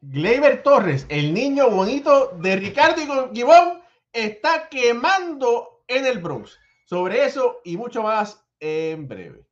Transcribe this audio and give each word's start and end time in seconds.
Gleyber 0.00 0.62
Torres, 0.62 1.06
el 1.08 1.32
niño 1.32 1.70
bonito 1.70 2.36
de 2.38 2.56
Ricardo 2.56 3.30
Gibón, 3.32 3.82
está 4.12 4.68
quemando 4.68 5.82
en 5.88 6.06
el 6.06 6.18
Bronx. 6.18 6.58
Sobre 6.84 7.24
eso 7.24 7.60
y 7.64 7.76
mucho 7.76 8.02
más 8.02 8.44
en 8.60 9.08
breve. 9.08 9.45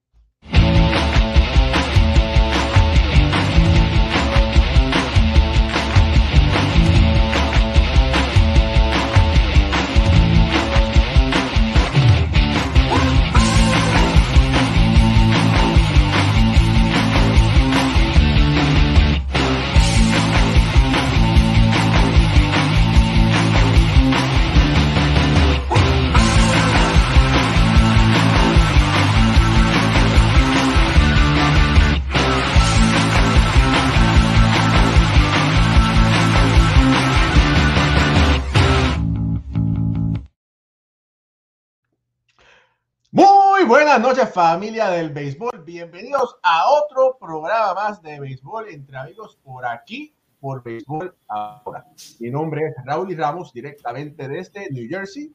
Buenas 43.75 44.01
noches 44.01 44.33
familia 44.33 44.89
del 44.89 45.11
béisbol, 45.11 45.65
bienvenidos 45.65 46.37
a 46.45 46.71
otro 46.71 47.19
programa 47.19 47.75
más 47.75 48.01
de 48.03 48.21
béisbol 48.21 48.69
entre 48.69 48.97
amigos 48.97 49.37
por 49.43 49.67
aquí, 49.67 50.15
por 50.39 50.63
béisbol 50.63 51.13
ahora. 51.27 51.85
Mi 52.21 52.31
nombre 52.31 52.69
es 52.69 52.75
Raúl 52.85 53.17
Ramos, 53.17 53.53
directamente 53.53 54.29
desde 54.29 54.71
New 54.71 54.87
Jersey. 54.89 55.35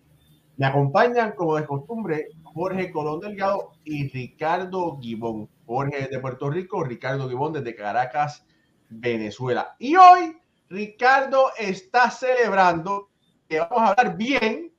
Me 0.55 0.67
acompañan 0.67 1.33
como 1.33 1.57
de 1.57 1.65
costumbre 1.65 2.29
Jorge 2.41 2.93
Colón 2.93 3.19
Delgado 3.19 3.73
y 3.83 4.07
Ricardo 4.07 4.97
Gibón. 5.01 5.49
Jorge 5.65 6.07
de 6.07 6.19
Puerto 6.19 6.49
Rico, 6.49 6.81
Ricardo 6.85 7.27
Gibón 7.27 7.51
desde 7.51 7.75
Caracas, 7.75 8.45
Venezuela. 8.87 9.75
Y 9.79 9.97
hoy 9.97 10.37
Ricardo 10.69 11.51
está 11.57 12.09
celebrando 12.09 13.09
que 13.49 13.59
vamos 13.59 13.81
a 13.81 13.87
hablar 13.89 14.15
bien 14.15 14.71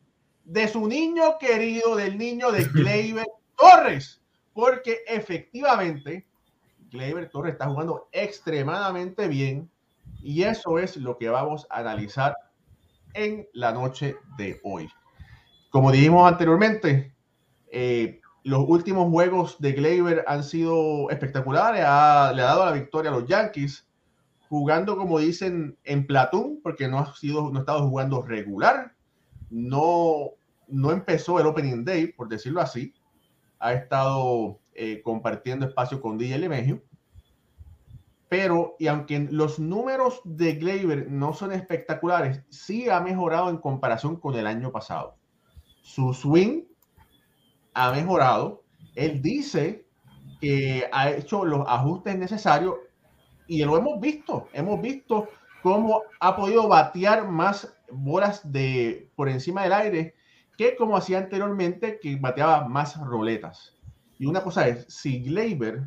de 0.45 0.67
su 0.67 0.89
niño 0.89 1.37
querido, 1.39 1.95
del 1.95 2.17
niño 2.17 2.51
de 2.53 2.65
Gleyber 2.73 3.27
Torres, 3.61 4.22
porque 4.55 5.00
efectivamente 5.06 6.27
Gleyber 6.91 7.28
Torres 7.28 7.53
está 7.53 7.69
jugando 7.69 8.08
extremadamente 8.11 9.28
bien 9.28 9.70
y 10.22 10.42
eso 10.42 10.78
es 10.78 10.97
lo 10.97 11.19
que 11.19 11.28
vamos 11.28 11.66
a 11.69 11.81
analizar 11.81 12.34
en 13.12 13.47
la 13.53 13.72
noche 13.72 14.16
de 14.38 14.58
hoy. 14.64 14.88
Como 15.69 15.92
dijimos 15.92 16.27
anteriormente, 16.27 17.14
eh, 17.70 18.20
los 18.44 18.64
últimos 18.66 19.11
juegos 19.11 19.56
de 19.61 19.72
Gleyber 19.72 20.25
han 20.27 20.42
sido 20.42 21.11
espectaculares. 21.11 21.81
le 21.81 21.86
ha 21.86 22.33
dado 22.33 22.64
la 22.64 22.72
victoria 22.72 23.11
a 23.11 23.14
los 23.14 23.27
Yankees, 23.27 23.86
jugando 24.48 24.97
como 24.97 25.19
dicen 25.19 25.77
en 25.84 26.06
Platón, 26.06 26.61
porque 26.62 26.88
no 26.88 26.98
ha 26.98 27.14
sido, 27.14 27.50
no 27.50 27.58
ha 27.58 27.61
estado 27.61 27.88
jugando 27.88 28.22
regular. 28.22 28.94
No, 29.50 30.31
no 30.66 30.92
empezó 30.92 31.38
el 31.38 31.47
Opening 31.47 31.84
Day, 31.84 32.08
por 32.08 32.28
decirlo 32.28 32.61
así 32.61 32.94
ha 33.61 33.75
estado 33.75 34.58
eh, 34.75 35.03
compartiendo 35.03 35.66
espacio 35.66 36.00
con 36.00 36.19
DJ 36.19 36.39
Lemegio. 36.39 36.83
Pero, 38.28 38.77
y 38.78 38.86
aunque 38.86 39.28
los 39.30 39.58
números 39.58 40.20
de 40.25 40.55
Gleyber 40.55 41.11
no 41.11 41.34
son 41.34 41.53
espectaculares, 41.53 42.43
sí 42.49 42.88
ha 42.88 43.00
mejorado 43.00 43.50
en 43.50 43.59
comparación 43.59 44.16
con 44.16 44.37
el 44.37 44.47
año 44.47 44.72
pasado. 44.72 45.16
Su 45.82 46.15
swing 46.15 46.62
ha 47.75 47.93
mejorado. 47.93 48.62
Él 48.94 49.20
dice 49.20 49.87
que 50.41 50.88
ha 50.93 51.10
hecho 51.10 51.44
los 51.44 51.66
ajustes 51.69 52.16
necesarios 52.16 52.76
y 53.47 53.65
lo 53.65 53.76
hemos 53.76 54.00
visto. 54.00 54.49
Hemos 54.53 54.81
visto 54.81 55.28
cómo 55.62 56.03
ha 56.20 56.37
podido 56.37 56.69
batear 56.69 57.28
más 57.28 57.76
bolas 57.91 58.41
de 58.50 59.10
por 59.16 59.28
encima 59.28 59.65
del 59.65 59.72
aire 59.72 60.15
que 60.60 60.76
como 60.76 60.94
hacía 60.94 61.16
anteriormente, 61.16 61.98
que 61.98 62.16
bateaba 62.16 62.69
más 62.69 63.00
roletas. 63.00 63.78
Y 64.19 64.26
una 64.26 64.43
cosa 64.43 64.69
es, 64.69 64.84
si 64.91 65.22
Gleyber, 65.22 65.84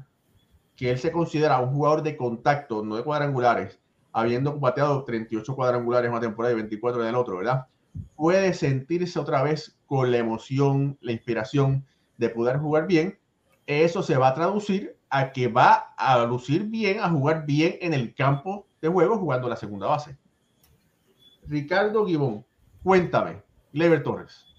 que 0.75 0.89
él 0.89 0.97
se 0.97 1.11
considera 1.11 1.59
un 1.59 1.75
jugador 1.75 2.01
de 2.01 2.17
contacto, 2.17 2.83
no 2.83 2.95
de 2.95 3.03
cuadrangulares, 3.03 3.79
habiendo 4.12 4.59
bateado 4.59 5.03
38 5.03 5.56
cuadrangulares 5.56 6.07
en 6.07 6.13
una 6.13 6.22
temporada 6.22 6.53
y 6.53 6.56
24 6.56 7.03
en 7.03 7.09
el 7.09 7.13
otro, 7.13 7.38
¿verdad? 7.38 7.67
Puede 8.16 8.51
sentirse 8.56 9.19
otra 9.19 9.44
vez 9.44 9.78
con 9.85 10.09
la 10.09 10.17
emoción, 10.17 10.97
la 11.01 11.12
inspiración 11.12 11.85
de 12.17 12.29
poder 12.29 12.57
jugar 12.57 12.88
bien. 12.88 13.19
Eso 13.67 14.01
se 14.01 14.17
va 14.17 14.29
a 14.29 14.33
traducir 14.33 14.97
a 15.12 15.31
que 15.33 15.50
va 15.50 15.94
a 15.95 16.25
lucir 16.25 16.63
bien, 16.63 17.00
a 17.00 17.12
jugar 17.12 17.45
bien 17.45 17.78
en 17.79 17.94
el 17.94 18.16
campo 18.16 18.66
de 18.81 18.88
juego 18.88 19.19
jugando 19.19 19.47
la 19.47 19.56
segunda 19.56 19.85
base. 19.85 20.17
Ricardo 21.45 22.07
Gibón, 22.07 22.44
cuéntame, 22.81 23.44
Gleyber 23.72 24.01
Torres. 24.01 24.53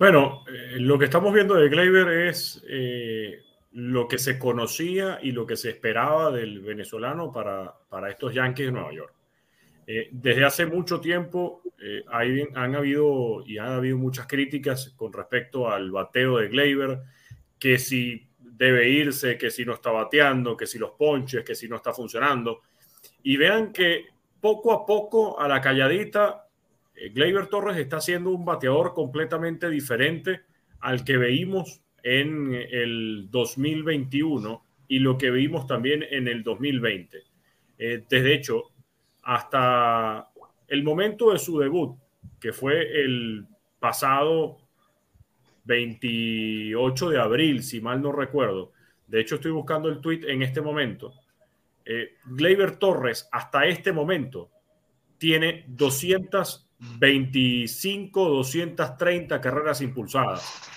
Bueno, 0.00 0.44
eh, 0.48 0.78
lo 0.78 0.98
que 0.98 1.04
estamos 1.04 1.30
viendo 1.30 1.56
de 1.56 1.68
Gleyber 1.68 2.08
es 2.08 2.64
eh, 2.66 3.42
lo 3.72 4.08
que 4.08 4.16
se 4.16 4.38
conocía 4.38 5.18
y 5.22 5.32
lo 5.32 5.44
que 5.44 5.58
se 5.58 5.68
esperaba 5.68 6.30
del 6.30 6.62
venezolano 6.62 7.30
para, 7.30 7.74
para 7.86 8.08
estos 8.08 8.32
Yankees 8.32 8.64
de 8.64 8.72
Nueva 8.72 8.94
York. 8.94 9.12
Eh, 9.86 10.08
desde 10.10 10.46
hace 10.46 10.64
mucho 10.64 11.02
tiempo 11.02 11.60
hay, 12.10 12.48
han 12.54 12.76
habido 12.76 13.44
y 13.44 13.58
han 13.58 13.72
habido 13.72 13.98
muchas 13.98 14.26
críticas 14.26 14.94
con 14.96 15.12
respecto 15.12 15.70
al 15.70 15.90
bateo 15.90 16.38
de 16.38 16.48
Gleyber, 16.48 17.00
que 17.58 17.78
si 17.78 18.26
debe 18.38 18.88
irse, 18.88 19.36
que 19.36 19.50
si 19.50 19.66
no 19.66 19.74
está 19.74 19.90
bateando, 19.90 20.56
que 20.56 20.66
si 20.66 20.78
los 20.78 20.92
ponches, 20.92 21.44
que 21.44 21.54
si 21.54 21.68
no 21.68 21.76
está 21.76 21.92
funcionando. 21.92 22.62
Y 23.22 23.36
vean 23.36 23.70
que 23.70 24.06
poco 24.40 24.72
a 24.72 24.86
poco, 24.86 25.38
a 25.38 25.46
la 25.46 25.60
calladita, 25.60 26.46
eh, 26.46 26.49
Gleyber 27.08 27.46
Torres 27.46 27.78
está 27.78 28.00
siendo 28.00 28.30
un 28.30 28.44
bateador 28.44 28.94
completamente 28.94 29.70
diferente 29.70 30.42
al 30.80 31.04
que 31.04 31.16
veíamos 31.16 31.82
en 32.02 32.54
el 32.54 33.28
2021 33.30 34.64
y 34.88 34.98
lo 34.98 35.16
que 35.16 35.30
vimos 35.30 35.66
también 35.66 36.04
en 36.10 36.28
el 36.28 36.42
2020. 36.42 37.22
Eh, 37.78 38.04
desde 38.08 38.34
hecho, 38.34 38.64
hasta 39.22 40.30
el 40.68 40.82
momento 40.82 41.32
de 41.32 41.38
su 41.38 41.58
debut, 41.58 41.96
que 42.40 42.52
fue 42.52 43.02
el 43.02 43.46
pasado 43.78 44.58
28 45.64 47.10
de 47.10 47.20
abril, 47.20 47.62
si 47.62 47.80
mal 47.80 48.02
no 48.02 48.12
recuerdo. 48.12 48.72
De 49.06 49.20
hecho, 49.20 49.36
estoy 49.36 49.52
buscando 49.52 49.88
el 49.88 50.00
tweet 50.00 50.22
en 50.26 50.42
este 50.42 50.60
momento. 50.60 51.14
Eh, 51.84 52.16
Gleyber 52.24 52.76
Torres, 52.76 53.28
hasta 53.32 53.66
este 53.66 53.92
momento, 53.92 54.50
tiene 55.18 55.64
200 55.68 56.69
25, 56.98 58.28
230 58.28 59.40
carreras 59.40 59.80
impulsadas. 59.80 60.70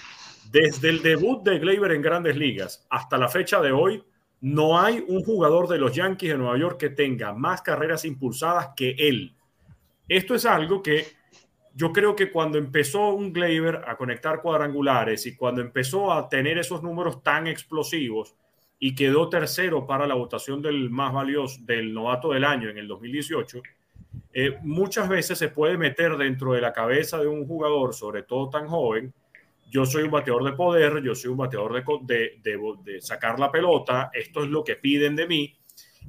Desde 0.52 0.90
el 0.90 1.02
debut 1.02 1.44
de 1.44 1.60
Gleyber 1.60 1.92
en 1.94 2.02
grandes 2.02 2.36
ligas 2.36 2.86
hasta 2.90 3.18
la 3.18 3.30
fecha 3.30 3.62
de 3.62 3.72
hoy, 3.72 4.04
no 4.42 4.80
hay 4.80 5.04
un 5.08 5.24
jugador 5.24 5.70
de 5.70 5.78
los 5.78 5.96
Yankees 5.96 6.32
de 6.32 6.38
Nueva 6.38 6.58
York 6.58 6.78
que 6.78 6.90
tenga 6.90 7.34
más 7.34 7.62
carreras 7.62 8.04
impulsadas 8.04 8.72
que 8.76 8.92
él. 8.98 9.34
Esto 10.08 10.36
es 10.36 10.46
algo 10.46 10.84
que 10.84 11.08
yo 11.74 11.92
creo 11.92 12.16
que 12.16 12.32
cuando 12.32 12.58
empezó 12.58 13.14
un 13.14 13.32
Gleyber 13.32 13.84
a 13.88 13.96
conectar 13.96 14.42
cuadrangulares 14.42 15.26
y 15.26 15.36
cuando 15.36 15.62
empezó 15.62 16.12
a 16.12 16.28
tener 16.28 16.58
esos 16.58 16.84
números 16.84 17.24
tan 17.24 17.48
explosivos 17.48 18.36
y 18.78 18.94
quedó 18.94 19.30
tercero 19.30 19.88
para 19.88 20.06
la 20.06 20.14
votación 20.14 20.62
del 20.62 20.90
más 20.90 21.14
valioso 21.14 21.62
del 21.64 21.94
novato 21.94 22.34
del 22.34 22.44
año 22.44 22.70
en 22.70 22.78
el 22.78 22.88
2018, 22.88 23.62
eh, 24.34 24.58
muchas 24.64 25.08
veces 25.10 25.38
se 25.38 25.50
puede 25.50 25.78
meter 25.78 26.18
dentro 26.18 26.54
de 26.54 26.62
la 26.62 26.74
cabeza 26.74 27.20
de 27.20 27.28
un 27.28 27.46
jugador, 27.46 27.94
sobre 27.94 28.24
todo 28.24 28.50
tan 28.50 28.68
joven, 28.68 29.14
yo 29.70 29.86
soy 29.88 30.04
un 30.04 30.12
bateador 30.12 30.44
de 30.44 30.54
poder, 30.54 31.02
yo 31.02 31.16
soy 31.16 31.32
un 31.32 31.38
bateador 31.38 31.84
de, 32.06 32.40
de, 32.44 33.02
sacar 33.02 33.40
la 33.40 33.52
pelota, 33.52 34.12
esto 34.14 34.44
es 34.44 34.50
lo 34.50 34.64
que 34.64 34.76
piden 34.76 35.16
de 35.16 35.26
mí. 35.26 35.58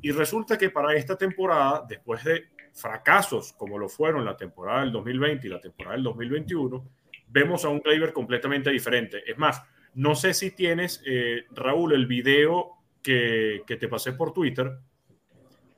Y 0.03 0.11
resulta 0.11 0.59
que 0.59 0.69
para 0.69 0.95
esta 0.95 1.17
temporada, 1.17 1.83
después 1.89 2.23
de 2.25 2.49
fracasos 2.75 3.55
como 3.55 3.79
lo 3.79 3.89
fueron 3.89 4.25
la 4.25 4.37
temporada 4.37 4.81
del 4.81 4.93
2020 4.93 5.47
y 5.47 5.51
la 5.51 5.61
temporada 5.61 5.97
del 5.97 6.05
2021, 6.05 6.91
vemos 7.29 7.65
a 7.65 7.71
un 7.71 7.81
Gleyber 7.81 8.13
completamente 8.13 8.71
diferente. 8.71 9.23
Es 9.27 9.39
más, 9.39 9.63
no 9.95 10.15
sé 10.15 10.35
si 10.35 10.51
tienes, 10.51 11.03
eh, 11.07 11.45
Raúl, 11.53 11.95
el 11.95 12.07
video 12.07 12.73
que, 13.03 13.63
que 13.67 13.77
te 13.77 13.89
pasé 13.89 14.13
por 14.13 14.35
Twitter, 14.35 14.79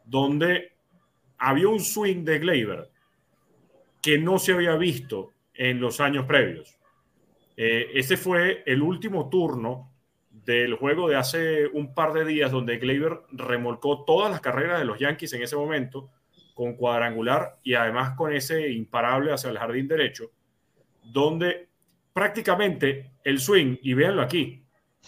donde 0.04 0.75
había 1.38 1.68
un 1.68 1.80
swing 1.80 2.24
de 2.24 2.38
Gleyber 2.38 2.90
que 4.02 4.18
no 4.18 4.38
se 4.38 4.52
había 4.52 4.76
visto 4.76 5.32
en 5.54 5.80
los 5.80 6.00
años 6.00 6.26
previos. 6.26 6.76
Eh, 7.56 7.90
ese 7.94 8.16
fue 8.16 8.62
el 8.66 8.82
último 8.82 9.28
turno 9.28 9.92
del 10.30 10.74
juego 10.74 11.08
de 11.08 11.16
hace 11.16 11.66
un 11.66 11.94
par 11.94 12.12
de 12.12 12.24
días 12.24 12.52
donde 12.52 12.78
Gleyber 12.78 13.20
remolcó 13.32 14.04
todas 14.04 14.30
las 14.30 14.40
carreras 14.40 14.78
de 14.78 14.84
los 14.84 14.98
Yankees 14.98 15.32
en 15.32 15.42
ese 15.42 15.56
momento 15.56 16.10
con 16.54 16.74
cuadrangular 16.74 17.58
y 17.62 17.74
además 17.74 18.14
con 18.16 18.32
ese 18.32 18.70
imparable 18.70 19.32
hacia 19.32 19.50
el 19.50 19.58
jardín 19.58 19.88
derecho, 19.88 20.30
donde 21.02 21.68
prácticamente 22.12 23.12
el 23.24 23.40
swing, 23.40 23.76
y 23.82 23.94
véanlo 23.94 24.22
aquí, 24.22 24.62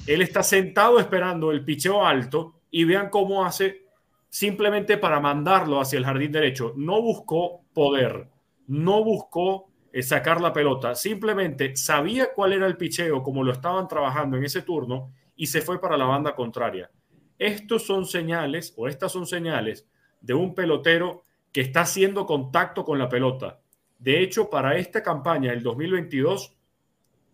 él 0.07 0.23
está 0.23 0.43
sentado 0.43 0.99
esperando 0.99 1.51
el 1.51 1.65
picheo 1.65 2.05
alto 2.05 2.61
y 2.71 2.85
vean 2.85 3.09
cómo 3.09 3.45
hace 3.45 3.88
simplemente 4.29 4.99
para 4.99 5.21
mandarlo 5.21 5.81
hacia 5.81 5.99
el 5.99 6.05
jardín 6.05 6.33
derecho. 6.33 6.73
No 6.77 7.01
buscó 7.01 7.63
poder, 7.73 8.29
no 8.67 9.05
buscó 9.05 9.71
eh, 9.93 10.03
sacar 10.03 10.41
la 10.41 10.53
pelota, 10.53 10.95
simplemente 10.95 11.77
sabía 11.77 12.35
cuál 12.35 12.53
era 12.53 12.67
el 12.67 12.77
picheo, 12.77 13.23
como 13.23 13.43
lo 13.43 13.53
estaban 13.53 13.89
trabajando 13.89 14.37
en 14.37 14.45
ese 14.45 14.63
turno 14.63 15.13
y 15.35 15.47
se 15.47 15.63
fue 15.63 15.81
para 15.81 15.97
la 15.97 16.05
banda 16.05 16.35
contraria. 16.35 16.91
Estos 17.39 17.87
son 17.87 18.05
señales 18.05 18.75
o 18.77 18.89
estas 18.89 19.13
son 19.13 19.27
señales 19.27 19.87
de 20.21 20.35
un 20.35 20.55
pelotero 20.55 21.25
que 21.53 21.63
está 21.63 21.83
haciendo 21.83 22.27
contacto 22.27 22.85
con 22.85 22.99
la 22.99 23.09
pelota. 23.09 23.61
De 23.99 24.21
hecho, 24.21 24.51
para 24.51 24.77
esta 24.77 25.03
campaña 25.03 25.53
del 25.53 25.63
2022, 25.63 26.55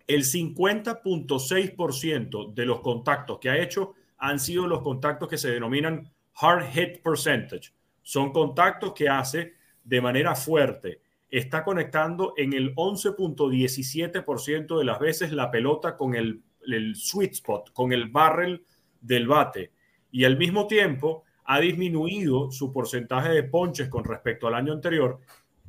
el 0.06 0.22
50.6% 0.22 2.54
de 2.54 2.66
los 2.66 2.80
contactos 2.80 3.38
que 3.38 3.48
ha 3.50 3.58
hecho 3.58 3.94
han 4.18 4.38
sido 4.38 4.66
los 4.66 4.82
contactos 4.82 5.28
que 5.28 5.38
se 5.38 5.50
denominan 5.50 6.12
hard 6.40 6.66
hit 6.72 7.02
percentage. 7.02 7.72
Son 8.02 8.32
contactos 8.32 8.92
que 8.92 9.08
hace 9.08 9.54
de 9.82 10.00
manera 10.00 10.34
fuerte. 10.34 11.00
Está 11.30 11.64
conectando 11.64 12.34
en 12.36 12.52
el 12.52 12.74
11.17% 12.74 14.78
de 14.78 14.84
las 14.84 14.98
veces 14.98 15.32
la 15.32 15.50
pelota 15.50 15.96
con 15.96 16.14
el, 16.14 16.42
sweet 16.94 17.32
spot, 17.32 17.72
con 17.72 17.92
el 17.92 18.08
barrel 18.08 18.64
del 19.00 19.26
bate. 19.26 19.72
Y 20.10 20.24
al 20.24 20.36
mismo 20.36 20.66
tiempo 20.66 21.24
ha 21.44 21.60
disminuido 21.60 22.50
su 22.50 22.72
porcentaje 22.72 23.30
de 23.30 23.42
ponches 23.42 23.88
con 23.88 24.04
respecto 24.04 24.46
al 24.46 24.54
año 24.54 24.72
anterior. 24.72 25.20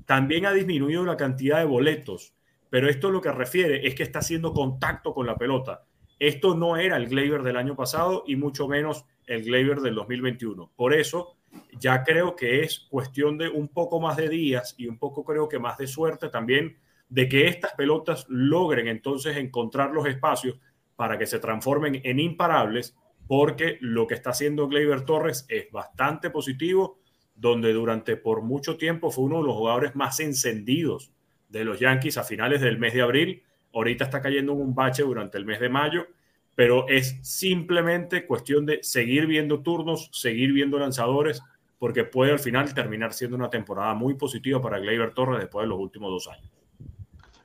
También 0.06 0.46
ha 0.46 0.54
disminuido 0.54 1.04
la 1.04 1.18
cantidad 1.18 1.60
de 1.60 1.66
boletos. 1.66 2.34
Pero 2.70 2.90
esto 2.90 3.10
lo 3.10 3.22
que 3.22 3.32
refiere 3.32 3.88
es 3.88 3.96
que 3.96 4.04
está 4.04 4.20
haciendo 4.20 4.54
contacto 4.54 5.14
con 5.14 5.26
la 5.26 5.38
pelota. 5.38 5.84
Esto 6.20 6.56
no 6.56 6.78
era 6.78 6.98
el 6.98 7.08
Gleyber 7.08 7.44
del 7.44 7.58
año 7.58 7.76
pasado 7.76 8.24
y 8.28 8.36
mucho 8.36 8.68
menos 8.68 9.06
el 9.28 9.44
Gleyber 9.44 9.80
del 9.80 9.96
2021. 9.96 10.72
Por 10.76 10.94
eso 10.94 11.38
ya 11.80 12.04
creo 12.04 12.36
que 12.36 12.62
es 12.62 12.80
cuestión 12.90 13.38
de 13.38 13.50
un 13.50 13.68
poco 13.68 14.00
más 14.00 14.18
de 14.18 14.30
días 14.30 14.76
y 14.78 14.88
un 14.88 14.98
poco 14.98 15.24
creo 15.24 15.48
que 15.48 15.60
más 15.60 15.78
de 15.78 15.88
suerte 15.88 16.30
también 16.30 16.78
de 17.10 17.30
que 17.30 17.48
estas 17.48 17.74
pelotas 17.74 18.26
logren 18.30 18.88
entonces 18.88 19.38
encontrar 19.38 19.92
los 19.92 20.08
espacios 20.08 20.58
para 20.96 21.18
que 21.18 21.26
se 21.26 21.40
transformen 21.40 22.02
en 22.04 22.20
imparables, 22.20 22.96
porque 23.28 23.78
lo 23.82 24.08
que 24.08 24.16
está 24.16 24.32
haciendo 24.32 24.68
Gleyber 24.68 25.02
Torres 25.02 25.46
es 25.50 25.70
bastante 25.72 26.30
positivo, 26.30 27.00
donde 27.36 27.74
durante 27.74 28.18
por 28.18 28.42
mucho 28.42 28.78
tiempo 28.78 29.12
fue 29.12 29.26
uno 29.26 29.38
de 29.38 29.48
los 29.48 29.56
jugadores 29.56 29.96
más 29.96 30.20
encendidos 30.20 31.12
de 31.50 31.66
los 31.66 31.80
Yankees 31.80 32.18
a 32.18 32.24
finales 32.24 32.62
del 32.62 32.80
mes 32.80 32.94
de 32.94 33.02
abril. 33.02 33.44
Ahorita 33.74 34.06
está 34.06 34.22
cayendo 34.22 34.54
en 34.54 34.62
un 34.62 34.74
bache 34.74 35.04
durante 35.04 35.38
el 35.38 35.46
mes 35.46 35.60
de 35.60 35.70
mayo 35.70 36.08
pero 36.56 36.88
es 36.88 37.20
simplemente 37.22 38.26
cuestión 38.26 38.66
de 38.66 38.80
seguir 38.82 39.28
viendo 39.28 39.60
turnos, 39.62 40.10
seguir 40.14 40.54
viendo 40.54 40.80
lanzadores, 40.80 41.44
porque 41.78 42.06
puede 42.06 42.32
al 42.32 42.40
final 42.40 42.74
terminar 42.74 43.14
siendo 43.14 43.36
una 43.36 43.50
temporada 43.50 43.94
muy 43.94 44.16
positiva 44.16 44.62
para 44.62 44.80
Gleyber 44.80 45.14
Torres 45.14 45.42
después 45.42 45.66
de 45.66 45.68
los 45.68 45.80
últimos 45.80 46.10
dos 46.10 46.34
años. 46.34 46.50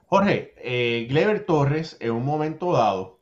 Jorge, 0.07 0.55
eh, 0.57 1.07
Gleyber 1.09 1.45
Torres 1.45 1.97
en 2.01 2.13
un 2.13 2.25
momento 2.25 2.73
dado 2.73 3.19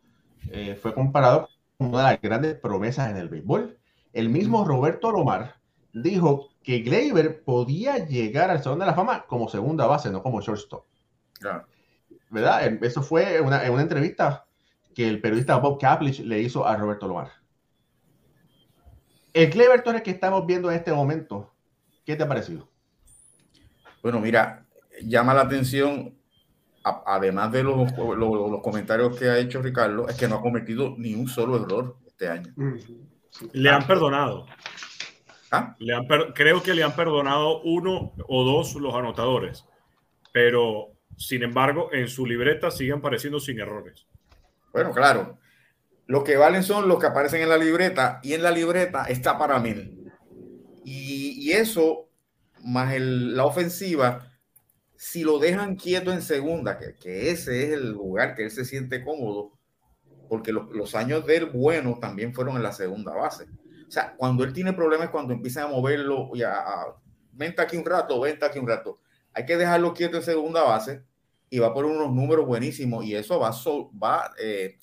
eh, 0.50 0.78
fue 0.80 0.94
comparado 0.94 1.48
con 1.76 1.88
una 1.88 1.98
de 1.98 2.12
las 2.12 2.20
grandes 2.20 2.54
promesas 2.54 3.10
en 3.10 3.16
el 3.16 3.28
béisbol. 3.28 3.78
El 4.12 4.28
mismo 4.28 4.64
Roberto 4.64 5.10
Lomar 5.10 5.54
dijo 5.92 6.50
que 6.62 6.80
Gleyber 6.80 7.42
podía 7.44 8.06
llegar 8.06 8.50
al 8.50 8.62
Salón 8.62 8.80
de 8.80 8.86
la 8.86 8.94
Fama 8.94 9.24
como 9.26 9.48
segunda 9.48 9.86
base, 9.86 10.10
no 10.10 10.22
como 10.22 10.40
shortstop. 10.40 10.84
¿Verdad? 12.30 12.66
Eso 12.82 13.02
fue 13.02 13.36
en 13.36 13.46
una 13.46 13.82
entrevista 13.82 14.47
que 14.98 15.08
el 15.08 15.20
periodista 15.20 15.56
Bob 15.58 15.78
Kaplich 15.78 16.18
le 16.24 16.40
hizo 16.40 16.66
a 16.66 16.76
Roberto 16.76 17.06
Lomar. 17.06 17.30
El 19.32 19.48
Clever 19.48 19.80
Torres 19.84 20.02
que 20.02 20.10
estamos 20.10 20.44
viendo 20.44 20.72
en 20.72 20.76
este 20.76 20.92
momento, 20.92 21.54
¿qué 22.04 22.16
te 22.16 22.24
ha 22.24 22.28
parecido? 22.28 22.68
Bueno, 24.02 24.18
mira, 24.18 24.66
llama 25.04 25.34
la 25.34 25.42
atención, 25.42 26.18
además 26.82 27.52
de 27.52 27.62
los, 27.62 27.96
los, 27.96 28.60
comentarios 28.60 29.16
que 29.16 29.28
ha 29.28 29.38
hecho 29.38 29.62
Ricardo, 29.62 30.08
es 30.08 30.16
que 30.16 30.26
no 30.26 30.34
ha 30.34 30.42
cometido 30.42 30.96
ni 30.98 31.14
un 31.14 31.28
solo 31.28 31.62
error 31.62 31.96
este 32.04 32.28
año. 32.28 32.52
Le 33.52 33.70
han 33.70 33.86
perdonado. 33.86 34.46
¿Ah? 35.52 35.76
Le 35.78 35.94
han 35.94 36.08
creo 36.34 36.60
que 36.60 36.74
le 36.74 36.82
han 36.82 36.96
perdonado 36.96 37.62
uno 37.62 38.14
o 38.26 38.44
dos 38.44 38.74
los 38.74 38.96
anotadores, 38.96 39.64
pero 40.32 40.88
sin 41.16 41.44
embargo 41.44 41.88
en 41.92 42.08
su 42.08 42.26
libreta 42.26 42.72
siguen 42.72 42.98
apareciendo 42.98 43.38
sin 43.38 43.60
errores. 43.60 44.07
Bueno, 44.78 44.94
claro. 44.94 45.38
Lo 46.06 46.22
que 46.22 46.36
valen 46.36 46.62
son 46.62 46.88
los 46.88 47.00
que 47.00 47.06
aparecen 47.06 47.42
en 47.42 47.48
la 47.48 47.58
libreta 47.58 48.20
y 48.22 48.34
en 48.34 48.42
la 48.42 48.52
libreta 48.52 49.04
está 49.04 49.36
para 49.36 49.58
mil. 49.58 50.10
Y, 50.84 51.50
eso, 51.52 52.08
más 52.62 52.94
la 52.98 53.44
ofensiva, 53.44 54.32
si 54.96 55.24
lo 55.24 55.38
dejan 55.38 55.74
quieto 55.74 56.12
en 56.12 56.22
segunda, 56.22 56.78
que, 56.78 57.30
ese 57.30 57.64
es 57.64 57.72
el 57.72 57.90
lugar 57.90 58.34
que 58.34 58.44
él 58.44 58.50
se 58.50 58.64
siente 58.64 59.02
cómodo, 59.02 59.58
porque 60.28 60.52
los, 60.52 60.94
años 60.94 61.26
de 61.26 61.38
él 61.38 61.46
buenos 61.46 61.98
también 61.98 62.32
fueron 62.32 62.56
en 62.56 62.62
la 62.62 62.72
segunda 62.72 63.12
base. 63.14 63.46
O 63.86 63.90
sea, 63.90 64.14
cuando 64.16 64.44
él 64.44 64.52
tiene 64.52 64.72
problemas, 64.72 65.10
cuando 65.10 65.32
empiezan 65.32 65.64
a 65.64 65.68
moverlo, 65.68 66.30
y 66.34 66.42
a, 66.42 66.86
venta 67.32 67.62
aquí 67.62 67.76
un 67.76 67.84
rato, 67.84 68.20
venta 68.20 68.46
aquí 68.46 68.60
un 68.60 68.68
rato, 68.68 69.00
hay 69.32 69.44
que 69.44 69.56
dejarlo 69.56 69.92
quieto 69.92 70.18
en 70.18 70.22
segunda 70.22 70.62
base 70.62 71.07
y 71.50 71.58
va 71.58 71.72
por 71.72 71.84
unos 71.84 72.12
números 72.12 72.46
buenísimos 72.46 73.04
y 73.04 73.14
eso 73.14 73.38
va, 73.38 73.50
va 74.02 74.34
eh, 74.38 74.78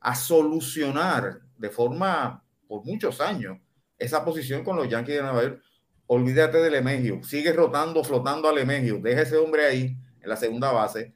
a 0.00 0.14
solucionar 0.14 1.40
de 1.56 1.70
forma 1.70 2.44
por 2.66 2.84
muchos 2.84 3.20
años 3.20 3.58
esa 3.98 4.24
posición 4.24 4.64
con 4.64 4.76
los 4.76 4.88
Yankees 4.88 5.16
de 5.16 5.22
Nueva 5.22 5.42
York. 5.42 5.62
Olvídate 6.06 6.58
del 6.58 6.74
Emegio, 6.74 7.22
sigue 7.22 7.52
rotando, 7.52 8.02
flotando 8.02 8.48
al 8.48 8.58
Emegio, 8.58 8.98
deja 8.98 9.22
ese 9.22 9.36
hombre 9.36 9.66
ahí 9.66 9.96
en 10.20 10.28
la 10.28 10.36
segunda 10.36 10.72
base, 10.72 11.14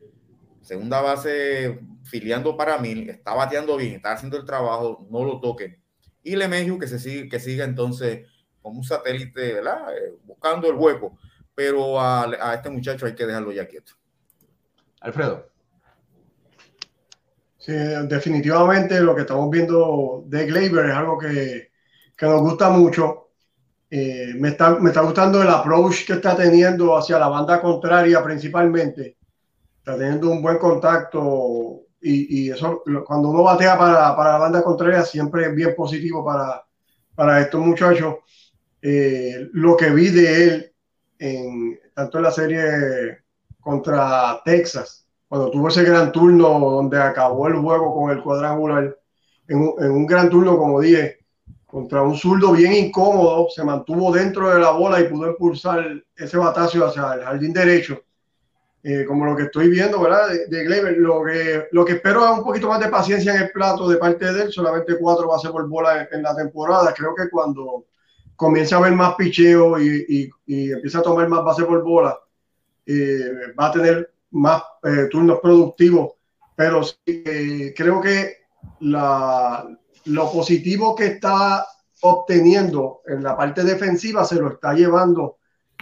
segunda 0.60 1.00
base 1.00 1.80
filiando 2.04 2.56
para 2.56 2.78
mí, 2.78 3.06
está 3.08 3.34
bateando 3.34 3.76
bien, 3.76 3.94
está 3.94 4.12
haciendo 4.12 4.36
el 4.36 4.44
trabajo, 4.44 5.06
no 5.10 5.24
lo 5.24 5.40
toquen. 5.40 5.82
Y 6.22 6.36
Lemegio 6.36 6.78
que 6.78 6.86
se 6.86 6.98
sigue, 6.98 7.28
que 7.28 7.40
siga 7.40 7.64
entonces 7.64 8.28
como 8.60 8.78
un 8.78 8.84
satélite, 8.84 9.54
¿verdad? 9.54 9.96
Eh, 9.96 10.14
buscando 10.24 10.68
el 10.68 10.76
hueco, 10.76 11.18
pero 11.54 11.98
a, 11.98 12.24
a 12.24 12.54
este 12.54 12.70
muchacho 12.70 13.06
hay 13.06 13.14
que 13.14 13.26
dejarlo 13.26 13.50
ya 13.50 13.66
quieto. 13.66 13.94
Alfredo. 15.02 15.48
Sí, 17.58 17.72
definitivamente 17.72 19.00
lo 19.00 19.14
que 19.14 19.20
estamos 19.20 19.48
viendo 19.50 20.24
de 20.26 20.46
Gleyber 20.46 20.86
es 20.86 20.94
algo 20.94 21.18
que, 21.18 21.70
nos 22.20 22.40
gusta 22.40 22.70
mucho. 22.70 23.30
Eh, 23.90 24.32
me, 24.36 24.48
está, 24.48 24.78
me 24.78 24.90
está 24.90 25.02
gustando 25.02 25.42
el 25.42 25.48
approach 25.48 26.06
que 26.06 26.14
está 26.14 26.36
teniendo 26.36 26.96
hacia 26.96 27.18
la 27.18 27.28
banda 27.28 27.60
contraria 27.60 28.22
principalmente. 28.22 29.18
Está 29.78 29.96
teniendo 29.96 30.30
un 30.30 30.42
buen 30.42 30.58
contacto 30.58 31.82
y, 32.00 32.50
eso 32.50 32.82
cuando 33.06 33.30
uno 33.30 33.44
batea 33.44 33.78
para, 33.78 34.32
la 34.32 34.38
banda 34.38 34.62
contraria 34.62 35.02
siempre 35.04 35.46
es 35.46 35.54
bien 35.54 35.74
positivo 35.76 36.24
para, 36.24 36.64
para 37.14 37.40
estos 37.40 37.60
muchachos. 37.60 38.16
Eh, 38.80 39.48
lo 39.52 39.76
que 39.76 39.90
vi 39.90 40.10
de 40.10 40.44
él 40.44 40.72
en, 41.18 41.78
tanto 41.94 42.18
en 42.18 42.24
la 42.24 42.30
serie 42.32 43.21
contra 43.62 44.42
Texas, 44.44 45.06
cuando 45.28 45.50
tuvo 45.50 45.68
ese 45.68 45.84
gran 45.84 46.12
turno 46.12 46.58
donde 46.58 47.00
acabó 47.00 47.48
el 47.48 47.56
juego 47.56 47.94
con 47.94 48.10
el 48.10 48.22
cuadrangular, 48.22 48.98
en 49.48 49.58
un, 49.58 50.06
gran 50.06 50.28
turno, 50.28 50.56
como 50.56 50.80
dije, 50.80 51.20
contra 51.66 52.02
un 52.02 52.16
zurdo 52.16 52.52
bien 52.52 52.72
incómodo, 52.72 53.48
se 53.48 53.64
mantuvo 53.64 54.12
dentro 54.12 54.50
de 54.50 54.60
la 54.60 54.70
bola 54.70 55.00
y 55.00 55.08
pudo 55.08 55.28
impulsar 55.28 56.02
ese 56.16 56.36
batazo 56.36 56.86
hacia 56.86 57.14
el 57.14 57.22
jardín 57.22 57.52
derecho. 57.52 58.02
Eh, 58.84 59.04
como 59.06 59.24
lo 59.24 59.36
que 59.36 59.44
estoy 59.44 59.68
viendo, 59.68 60.00
¿verdad? 60.00 60.28
De, 60.48 60.48
de 60.48 60.92
lo 60.96 61.22
que, 61.22 61.68
lo 61.70 61.84
que 61.84 61.92
espero 61.92 62.24
es 62.24 62.38
un 62.38 62.44
poquito 62.44 62.68
más 62.68 62.80
de 62.80 62.88
paciencia 62.88 63.32
en 63.32 63.42
el 63.42 63.52
plato 63.52 63.88
de 63.88 63.96
parte 63.96 64.32
de 64.32 64.42
él, 64.42 64.52
solamente 64.52 64.98
cuatro 64.98 65.28
bases 65.28 65.52
por 65.52 65.68
bola 65.68 66.08
en, 66.10 66.22
la 66.22 66.34
temporada. 66.34 66.92
Creo 66.92 67.14
que 67.14 67.30
cuando 67.30 67.86
comience 68.34 68.74
a 68.74 68.80
ver 68.80 68.92
más 68.92 69.14
picheo 69.14 69.80
y, 69.80 70.04
y, 70.08 70.30
y 70.46 70.72
empieza 70.72 70.98
a 70.98 71.02
tomar 71.02 71.28
más 71.28 71.44
bases 71.44 71.64
por 71.64 71.82
bola, 71.84 72.18
eh, 72.86 73.52
va 73.58 73.66
a 73.66 73.72
tener 73.72 74.14
más 74.32 74.62
eh, 74.82 75.08
turnos 75.10 75.40
productivos, 75.40 76.12
pero 76.56 76.82
sí, 76.82 76.96
eh, 77.06 77.74
creo 77.76 78.00
que 78.00 78.38
la, 78.80 79.66
lo 80.04 80.32
positivo 80.32 80.94
que 80.94 81.06
está 81.06 81.66
obteniendo 82.02 83.02
en 83.06 83.22
la 83.22 83.36
parte 83.36 83.62
defensiva 83.62 84.24
se 84.24 84.36
lo 84.36 84.52
está 84.52 84.74
llevando 84.74 85.38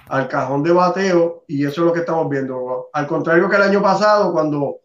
al 0.09 0.28
cajón 0.28 0.62
de 0.62 0.73
bateo 0.73 1.45
y 1.47 1.64
eso 1.64 1.83
es 1.83 1.87
lo 1.87 1.92
que 1.92 2.00
estamos 2.00 2.28
viendo. 2.28 2.88
Al 2.92 3.07
contrario 3.07 3.49
que 3.49 3.57
el 3.57 3.62
año 3.62 3.83
pasado, 3.83 4.33
cuando 4.33 4.80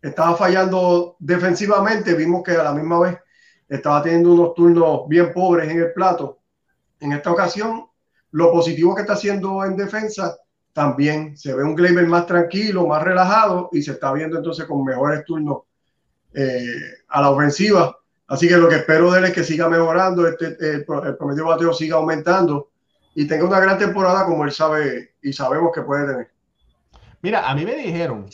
estaba 0.00 0.34
fallando 0.34 1.16
defensivamente, 1.18 2.14
vimos 2.14 2.42
que 2.42 2.52
a 2.52 2.64
la 2.64 2.72
misma 2.72 3.00
vez 3.00 3.18
estaba 3.68 4.02
teniendo 4.02 4.32
unos 4.32 4.54
turnos 4.54 5.06
bien 5.06 5.32
pobres 5.32 5.70
en 5.70 5.78
el 5.78 5.92
plato. 5.92 6.40
En 6.98 7.12
esta 7.12 7.30
ocasión, 7.30 7.86
lo 8.32 8.50
positivo 8.50 8.94
que 8.94 9.02
está 9.02 9.12
haciendo 9.12 9.64
en 9.64 9.76
defensa 9.76 10.36
también 10.72 11.36
se 11.36 11.54
ve 11.54 11.64
un 11.64 11.74
Gleyber 11.74 12.06
más 12.06 12.26
tranquilo, 12.26 12.86
más 12.86 13.02
relajado 13.02 13.68
y 13.72 13.82
se 13.82 13.92
está 13.92 14.12
viendo 14.12 14.36
entonces 14.36 14.66
con 14.66 14.84
mejores 14.84 15.24
turnos 15.24 15.62
eh, 16.34 16.64
a 17.08 17.20
la 17.20 17.30
ofensiva. 17.30 17.96
Así 18.28 18.46
que 18.46 18.56
lo 18.56 18.68
que 18.68 18.76
espero 18.76 19.10
de 19.10 19.18
él 19.18 19.24
es 19.26 19.32
que 19.32 19.42
siga 19.42 19.68
mejorando, 19.68 20.26
este, 20.28 20.56
el, 20.60 20.84
promedio 20.84 21.44
de 21.44 21.50
bateo 21.50 21.72
siga 21.72 21.96
aumentando 21.96 22.70
y 23.14 23.26
tenga 23.26 23.44
una 23.44 23.58
gran 23.58 23.78
temporada 23.78 24.24
como 24.24 24.44
él 24.44 24.52
sabe 24.52 25.14
y 25.20 25.32
sabemos 25.32 25.72
que 25.74 25.82
puede 25.82 26.06
tener. 26.06 26.30
Mira, 27.22 27.50
a 27.50 27.54
mí 27.54 27.64
me 27.64 27.74
dijeron 27.74 28.26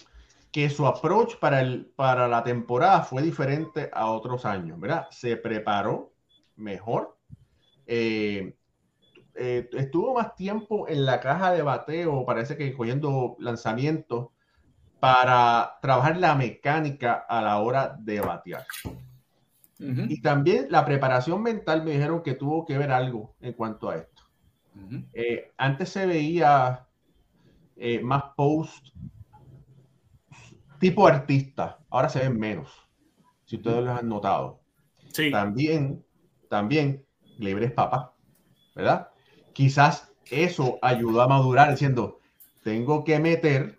que 0.52 0.69
su 0.69 0.87
approach 0.87 1.37
para, 1.38 1.62
el, 1.62 1.87
para 1.97 2.28
la 2.28 2.45
temporada 2.45 3.02
fue 3.02 3.23
diferente 3.23 3.90
a 3.93 4.07
otros 4.11 4.45
años, 4.45 4.78
¿verdad? 4.78 5.07
Se 5.11 5.37
preparó 5.37 6.12
mejor. 6.57 7.16
Eh, 7.87 8.55
eh, 9.38 9.69
estuvo 9.73 10.14
más 10.14 10.35
tiempo 10.35 10.88
en 10.88 11.05
la 11.05 11.21
caja 11.21 11.52
de 11.52 11.62
bateo, 11.62 12.25
parece 12.25 12.57
que 12.57 12.75
cogiendo 12.75 13.37
lanzamientos 13.38 14.28
para 15.00 15.78
trabajar 15.83 16.16
la 16.16 16.35
mecánica 16.35 17.25
a 17.28 17.43
la 17.43 17.59
hora 17.61 17.97
de 17.99 18.21
batear. 18.21 18.64
Y 19.78 20.23
también 20.23 20.69
la 20.71 20.87
preparación 20.87 21.43
mental 21.43 21.85
me 21.85 21.90
dijeron 21.90 22.23
que 22.23 22.35
tuvo 22.35 22.64
que 22.64 22.78
ver 22.78 22.90
algo 22.90 23.35
en 23.40 23.52
cuanto 23.52 23.90
a 23.90 23.97
esto. 23.97 24.23
Eh, 25.12 25.52
antes 25.59 25.90
se 25.90 26.07
veía 26.07 26.87
eh, 27.76 28.00
más 28.00 28.25
post 28.37 28.88
tipo 30.78 31.07
artista, 31.07 31.78
ahora 31.90 32.09
se 32.09 32.21
ven 32.21 32.38
menos, 32.38 32.71
si 33.45 33.57
ustedes 33.57 33.85
lo 33.85 33.93
han 33.93 34.09
notado. 34.09 34.61
Sí. 35.12 35.31
También, 35.31 36.05
también, 36.49 37.05
libre 37.38 37.66
es 37.66 37.73
papá, 37.73 38.14
¿verdad? 38.75 39.11
Quizás 39.56 40.12
eso 40.30 40.78
ayudó 40.82 41.22
a 41.22 41.28
madurar 41.28 41.70
diciendo, 41.70 42.20
tengo 42.62 43.04
que 43.04 43.18
meter 43.18 43.78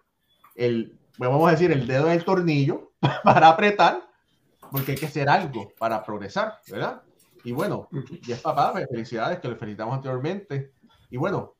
el, 0.55 0.98
vamos 1.19 1.48
a 1.48 1.51
decir, 1.51 1.72
el 1.72 1.86
dedo 1.86 2.07
en 2.07 2.13
el 2.13 2.25
tornillo 2.25 2.93
para 3.24 3.50
apretar, 3.50 4.01
porque 4.72 4.93
hay 4.93 4.98
que 4.98 5.05
hacer 5.05 5.29
algo 5.29 5.72
para 5.77 6.03
progresar, 6.03 6.55
¿verdad? 6.72 7.03
Y 7.43 7.51
bueno, 7.51 7.88
y 8.10 8.31
es 8.31 8.41
papá, 8.41 8.72
pues, 8.72 8.88
felicidades 8.89 9.39
que 9.39 9.50
le 9.50 9.55
felicitamos 9.55 9.93
anteriormente. 9.93 10.74
Y 11.12 11.17
bueno, 11.17 11.53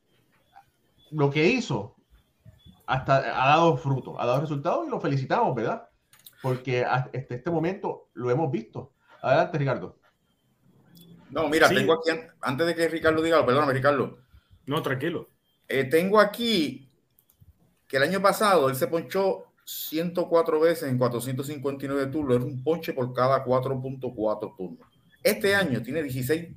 lo 1.12 1.30
que 1.30 1.46
hizo 1.46 1.94
hasta 2.86 3.18
ha 3.18 3.48
dado 3.50 3.76
fruto, 3.76 4.20
ha 4.20 4.26
dado 4.26 4.40
resultados 4.40 4.84
y 4.84 4.90
lo 4.90 5.00
felicitamos, 5.00 5.54
¿verdad? 5.54 5.88
Porque 6.42 6.84
hasta 6.84 7.16
este, 7.16 7.36
este 7.36 7.50
momento 7.52 8.08
lo 8.14 8.32
hemos 8.32 8.50
visto. 8.50 8.94
Adelante, 9.22 9.58
Ricardo. 9.58 9.97
No, 11.30 11.48
mira, 11.48 11.68
tengo 11.68 11.94
aquí, 11.94 12.10
antes 12.40 12.66
de 12.66 12.74
que 12.74 12.88
Ricardo 12.88 13.22
diga, 13.22 13.44
perdóname, 13.44 13.72
Ricardo. 13.72 14.18
No, 14.66 14.82
tranquilo. 14.82 15.28
Eh, 15.68 15.84
tengo 15.84 16.20
aquí 16.20 16.90
que 17.86 17.96
el 17.96 18.02
año 18.02 18.20
pasado 18.22 18.68
él 18.68 18.76
se 18.76 18.86
ponchó 18.86 19.44
104 19.64 20.60
veces 20.60 20.88
en 20.88 20.96
459 20.96 22.06
turnos, 22.06 22.38
es 22.38 22.44
un 22.44 22.62
ponche 22.62 22.92
por 22.92 23.12
cada 23.12 23.44
4.4 23.44 24.56
turnos. 24.56 24.88
Este 25.22 25.54
año 25.54 25.82
tiene 25.82 26.02
16 26.02 26.48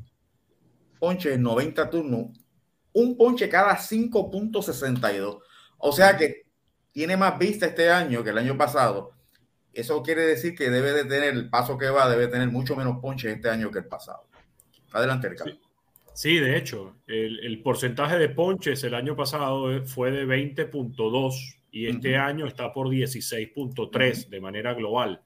ponches 0.99 1.33
en 1.33 1.41
90 1.41 1.89
turnos, 1.89 2.27
un 2.93 3.17
ponche 3.17 3.49
cada 3.49 3.75
5.62. 3.75 5.39
O 5.77 5.91
sea 5.91 6.15
que 6.15 6.45
tiene 6.91 7.17
más 7.17 7.37
vista 7.37 7.65
este 7.65 7.89
año 7.89 8.23
que 8.23 8.29
el 8.29 8.37
año 8.37 8.57
pasado. 8.57 9.11
Eso 9.73 10.03
quiere 10.03 10.21
decir 10.21 10.55
que 10.55 10.69
debe 10.69 10.91
de 10.91 11.05
tener 11.05 11.33
el 11.33 11.49
paso 11.49 11.77
que 11.77 11.89
va, 11.89 12.09
debe 12.09 12.27
tener 12.27 12.49
mucho 12.49 12.75
menos 12.75 12.99
ponches 13.01 13.33
este 13.35 13.49
año 13.49 13.71
que 13.71 13.79
el 13.79 13.85
pasado. 13.85 14.30
Adelante, 14.91 15.29
Ricardo. 15.29 15.53
Sí. 16.13 16.37
de 16.37 16.57
hecho, 16.57 16.95
el, 17.07 17.61
porcentaje 17.63 18.17
de 18.17 18.29
ponches 18.29 18.83
el 18.83 18.93
año 18.93 19.15
pasado 19.15 19.83
fue 19.85 20.11
de 20.11 20.25
20.2 20.25 21.57
y 21.71 21.87
este 21.87 22.17
año 22.17 22.47
está 22.47 22.73
por 22.73 22.89
16.3 22.89 24.27
de 24.27 24.41
manera 24.41 24.73
global. 24.73 25.21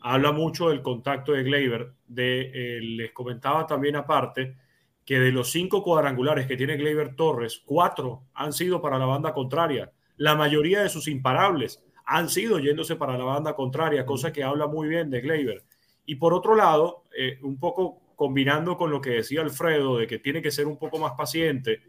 Habla 0.00 0.32
mucho 0.32 0.70
del 0.70 0.82
contacto 0.82 1.32
de 1.32 1.42
Gleyber. 1.42 1.92
De, 2.06 2.50
eh, 2.54 2.80
les 2.80 3.12
comentaba 3.12 3.66
también 3.66 3.96
aparte 3.96 4.56
que 5.04 5.20
de 5.20 5.32
los 5.32 5.50
cinco 5.50 5.82
cuadrangulares 5.82 6.46
que 6.46 6.56
tiene 6.56 6.76
Gleyber 6.76 7.14
Torres, 7.14 7.62
cuatro 7.64 8.22
han 8.34 8.52
sido 8.52 8.80
para 8.80 8.98
la 8.98 9.06
banda 9.06 9.34
contraria. 9.34 9.90
La 10.16 10.34
mayoría 10.34 10.82
de 10.82 10.88
sus 10.88 11.08
imparables 11.08 11.82
han 12.06 12.28
sido 12.28 12.58
yéndose 12.58 12.96
para 12.96 13.18
la 13.18 13.24
banda 13.24 13.54
contraria, 13.54 14.06
cosa 14.06 14.32
que 14.32 14.44
habla 14.44 14.66
muy 14.66 14.88
bien 14.88 15.10
de 15.10 15.20
Gleyber. 15.20 15.64
Y 16.06 16.16
por 16.16 16.34
otro 16.34 16.54
lado, 16.54 17.04
eh, 17.16 17.38
un 17.42 17.58
poco 17.58 18.00
combinando 18.14 18.76
con 18.76 18.90
lo 18.90 19.00
que 19.00 19.10
decía 19.10 19.40
Alfredo 19.42 19.98
de 19.98 20.06
que 20.06 20.18
tiene 20.18 20.42
que 20.42 20.50
ser 20.50 20.66
un 20.66 20.78
poco 20.78 20.98
más 20.98 21.12
paciente, 21.12 21.82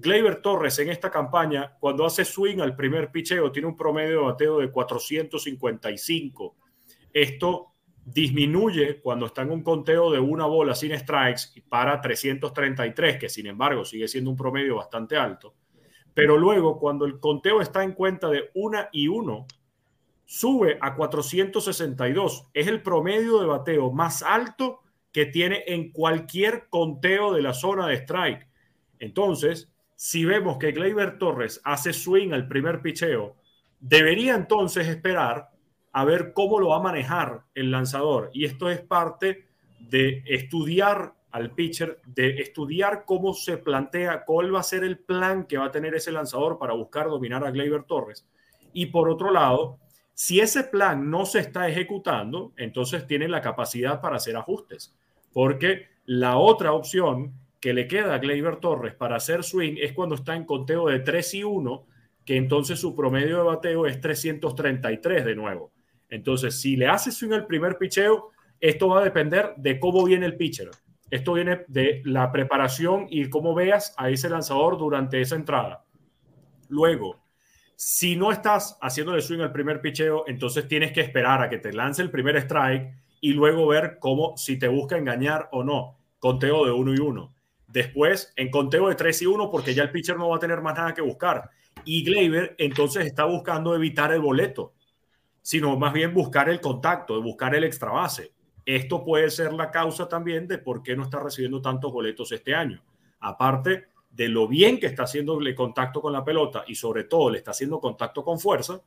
Gleyber 0.00 0.42
Torres 0.42 0.78
en 0.78 0.90
esta 0.90 1.10
campaña, 1.10 1.76
cuando 1.80 2.06
hace 2.06 2.24
swing 2.24 2.60
al 2.60 2.76
primer 2.76 3.10
picheo, 3.10 3.50
tiene 3.50 3.68
un 3.68 3.76
promedio 3.76 4.20
de 4.20 4.26
bateo 4.26 4.58
de 4.58 4.70
455. 4.70 6.56
Esto 7.12 7.72
disminuye 8.04 9.00
cuando 9.00 9.26
está 9.26 9.42
en 9.42 9.50
un 9.50 9.62
conteo 9.62 10.10
de 10.10 10.18
una 10.18 10.46
bola 10.46 10.74
sin 10.74 10.96
strikes 10.96 11.42
y 11.54 11.60
para 11.60 12.00
333, 12.00 13.18
que 13.18 13.28
sin 13.28 13.46
embargo 13.46 13.84
sigue 13.84 14.08
siendo 14.08 14.30
un 14.30 14.36
promedio 14.36 14.76
bastante 14.76 15.16
alto. 15.16 15.54
Pero 16.14 16.36
luego, 16.38 16.78
cuando 16.78 17.04
el 17.04 17.20
conteo 17.20 17.60
está 17.60 17.82
en 17.84 17.92
cuenta 17.92 18.28
de 18.28 18.50
una 18.54 18.88
y 18.92 19.08
uno, 19.08 19.46
sube 20.24 20.78
a 20.80 20.94
462. 20.94 22.48
Es 22.52 22.66
el 22.66 22.82
promedio 22.82 23.40
de 23.40 23.46
bateo 23.46 23.90
más 23.90 24.22
alto 24.22 24.80
que 25.18 25.26
tiene 25.26 25.64
en 25.66 25.90
cualquier 25.90 26.68
conteo 26.68 27.32
de 27.32 27.42
la 27.42 27.52
zona 27.52 27.88
de 27.88 27.96
strike. 27.96 28.46
Entonces, 29.00 29.68
si 29.96 30.24
vemos 30.24 30.58
que 30.58 30.70
Gleyber 30.70 31.18
Torres 31.18 31.60
hace 31.64 31.92
swing 31.92 32.30
al 32.30 32.46
primer 32.46 32.82
picheo, 32.82 33.34
debería 33.80 34.36
entonces 34.36 34.86
esperar 34.86 35.48
a 35.90 36.04
ver 36.04 36.32
cómo 36.34 36.60
lo 36.60 36.68
va 36.68 36.76
a 36.76 36.82
manejar 36.82 37.42
el 37.56 37.72
lanzador. 37.72 38.30
Y 38.32 38.44
esto 38.44 38.70
es 38.70 38.80
parte 38.80 39.48
de 39.80 40.22
estudiar 40.24 41.14
al 41.32 41.50
pitcher, 41.50 42.00
de 42.06 42.40
estudiar 42.40 43.04
cómo 43.04 43.34
se 43.34 43.56
plantea, 43.56 44.24
cuál 44.24 44.54
va 44.54 44.60
a 44.60 44.62
ser 44.62 44.84
el 44.84 45.00
plan 45.00 45.46
que 45.46 45.58
va 45.58 45.64
a 45.64 45.72
tener 45.72 45.96
ese 45.96 46.12
lanzador 46.12 46.60
para 46.60 46.74
buscar 46.74 47.08
dominar 47.08 47.44
a 47.44 47.50
Gleyber 47.50 47.82
Torres. 47.82 48.24
Y 48.72 48.86
por 48.86 49.10
otro 49.10 49.32
lado, 49.32 49.80
si 50.14 50.38
ese 50.38 50.62
plan 50.62 51.10
no 51.10 51.26
se 51.26 51.40
está 51.40 51.66
ejecutando, 51.66 52.52
entonces 52.56 53.04
tiene 53.04 53.26
la 53.26 53.40
capacidad 53.40 54.00
para 54.00 54.14
hacer 54.14 54.36
ajustes, 54.36 54.96
porque 55.32 55.86
la 56.04 56.36
otra 56.36 56.72
opción 56.72 57.34
que 57.60 57.72
le 57.72 57.88
queda 57.88 58.14
a 58.14 58.18
Gleyber 58.18 58.56
Torres 58.56 58.94
para 58.94 59.16
hacer 59.16 59.42
swing 59.42 59.76
es 59.78 59.92
cuando 59.92 60.14
está 60.14 60.36
en 60.36 60.44
conteo 60.44 60.88
de 60.88 61.00
3 61.00 61.34
y 61.34 61.44
1, 61.44 61.86
que 62.24 62.36
entonces 62.36 62.78
su 62.78 62.94
promedio 62.94 63.38
de 63.38 63.44
bateo 63.44 63.86
es 63.86 64.00
333 64.00 65.24
de 65.24 65.34
nuevo. 65.34 65.72
Entonces, 66.08 66.60
si 66.60 66.76
le 66.76 66.86
hace 66.86 67.10
swing 67.10 67.32
al 67.32 67.46
primer 67.46 67.76
picheo, 67.76 68.30
esto 68.60 68.88
va 68.88 69.00
a 69.00 69.04
depender 69.04 69.54
de 69.56 69.78
cómo 69.78 70.04
viene 70.04 70.26
el 70.26 70.36
pitcher. 70.36 70.70
Esto 71.10 71.34
viene 71.34 71.64
de 71.68 72.02
la 72.04 72.30
preparación 72.30 73.06
y 73.08 73.28
cómo 73.28 73.54
veas 73.54 73.94
a 73.96 74.10
ese 74.10 74.28
lanzador 74.28 74.78
durante 74.78 75.20
esa 75.20 75.36
entrada. 75.36 75.84
Luego, 76.68 77.18
si 77.76 78.16
no 78.16 78.30
estás 78.30 78.76
haciendo 78.82 79.14
el 79.14 79.22
swing 79.22 79.40
al 79.40 79.52
primer 79.52 79.80
picheo, 79.80 80.24
entonces 80.26 80.68
tienes 80.68 80.92
que 80.92 81.00
esperar 81.00 81.40
a 81.40 81.48
que 81.48 81.58
te 81.58 81.72
lance 81.72 82.02
el 82.02 82.10
primer 82.10 82.36
strike 82.36 82.92
y 83.20 83.32
luego 83.32 83.66
ver 83.66 83.98
cómo, 84.00 84.36
si 84.36 84.58
te 84.58 84.68
busca 84.68 84.96
engañar 84.96 85.48
o 85.52 85.64
no. 85.64 85.96
Conteo 86.18 86.64
de 86.64 86.72
uno 86.72 86.94
y 86.94 86.98
uno. 86.98 87.34
Después, 87.66 88.32
en 88.36 88.50
conteo 88.50 88.88
de 88.88 88.94
3 88.94 89.22
y 89.22 89.26
1, 89.26 89.50
porque 89.50 89.74
ya 89.74 89.82
el 89.82 89.90
pitcher 89.90 90.16
no 90.16 90.30
va 90.30 90.36
a 90.36 90.40
tener 90.40 90.60
más 90.62 90.76
nada 90.76 90.94
que 90.94 91.02
buscar. 91.02 91.50
Y 91.84 92.04
Gleyber 92.04 92.54
entonces 92.58 93.06
está 93.06 93.24
buscando 93.24 93.74
evitar 93.74 94.12
el 94.12 94.20
boleto, 94.20 94.72
sino 95.42 95.76
más 95.76 95.92
bien 95.92 96.14
buscar 96.14 96.48
el 96.48 96.60
contacto, 96.60 97.20
buscar 97.22 97.54
el 97.54 97.64
extra 97.64 97.90
base. 97.90 98.32
Esto 98.64 99.04
puede 99.04 99.30
ser 99.30 99.52
la 99.52 99.70
causa 99.70 100.08
también 100.08 100.46
de 100.46 100.58
por 100.58 100.82
qué 100.82 100.96
no 100.96 101.04
está 101.04 101.20
recibiendo 101.20 101.60
tantos 101.60 101.92
boletos 101.92 102.32
este 102.32 102.54
año. 102.54 102.82
Aparte 103.20 103.86
de 104.10 104.28
lo 104.28 104.48
bien 104.48 104.80
que 104.80 104.86
está 104.86 105.04
haciéndole 105.04 105.54
contacto 105.54 106.00
con 106.00 106.12
la 106.12 106.24
pelota 106.24 106.64
y 106.66 106.74
sobre 106.74 107.04
todo 107.04 107.30
le 107.30 107.38
está 107.38 107.52
haciendo 107.52 107.80
contacto 107.80 108.24
con 108.24 108.38
fuerza, 108.38 108.80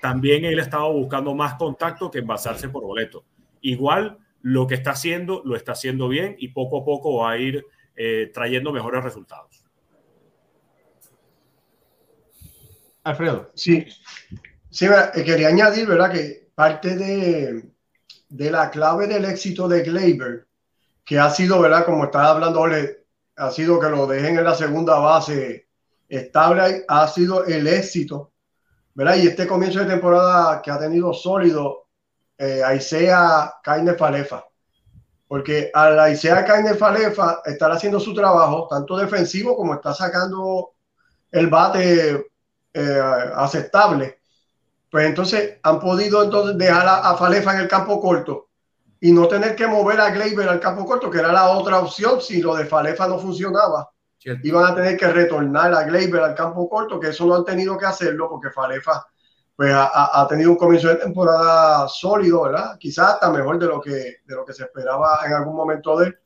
también 0.00 0.44
él 0.44 0.58
estaba 0.58 0.88
buscando 0.88 1.34
más 1.34 1.54
contacto 1.54 2.10
que 2.10 2.18
envasarse 2.18 2.68
por 2.68 2.82
boleto. 2.82 3.24
Igual 3.62 4.18
lo 4.42 4.66
que 4.66 4.74
está 4.74 4.90
haciendo 4.90 5.42
lo 5.44 5.56
está 5.56 5.72
haciendo 5.72 6.08
bien 6.08 6.36
y 6.38 6.48
poco 6.48 6.82
a 6.82 6.84
poco 6.84 7.18
va 7.18 7.32
a 7.32 7.38
ir 7.38 7.64
eh, 7.96 8.30
trayendo 8.34 8.72
mejores 8.72 9.02
resultados. 9.02 9.64
Alfredo. 13.04 13.50
Sí, 13.54 13.86
sí, 14.70 14.86
eh, 14.86 15.24
quería 15.24 15.48
añadir, 15.48 15.86
¿verdad? 15.86 16.12
Que 16.12 16.50
parte 16.54 16.96
de, 16.96 17.64
de 18.28 18.50
la 18.50 18.70
clave 18.70 19.06
del 19.06 19.24
éxito 19.24 19.68
de 19.68 19.82
Gleyber, 19.82 20.46
que 21.04 21.18
ha 21.18 21.30
sido, 21.30 21.60
¿verdad? 21.60 21.84
Como 21.84 22.04
estaba 22.04 22.30
hablando, 22.30 22.64
ha 23.36 23.50
sido 23.50 23.80
que 23.80 23.88
lo 23.88 24.06
dejen 24.06 24.38
en 24.38 24.44
la 24.44 24.54
segunda 24.54 24.98
base 24.98 25.68
estable, 26.08 26.84
ha 26.86 27.08
sido 27.08 27.44
el 27.44 27.66
éxito, 27.66 28.32
¿verdad? 28.94 29.16
Y 29.16 29.26
este 29.26 29.46
comienzo 29.46 29.80
de 29.80 29.86
temporada 29.86 30.62
que 30.62 30.70
ha 30.70 30.78
tenido 30.78 31.12
sólido, 31.12 31.88
eh, 32.42 32.60
Aisea 32.64 33.54
Caine 33.62 33.94
Falefa. 33.94 34.44
porque 35.28 35.70
a 35.72 35.90
la 35.90 36.10
Isaiah 36.10 36.44
Kainer 36.44 36.76
Falefa 36.76 37.40
estar 37.46 37.70
haciendo 37.70 38.00
su 38.00 38.12
trabajo, 38.12 38.66
tanto 38.68 38.96
defensivo 38.96 39.56
como 39.56 39.74
está 39.74 39.94
sacando 39.94 40.72
el 41.30 41.46
bate 41.46 42.26
eh, 42.74 43.30
aceptable, 43.36 44.18
pues 44.90 45.06
entonces 45.06 45.60
han 45.62 45.78
podido 45.78 46.24
entonces 46.24 46.58
dejar 46.58 46.86
a, 46.86 47.16
Falefa 47.16 47.54
en 47.54 47.60
el 47.60 47.68
campo 47.68 48.00
corto 48.00 48.48
y 49.00 49.12
no 49.12 49.28
tener 49.28 49.54
que 49.54 49.68
mover 49.68 50.00
a 50.00 50.10
Gleyber 50.10 50.48
al 50.48 50.60
campo 50.60 50.84
corto, 50.84 51.08
que 51.08 51.20
era 51.20 51.32
la 51.32 51.48
otra 51.50 51.78
opción 51.78 52.20
si 52.20 52.42
lo 52.42 52.56
de 52.56 52.66
Falefa 52.66 53.06
no 53.06 53.18
funcionaba. 53.18 53.88
Iban 54.42 54.66
a 54.66 54.74
tener 54.74 54.96
que 54.96 55.06
retornar 55.06 55.72
a 55.74 55.84
Gleyber 55.84 56.22
al 56.22 56.34
campo 56.34 56.68
corto, 56.68 56.98
que 56.98 57.08
eso 57.08 57.24
no 57.24 57.36
han 57.36 57.44
tenido 57.44 57.78
que 57.78 57.86
hacerlo 57.86 58.28
porque 58.28 58.50
Falefa 58.50 59.06
pues 59.56 59.72
ha, 59.74 60.26
tenido 60.28 60.50
un 60.50 60.56
comienzo 60.56 60.88
de 60.88 60.96
temporada 60.96 61.86
sólido, 61.88 62.42
¿verdad? 62.42 62.76
Quizás 62.78 63.14
hasta 63.14 63.30
mejor 63.30 63.58
de 63.58 63.66
lo 63.66 63.80
que, 63.80 63.90
de 64.24 64.34
lo 64.34 64.44
que 64.44 64.54
se 64.54 64.64
esperaba 64.64 65.20
en 65.26 65.34
algún 65.34 65.54
momento 65.54 65.98
de 65.98 66.06
él. 66.06 66.18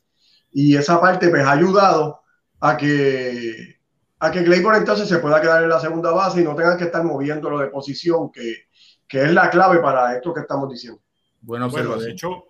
Y 0.53 0.77
esa 0.77 1.01
parte 1.01 1.29
pues 1.29 1.43
ha 1.43 1.53
ayudado 1.53 2.21
a 2.61 2.77
que, 2.77 3.79
a 4.21 4.31
que 4.31 4.43
Gleyber 4.43 4.77
entonces 4.77 5.09
se 5.09 5.19
pueda 5.19 5.41
quedar 5.41 5.63
en 5.63 5.69
la 5.69 5.81
segunda 5.81 6.13
base 6.13 6.41
y 6.41 6.45
no 6.45 6.55
tengan 6.55 6.79
que 6.79 6.85
estar 6.85 7.05
moviéndolo 7.05 7.59
de 7.59 7.67
posición, 7.67 8.31
que, 8.31 8.69
que 9.09 9.25
es 9.25 9.33
la 9.33 9.51
clave 9.51 9.81
para 9.81 10.15
esto 10.15 10.33
que 10.33 10.41
estamos 10.41 10.71
diciendo. 10.71 11.01
Bueno, 11.41 11.69
bueno 11.69 11.97
de 11.97 12.13
hecho, 12.13 12.45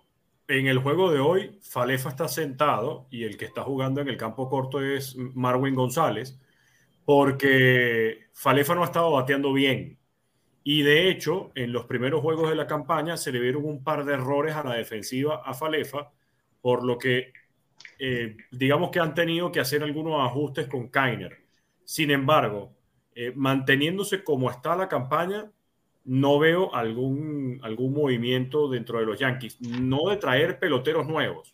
en 0.47 0.67
el 0.67 0.79
juego 0.79 1.11
de 1.11 1.19
hoy, 1.19 1.59
Falefa 1.61 2.09
está 2.09 2.27
sentado 2.27 3.07
y 3.09 3.23
el 3.25 3.35
que 3.35 3.45
está 3.45 3.63
jugando 3.63 3.99
en 3.99 4.07
el 4.07 4.17
campo 4.17 4.49
corto 4.49 4.81
es 4.81 5.15
Marwin 5.17 5.75
González, 5.75 6.39
porque 7.03 8.27
Falefa 8.33 8.75
no 8.75 8.83
ha 8.83 8.85
estado 8.85 9.11
bateando 9.11 9.51
bien 9.53 9.96
y 10.69 10.81
de 10.81 11.09
hecho, 11.09 11.53
en 11.55 11.71
los 11.71 11.85
primeros 11.85 12.19
juegos 12.19 12.49
de 12.49 12.55
la 12.57 12.67
campaña 12.67 13.15
se 13.15 13.31
le 13.31 13.39
vieron 13.39 13.63
un 13.63 13.85
par 13.85 14.03
de 14.03 14.15
errores 14.15 14.53
a 14.53 14.65
la 14.65 14.73
defensiva 14.73 15.41
a 15.45 15.53
Falefa, 15.53 16.11
por 16.59 16.83
lo 16.83 16.97
que 16.97 17.31
eh, 17.97 18.35
digamos 18.51 18.89
que 18.91 18.99
han 18.99 19.15
tenido 19.15 19.49
que 19.49 19.61
hacer 19.61 19.81
algunos 19.81 20.21
ajustes 20.21 20.67
con 20.67 20.89
Kainer. 20.89 21.37
Sin 21.85 22.11
embargo, 22.11 22.73
eh, 23.15 23.31
manteniéndose 23.33 24.25
como 24.25 24.51
está 24.51 24.75
la 24.75 24.89
campaña, 24.89 25.49
no 26.03 26.37
veo 26.37 26.75
algún, 26.75 27.61
algún 27.63 27.93
movimiento 27.93 28.67
dentro 28.67 28.99
de 28.99 29.05
los 29.05 29.17
Yankees. 29.17 29.61
No 29.61 30.09
de 30.09 30.17
traer 30.17 30.59
peloteros 30.59 31.07
nuevos, 31.07 31.53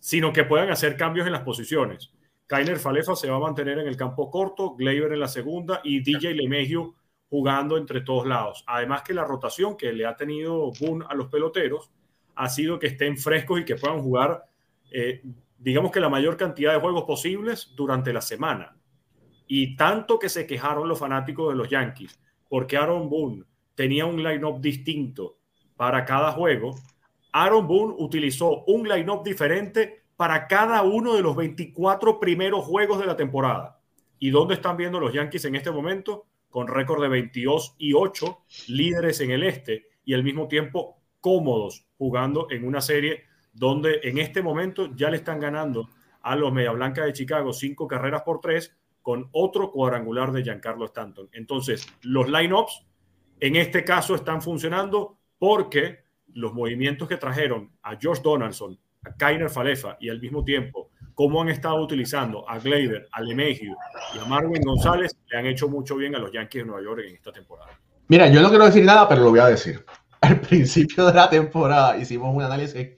sino 0.00 0.32
que 0.32 0.44
puedan 0.44 0.70
hacer 0.70 0.96
cambios 0.96 1.26
en 1.26 1.34
las 1.34 1.42
posiciones. 1.42 2.10
Kainer 2.46 2.78
Falefa 2.78 3.16
se 3.16 3.28
va 3.28 3.36
a 3.36 3.40
mantener 3.40 3.80
en 3.80 3.86
el 3.86 3.98
campo 3.98 4.30
corto, 4.30 4.74
Gleyber 4.76 5.12
en 5.12 5.20
la 5.20 5.28
segunda 5.28 5.82
y 5.84 6.00
DJ 6.00 6.32
LeMahieu 6.32 6.94
jugando 7.28 7.76
entre 7.76 8.00
todos 8.00 8.26
lados. 8.26 8.64
Además 8.66 9.02
que 9.02 9.14
la 9.14 9.24
rotación 9.24 9.76
que 9.76 9.92
le 9.92 10.06
ha 10.06 10.16
tenido 10.16 10.72
Boone 10.80 11.04
a 11.08 11.14
los 11.14 11.28
peloteros 11.28 11.90
ha 12.34 12.48
sido 12.48 12.78
que 12.78 12.88
estén 12.88 13.16
frescos 13.16 13.60
y 13.60 13.64
que 13.64 13.76
puedan 13.76 14.00
jugar, 14.00 14.44
eh, 14.90 15.22
digamos 15.58 15.90
que 15.90 16.00
la 16.00 16.08
mayor 16.08 16.36
cantidad 16.36 16.72
de 16.72 16.80
juegos 16.80 17.04
posibles 17.04 17.72
durante 17.74 18.12
la 18.12 18.20
semana. 18.20 18.76
Y 19.46 19.76
tanto 19.76 20.18
que 20.18 20.28
se 20.28 20.46
quejaron 20.46 20.88
los 20.88 20.98
fanáticos 20.98 21.50
de 21.50 21.56
los 21.56 21.68
Yankees 21.68 22.18
porque 22.48 22.76
Aaron 22.76 23.08
Boone 23.08 23.44
tenía 23.74 24.06
un 24.06 24.22
line-up 24.22 24.60
distinto 24.60 25.38
para 25.76 26.04
cada 26.04 26.32
juego, 26.32 26.74
Aaron 27.32 27.66
Boone 27.66 27.94
utilizó 27.98 28.64
un 28.64 28.88
line-up 28.88 29.22
diferente 29.22 30.04
para 30.16 30.46
cada 30.46 30.82
uno 30.82 31.14
de 31.14 31.22
los 31.22 31.36
24 31.36 32.18
primeros 32.18 32.64
juegos 32.64 32.98
de 32.98 33.06
la 33.06 33.16
temporada. 33.16 33.78
¿Y 34.18 34.30
dónde 34.30 34.54
están 34.54 34.76
viendo 34.76 34.98
los 34.98 35.12
Yankees 35.12 35.44
en 35.44 35.56
este 35.56 35.70
momento? 35.70 36.25
Con 36.50 36.68
récord 36.68 37.02
de 37.02 37.08
22 37.08 37.76
y 37.78 37.92
8, 37.92 38.44
líderes 38.68 39.20
en 39.20 39.30
el 39.30 39.42
este 39.42 39.86
y 40.04 40.14
al 40.14 40.24
mismo 40.24 40.48
tiempo 40.48 41.00
cómodos 41.20 41.86
jugando 41.98 42.48
en 42.50 42.64
una 42.64 42.80
serie 42.80 43.24
donde 43.52 44.00
en 44.02 44.18
este 44.18 44.42
momento 44.42 44.94
ya 44.94 45.10
le 45.10 45.16
están 45.16 45.40
ganando 45.40 45.88
a 46.22 46.36
los 46.36 46.52
Media 46.52 46.72
Blanca 46.72 47.04
de 47.04 47.12
Chicago 47.12 47.52
cinco 47.52 47.86
carreras 47.86 48.22
por 48.22 48.40
tres 48.40 48.76
con 49.02 49.28
otro 49.32 49.70
cuadrangular 49.70 50.32
de 50.32 50.42
Giancarlo 50.42 50.84
Stanton. 50.86 51.28
Entonces, 51.32 51.86
los 52.02 52.28
lineups 52.28 52.84
en 53.40 53.56
este 53.56 53.84
caso 53.84 54.14
están 54.14 54.42
funcionando 54.42 55.18
porque 55.38 56.04
los 56.34 56.52
movimientos 56.52 57.08
que 57.08 57.16
trajeron 57.16 57.70
a 57.82 57.96
Josh 58.00 58.20
Donaldson, 58.20 58.78
a 59.04 59.14
Kainer 59.16 59.50
Falefa 59.50 59.96
y 60.00 60.08
al 60.08 60.20
mismo 60.20 60.44
tiempo 60.44 60.85
cómo 61.16 61.40
han 61.40 61.48
estado 61.48 61.82
utilizando 61.82 62.48
a 62.48 62.58
Gleyber, 62.58 63.08
a 63.10 63.22
LeMahieu 63.22 63.74
y 64.14 64.18
a 64.18 64.24
Marvin 64.26 64.60
González, 64.62 65.16
le 65.30 65.38
han 65.38 65.46
hecho 65.46 65.66
mucho 65.66 65.96
bien 65.96 66.14
a 66.14 66.18
los 66.18 66.30
Yankees 66.30 66.62
de 66.62 66.66
Nueva 66.66 66.82
York 66.82 67.00
en 67.08 67.14
esta 67.14 67.32
temporada. 67.32 67.70
Mira, 68.08 68.28
yo 68.28 68.42
no 68.42 68.50
quiero 68.50 68.66
decir 68.66 68.84
nada, 68.84 69.08
pero 69.08 69.22
lo 69.22 69.30
voy 69.30 69.40
a 69.40 69.46
decir. 69.46 69.82
Al 70.20 70.38
principio 70.40 71.06
de 71.06 71.14
la 71.14 71.30
temporada 71.30 71.96
hicimos 71.96 72.34
un 72.36 72.42
análisis 72.42 72.90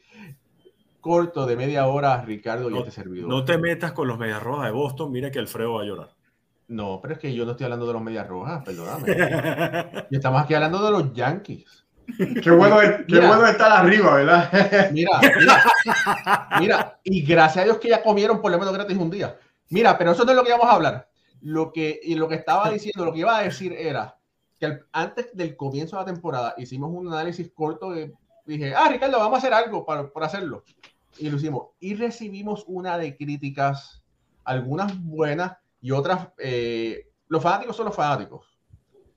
corto 1.00 1.46
de 1.46 1.56
media 1.56 1.86
hora, 1.86 2.20
Ricardo 2.22 2.68
y 2.68 2.76
este 2.76 2.90
servidor. 2.90 3.28
No 3.28 3.44
te 3.44 3.56
metas 3.56 3.92
con 3.92 4.08
los 4.08 4.18
Medias 4.18 4.42
Rojas 4.42 4.66
de 4.66 4.72
Boston, 4.72 5.12
mira 5.12 5.30
que 5.30 5.38
Alfredo 5.38 5.74
va 5.74 5.82
a 5.82 5.86
llorar. 5.86 6.10
No, 6.66 6.98
pero 7.00 7.14
es 7.14 7.20
que 7.20 7.32
yo 7.32 7.44
no 7.44 7.52
estoy 7.52 7.64
hablando 7.64 7.86
de 7.86 7.92
los 7.92 8.02
Medias 8.02 8.26
Rojas, 8.26 8.64
perdóname. 8.64 9.06
y 10.10 10.16
estamos 10.16 10.42
aquí 10.42 10.54
hablando 10.54 10.84
de 10.84 10.90
los 10.90 11.12
Yankees. 11.12 11.86
Qué 12.42 12.50
bueno, 12.50 12.78
qué 13.06 13.20
bueno 13.20 13.46
estar 13.46 13.70
arriba, 13.70 14.14
¿verdad? 14.14 14.90
Mira, 14.92 15.20
mira, 16.58 17.00
y 17.04 17.22
gracias 17.22 17.58
a 17.58 17.64
Dios 17.64 17.78
que 17.78 17.88
ya 17.88 18.02
comieron 18.02 18.40
por 18.40 18.50
lo 18.50 18.58
menos 18.58 18.72
gratis 18.72 18.96
un 18.96 19.10
día. 19.10 19.36
Mira, 19.68 19.98
pero 19.98 20.12
eso 20.12 20.24
no 20.24 20.30
es 20.30 20.36
lo 20.36 20.44
que 20.44 20.52
vamos 20.52 20.66
a 20.66 20.72
hablar. 20.72 21.08
Lo 21.42 21.72
que, 21.72 22.00
y 22.02 22.14
lo 22.14 22.26
que 22.26 22.36
estaba 22.36 22.70
diciendo, 22.70 23.04
lo 23.04 23.12
que 23.12 23.20
iba 23.20 23.36
a 23.36 23.42
decir 23.42 23.72
era 23.72 24.16
que 24.58 24.80
antes 24.92 25.36
del 25.36 25.56
comienzo 25.56 25.96
de 25.96 26.02
la 26.02 26.12
temporada 26.12 26.54
hicimos 26.56 26.90
un 26.92 27.12
análisis 27.12 27.50
corto 27.54 27.90
de, 27.90 28.12
dije, 28.46 28.74
ah, 28.74 28.88
Ricardo, 28.88 29.18
vamos 29.18 29.36
a 29.36 29.38
hacer 29.38 29.52
algo 29.52 29.84
para, 29.84 30.10
para 30.10 30.26
hacerlo. 30.26 30.64
Y 31.18 31.28
lo 31.30 31.36
hicimos. 31.36 31.68
Y 31.78 31.94
recibimos 31.94 32.64
una 32.66 32.96
de 32.96 33.16
críticas, 33.16 34.02
algunas 34.44 34.98
buenas 35.04 35.58
y 35.80 35.90
otras, 35.90 36.28
eh, 36.38 37.08
los 37.28 37.42
fanáticos 37.42 37.76
son 37.76 37.86
los 37.86 37.94
fanáticos. 37.94 38.58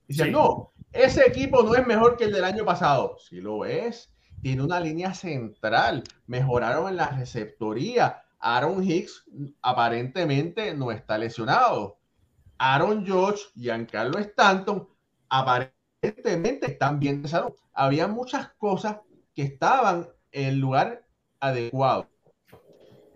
Dicen, 0.06 0.32
no, 0.32 0.72
ese 0.92 1.26
equipo 1.26 1.62
no 1.62 1.74
es 1.74 1.86
mejor 1.86 2.16
que 2.16 2.24
el 2.24 2.32
del 2.32 2.44
año 2.44 2.64
pasado. 2.64 3.16
Sí 3.18 3.40
lo 3.40 3.64
es. 3.64 4.12
Tiene 4.42 4.62
una 4.62 4.80
línea 4.80 5.14
central. 5.14 6.02
Mejoraron 6.26 6.88
en 6.88 6.96
la 6.96 7.08
receptoría. 7.08 8.22
Aaron 8.38 8.82
Hicks 8.82 9.24
aparentemente 9.62 10.74
no 10.74 10.90
está 10.90 11.16
lesionado. 11.16 11.98
Aaron 12.58 13.06
George, 13.06 13.42
Giancarlo 13.54 14.18
Stanton, 14.18 14.88
aparentemente 15.28 16.66
están 16.66 17.00
bien 17.00 17.22
de 17.22 17.28
salud. 17.28 17.52
Había 17.72 18.06
muchas 18.06 18.50
cosas 18.54 18.98
que 19.34 19.42
estaban 19.42 20.08
en 20.30 20.46
el 20.48 20.58
lugar 20.58 21.04
adecuado. 21.40 22.08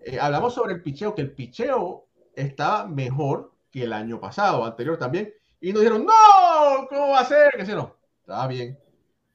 Eh, 0.03 0.19
hablamos 0.19 0.53
sobre 0.53 0.73
el 0.73 0.81
picheo, 0.81 1.13
que 1.13 1.21
el 1.21 1.31
picheo 1.31 2.07
estaba 2.33 2.87
mejor 2.87 3.53
que 3.71 3.83
el 3.83 3.93
año 3.93 4.19
pasado, 4.19 4.65
anterior 4.65 4.97
también, 4.97 5.33
y 5.59 5.73
nos 5.73 5.81
dijeron, 5.81 6.05
no, 6.05 6.46
¿cómo 6.89 7.09
va 7.09 7.21
a 7.21 7.25
ser? 7.25 7.53
Que 7.55 7.65
si 7.65 7.71
no, 7.71 7.95
estaba 8.21 8.47
bien. 8.47 8.77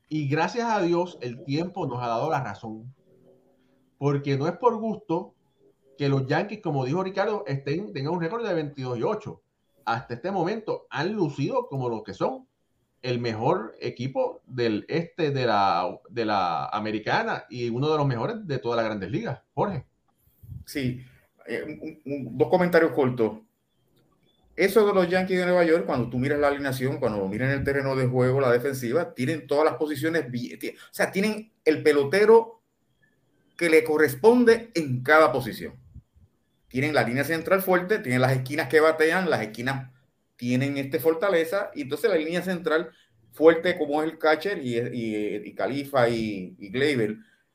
Y 0.08 0.28
gracias 0.28 0.68
a 0.68 0.82
Dios 0.82 1.18
el 1.20 1.44
tiempo 1.44 1.86
nos 1.86 2.02
ha 2.02 2.08
dado 2.08 2.30
la 2.30 2.42
razón. 2.42 2.94
Porque 3.98 4.36
no 4.36 4.46
es 4.46 4.56
por 4.56 4.76
gusto 4.76 5.34
que 5.96 6.08
los 6.08 6.26
Yankees, 6.26 6.60
como 6.60 6.84
dijo 6.84 7.02
Ricardo, 7.02 7.44
estén, 7.46 7.92
tengan 7.92 8.14
un 8.14 8.20
récord 8.20 8.46
de 8.46 8.54
22 8.54 8.98
y 8.98 9.02
8. 9.02 9.42
Hasta 9.84 10.14
este 10.14 10.30
momento 10.30 10.86
han 10.90 11.12
lucido 11.12 11.68
como 11.68 11.88
los 11.88 12.02
que 12.02 12.14
son 12.14 12.46
el 13.02 13.20
mejor 13.20 13.74
equipo 13.80 14.40
del 14.46 14.84
este 14.88 15.30
de 15.30 15.46
la, 15.46 15.98
de 16.08 16.24
la 16.24 16.66
americana 16.66 17.44
y 17.50 17.68
uno 17.68 17.90
de 17.90 17.98
los 17.98 18.06
mejores 18.06 18.46
de 18.46 18.58
todas 18.58 18.76
las 18.76 18.84
grandes 18.84 19.10
ligas. 19.10 19.40
Jorge. 19.54 19.84
Sí, 20.66 21.04
eh, 21.46 22.00
dos 22.04 22.48
comentarios 22.48 22.92
cortos 22.92 23.38
eso 24.64 24.86
de 24.86 24.94
los 24.94 25.08
Yankees 25.08 25.38
de 25.38 25.46
Nueva 25.46 25.64
York, 25.64 25.86
cuando 25.86 26.08
tú 26.08 26.18
miras 26.18 26.38
la 26.38 26.48
alineación, 26.48 26.98
cuando 26.98 27.26
miran 27.28 27.50
el 27.50 27.64
terreno 27.64 27.96
de 27.96 28.06
juego, 28.06 28.40
la 28.40 28.52
defensiva, 28.52 29.14
tienen 29.14 29.46
todas 29.46 29.64
las 29.64 29.74
posiciones 29.74 30.24
o 30.26 30.94
sea, 30.94 31.10
tienen 31.10 31.52
el 31.64 31.82
pelotero 31.82 32.62
que 33.56 33.68
le 33.68 33.84
corresponde 33.84 34.70
en 34.74 35.02
cada 35.02 35.32
posición. 35.32 35.74
Tienen 36.68 36.94
la 36.94 37.02
línea 37.02 37.24
central 37.24 37.62
fuerte, 37.62 37.98
tienen 37.98 38.20
las 38.20 38.32
esquinas 38.32 38.68
que 38.68 38.80
batean, 38.80 39.28
las 39.28 39.42
esquinas 39.42 39.90
tienen 40.36 40.76
este 40.78 40.98
fortaleza, 40.98 41.70
y 41.74 41.82
entonces 41.82 42.10
la 42.10 42.16
línea 42.16 42.42
central 42.42 42.90
fuerte 43.32 43.76
como 43.78 44.02
es 44.02 44.10
el 44.10 44.18
catcher 44.18 44.60
y, 44.62 45.54
Califa 45.54 46.08
y, 46.08 46.56
y 46.58 46.70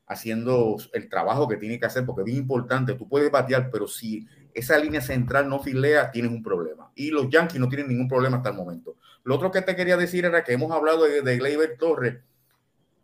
haciendo 0.06 0.76
el 0.92 1.08
trabajo 1.08 1.48
que 1.48 1.56
tiene 1.56 1.78
que 1.78 1.86
hacer, 1.86 2.04
porque 2.04 2.22
es 2.22 2.26
bien 2.26 2.38
importante, 2.38 2.94
tú 2.94 3.08
puedes 3.08 3.30
batear, 3.30 3.70
pero 3.70 3.86
si 3.86 4.26
esa 4.58 4.78
línea 4.78 5.00
central 5.00 5.48
no 5.48 5.60
filea, 5.60 6.10
tienes 6.10 6.30
un 6.30 6.42
problema. 6.42 6.90
Y 6.94 7.10
los 7.10 7.28
Yankees 7.30 7.60
no 7.60 7.68
tienen 7.68 7.88
ningún 7.88 8.08
problema 8.08 8.38
hasta 8.38 8.50
el 8.50 8.56
momento. 8.56 8.96
Lo 9.24 9.36
otro 9.36 9.50
que 9.50 9.62
te 9.62 9.76
quería 9.76 9.96
decir 9.96 10.24
era 10.24 10.44
que 10.44 10.52
hemos 10.52 10.72
hablado 10.72 11.04
de, 11.04 11.22
de 11.22 11.36
Gleyber 11.38 11.76
Torres. 11.78 12.18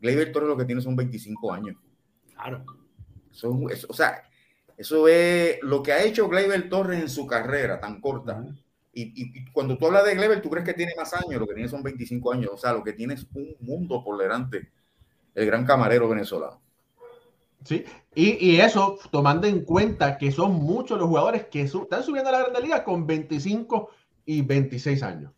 Gleyber 0.00 0.32
Torres 0.32 0.48
lo 0.48 0.56
que 0.56 0.64
tiene 0.64 0.80
son 0.80 0.96
25 0.96 1.52
años. 1.52 1.76
Claro. 2.34 2.64
o 3.88 3.94
sea, 3.94 4.22
eso 4.76 5.08
es 5.08 5.62
lo 5.62 5.82
que 5.82 5.92
ha 5.92 6.02
hecho 6.02 6.28
Gleyber 6.28 6.68
Torres 6.68 7.00
en 7.00 7.08
su 7.08 7.26
carrera 7.26 7.80
tan 7.80 8.00
corta. 8.00 8.44
y, 8.92 9.50
cuando 9.52 9.76
tú 9.78 9.86
hablas 9.86 10.04
de 10.04 10.14
Gleyber, 10.14 10.42
tú 10.42 10.50
crees 10.50 10.64
que 10.66 10.74
tiene 10.74 10.92
más 10.96 11.14
años, 11.14 11.40
lo 11.40 11.46
que 11.46 11.54
tiene 11.54 11.68
son 11.68 11.82
25 11.82 12.32
años. 12.32 12.50
O 12.52 12.56
sea, 12.56 12.72
lo 12.72 12.82
que 12.82 12.92
tiene 12.92 13.14
es 13.14 13.26
un 13.34 13.56
mundo 13.60 14.02
por 14.04 14.18
delante. 14.18 14.70
El 15.34 15.46
gran 15.46 15.64
camarero 15.64 16.08
venezolano. 16.08 16.60
Sí, 17.64 17.84
y, 18.14 18.56
eso 18.56 18.98
tomando 19.10 19.46
en 19.46 19.64
cuenta 19.64 20.18
que 20.18 20.30
son 20.30 20.52
muchos 20.52 20.98
los 20.98 21.08
jugadores 21.08 21.46
que 21.46 21.62
están 21.62 22.02
subiendo 22.02 22.28
a 22.28 22.32
la 22.32 22.42
Grande 22.42 22.60
Liga 22.60 22.84
con 22.84 23.06
25 23.06 23.90
y 24.26 24.42
26 24.42 25.02
años. 25.02 25.32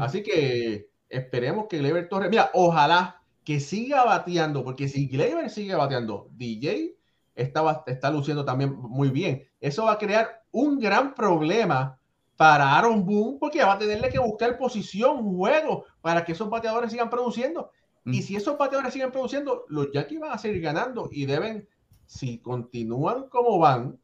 Así 0.00 0.22
que 0.22 0.88
esperemos 1.08 1.66
que 1.68 1.78
Gleyber 1.78 2.08
Torres, 2.08 2.30
mira, 2.30 2.50
ojalá 2.54 3.22
que 3.44 3.60
siga 3.60 4.04
bateando, 4.04 4.64
porque 4.64 4.88
si 4.88 5.06
Gleyber 5.06 5.50
sigue 5.50 5.74
bateando, 5.74 6.28
DJ 6.32 6.96
está, 7.34 7.84
está 7.86 8.10
luciendo 8.10 8.44
también 8.44 8.74
muy 8.74 9.10
bien. 9.10 9.46
Eso 9.60 9.84
va 9.84 9.92
a 9.92 9.98
crear 9.98 10.42
un 10.50 10.78
gran 10.78 11.14
problema 11.14 11.98
para 12.36 12.76
Aaron 12.76 13.04
Boone, 13.04 13.38
porque 13.38 13.62
va 13.62 13.74
a 13.74 13.78
tenerle 13.78 14.08
que 14.08 14.18
buscar 14.18 14.58
posición, 14.58 15.36
juego, 15.36 15.84
para 16.00 16.24
que 16.24 16.32
esos 16.32 16.48
bateadores 16.48 16.90
sigan 16.90 17.10
produciendo. 17.10 17.70
Y 18.04 18.22
si 18.22 18.36
esos 18.36 18.58
bateadores 18.58 18.92
siguen 18.92 19.12
produciendo, 19.12 19.64
los 19.68 19.92
Yankees 19.92 20.20
van 20.20 20.32
a 20.32 20.38
seguir 20.38 20.60
ganando 20.60 21.08
y 21.12 21.26
deben, 21.26 21.68
si 22.06 22.38
continúan 22.38 23.28
como 23.28 23.58
van, 23.58 24.00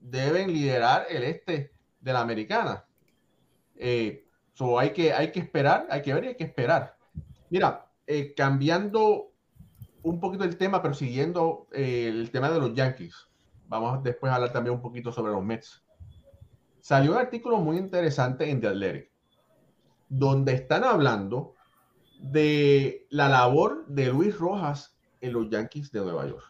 deben 0.00 0.52
liderar 0.52 1.06
el 1.08 1.22
este 1.22 1.72
de 2.00 2.12
la 2.12 2.20
americana. 2.20 2.84
Eh, 3.76 4.26
hay, 4.78 4.92
que, 4.92 5.12
hay 5.12 5.30
que 5.30 5.40
esperar, 5.40 5.86
hay 5.90 6.02
que 6.02 6.14
ver 6.14 6.24
y 6.24 6.28
hay 6.28 6.36
que 6.36 6.44
esperar. 6.44 6.96
Mira, 7.50 7.86
eh, 8.06 8.34
cambiando 8.34 9.32
un 10.02 10.20
poquito 10.20 10.44
el 10.44 10.56
tema, 10.56 10.82
pero 10.82 10.94
siguiendo 10.94 11.68
eh, 11.72 12.08
el 12.08 12.30
tema 12.30 12.50
de 12.50 12.60
los 12.60 12.74
Yankees, 12.74 13.28
vamos 13.66 14.02
después 14.02 14.30
a 14.32 14.36
hablar 14.36 14.52
también 14.52 14.74
un 14.74 14.82
poquito 14.82 15.12
sobre 15.12 15.32
los 15.32 15.44
Mets. 15.44 15.84
Salió 16.80 17.12
un 17.12 17.18
artículo 17.18 17.58
muy 17.58 17.76
interesante 17.76 18.48
en 18.48 18.60
The 18.60 18.68
Athletic, 18.68 19.10
donde 20.08 20.54
están 20.54 20.84
hablando 20.84 21.55
de 22.20 23.06
la 23.10 23.28
labor 23.28 23.86
de 23.86 24.06
Luis 24.06 24.38
Rojas 24.38 24.96
en 25.20 25.32
los 25.32 25.48
Yankees 25.50 25.90
de 25.92 26.00
Nueva 26.00 26.26
York. 26.26 26.44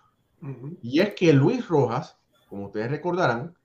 Y 0.83 1.01
es 1.01 1.15
que 1.15 1.33
Luis 1.33 1.67
Rojas, 1.67 2.19
como 2.49 2.67
ustedes 2.67 2.91
recordarán, 2.91 3.57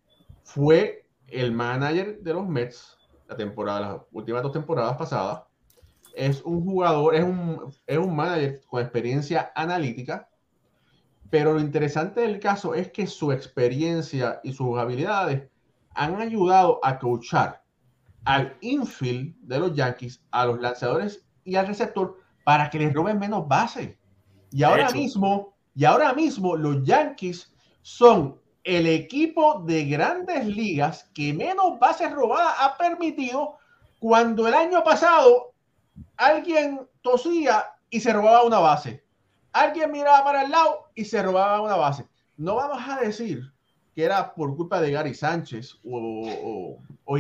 fue 0.44 1.08
el 1.28 1.52
manager 1.52 2.20
de 2.22 2.34
los 2.34 2.48
Mets 2.48 2.98
la 3.32 3.38
temporada, 3.38 3.80
las 3.80 4.02
últimas 4.12 4.44
dos 4.44 4.52
temporadas 4.52 4.98
pasadas. 4.98 5.44
Es 6.14 6.42
un 6.42 6.64
jugador, 6.64 7.16
es 7.16 7.24
un, 7.24 7.74
es 7.88 7.98
un 7.98 8.16
manager 8.16 8.62
con 8.68 8.82
experiencia 8.82 9.52
analítica, 9.56 10.30
pero 11.30 11.54
lo 11.54 11.62
interesante 11.62 12.22
del 12.22 12.40
caso 12.40 12.76
es 12.76 12.92
que 12.92 13.08
su 13.08 13.32
experiencia 13.32 14.42
y 14.44 14.52
sus 14.52 14.78
habilidades 14.78 15.50
han 15.94 16.20
ayudado 16.22 16.80
a 16.84 17.00
coachar 17.00 17.64
al 18.26 18.58
infield 18.60 19.34
de 19.42 19.60
los 19.60 19.74
Yankees, 19.74 20.22
a 20.32 20.46
los 20.46 20.60
lanzadores 20.60 21.26
y 21.44 21.56
al 21.56 21.68
receptor 21.68 22.18
para 22.44 22.70
que 22.70 22.80
les 22.80 22.94
roben 22.94 23.20
menos 23.20 23.48
bases. 23.48 23.96
Y 24.52 24.64
ahora 24.64 24.90
mismo, 24.92 25.54
y 25.76 25.86
ahora 25.86 26.14
mismo 26.14 26.56
los 26.56 26.84
Yankees 26.84 27.54
son 27.82 28.40
el 28.64 28.88
equipo 28.88 29.64
de 29.66 29.86
grandes 29.86 30.46
ligas 30.46 31.10
que 31.14 31.34
menos 31.34 31.80
bases 31.80 32.12
robadas 32.12 32.54
ha 32.60 32.78
permitido 32.78 33.58
cuando 34.00 34.48
el 34.48 34.54
año 34.54 34.84
pasado 34.84 35.54
alguien 36.18 36.88
tosía 37.02 37.66
y 37.90 38.00
se 38.00 38.14
robaba 38.14 38.44
una 38.44 38.60
base. 38.60 39.04
Alguien 39.52 39.92
miraba 39.92 40.24
para 40.24 40.44
el 40.44 40.52
lado 40.52 40.90
y 40.96 41.06
se 41.06 41.22
robaba 41.22 41.62
una 41.62 41.76
base. 41.76 42.06
No 42.38 42.56
vamos 42.56 42.82
a 42.88 43.00
decir 43.00 43.52
que 43.94 44.04
era 44.04 44.34
por 44.34 44.56
culpa 44.56 44.80
de 44.80 44.92
Gary 44.92 45.14
Sánchez 45.14 45.78
o, 45.84 46.78
o, 47.06 47.18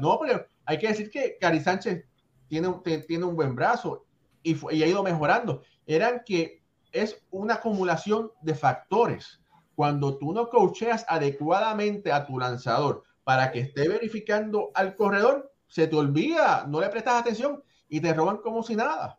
No, 0.00 0.18
pero 0.18 0.44
hay 0.64 0.78
que 0.78 0.88
decir 0.88 1.10
que 1.10 1.38
Gary 1.40 1.60
Sánchez 1.60 2.04
tiene, 2.48 2.72
tiene 3.06 3.24
un 3.24 3.36
buen 3.36 3.54
brazo 3.54 4.04
y, 4.42 4.56
y 4.74 4.82
ha 4.82 4.86
ido 4.86 5.02
mejorando. 5.02 5.62
Eran 5.86 6.22
que 6.24 6.62
es 6.92 7.22
una 7.30 7.54
acumulación 7.54 8.32
de 8.42 8.54
factores 8.54 9.40
cuando 9.74 10.18
tú 10.18 10.32
no 10.32 10.48
coacheas 10.48 11.04
adecuadamente 11.08 12.10
a 12.12 12.26
tu 12.26 12.38
lanzador 12.38 13.04
para 13.22 13.52
que 13.52 13.60
esté 13.60 13.88
verificando 13.88 14.70
al 14.74 14.96
corredor, 14.96 15.52
se 15.66 15.86
te 15.86 15.94
olvida, 15.94 16.64
no 16.66 16.80
le 16.80 16.88
prestas 16.88 17.20
atención 17.20 17.62
y 17.88 18.00
te 18.00 18.12
roban 18.14 18.38
como 18.38 18.62
si 18.62 18.74
nada. 18.74 19.18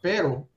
Pero 0.00 0.48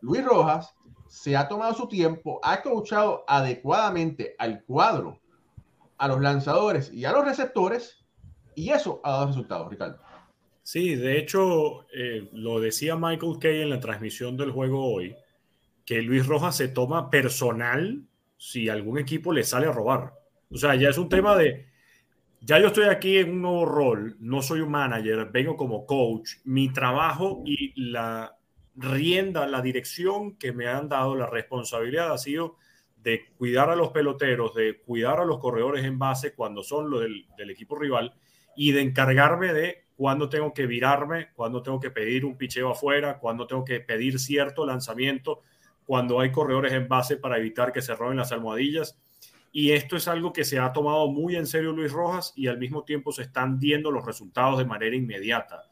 Luis 0.00 0.24
Rojas 0.24 0.74
se 1.06 1.36
ha 1.36 1.46
tomado 1.46 1.74
su 1.74 1.86
tiempo, 1.86 2.40
ha 2.42 2.62
coachado 2.62 3.24
adecuadamente 3.28 4.34
al 4.38 4.64
cuadro, 4.64 5.20
a 5.98 6.08
los 6.08 6.20
lanzadores 6.20 6.92
y 6.92 7.04
a 7.04 7.12
los 7.12 7.24
receptores, 7.24 8.04
y 8.54 8.70
eso 8.70 9.00
ha 9.04 9.12
dado 9.12 9.26
resultados, 9.26 9.70
Ricardo. 9.70 10.03
Sí, 10.64 10.94
de 10.94 11.18
hecho, 11.18 11.86
eh, 11.92 12.30
lo 12.32 12.58
decía 12.58 12.96
Michael 12.96 13.36
Kay 13.38 13.60
en 13.60 13.68
la 13.68 13.80
transmisión 13.80 14.38
del 14.38 14.50
juego 14.50 14.94
hoy, 14.94 15.14
que 15.84 16.00
Luis 16.00 16.26
Rojas 16.26 16.56
se 16.56 16.68
toma 16.68 17.10
personal 17.10 18.02
si 18.38 18.70
algún 18.70 18.98
equipo 18.98 19.30
le 19.30 19.44
sale 19.44 19.66
a 19.66 19.72
robar. 19.72 20.14
O 20.50 20.56
sea, 20.56 20.74
ya 20.74 20.88
es 20.88 20.96
un 20.96 21.10
tema 21.10 21.36
de, 21.36 21.66
ya 22.40 22.58
yo 22.58 22.68
estoy 22.68 22.86
aquí 22.86 23.18
en 23.18 23.32
un 23.32 23.42
nuevo 23.42 23.66
rol, 23.66 24.16
no 24.20 24.40
soy 24.40 24.60
un 24.60 24.70
manager, 24.70 25.28
vengo 25.30 25.54
como 25.54 25.84
coach, 25.84 26.36
mi 26.44 26.72
trabajo 26.72 27.42
y 27.44 27.78
la 27.90 28.34
rienda, 28.74 29.46
la 29.46 29.60
dirección 29.60 30.38
que 30.38 30.52
me 30.52 30.66
han 30.66 30.88
dado, 30.88 31.14
la 31.14 31.26
responsabilidad 31.26 32.10
ha 32.10 32.16
sido 32.18 32.56
de 32.96 33.26
cuidar 33.36 33.68
a 33.68 33.76
los 33.76 33.90
peloteros, 33.90 34.54
de 34.54 34.80
cuidar 34.80 35.20
a 35.20 35.26
los 35.26 35.40
corredores 35.40 35.84
en 35.84 35.98
base 35.98 36.34
cuando 36.34 36.62
son 36.62 36.88
los 36.88 37.02
del, 37.02 37.26
del 37.36 37.50
equipo 37.50 37.76
rival 37.76 38.14
y 38.56 38.72
de 38.72 38.80
encargarme 38.80 39.52
de 39.52 39.83
cuándo 39.96 40.28
tengo 40.28 40.52
que 40.52 40.66
virarme, 40.66 41.28
cuándo 41.34 41.62
tengo 41.62 41.80
que 41.80 41.90
pedir 41.90 42.24
un 42.24 42.36
picheo 42.36 42.70
afuera, 42.70 43.18
cuándo 43.18 43.46
tengo 43.46 43.64
que 43.64 43.80
pedir 43.80 44.18
cierto 44.18 44.66
lanzamiento 44.66 45.42
cuando 45.86 46.20
hay 46.20 46.32
corredores 46.32 46.72
en 46.72 46.88
base 46.88 47.16
para 47.16 47.38
evitar 47.38 47.72
que 47.72 47.82
se 47.82 47.94
roben 47.94 48.16
las 48.16 48.32
almohadillas. 48.32 48.98
Y 49.52 49.70
esto 49.70 49.96
es 49.96 50.08
algo 50.08 50.32
que 50.32 50.44
se 50.44 50.58
ha 50.58 50.72
tomado 50.72 51.08
muy 51.08 51.36
en 51.36 51.46
serio 51.46 51.72
Luis 51.72 51.92
Rojas 51.92 52.32
y 52.34 52.48
al 52.48 52.58
mismo 52.58 52.82
tiempo 52.82 53.12
se 53.12 53.22
están 53.22 53.60
viendo 53.60 53.90
los 53.90 54.04
resultados 54.04 54.58
de 54.58 54.64
manera 54.64 54.96
inmediata. 54.96 55.62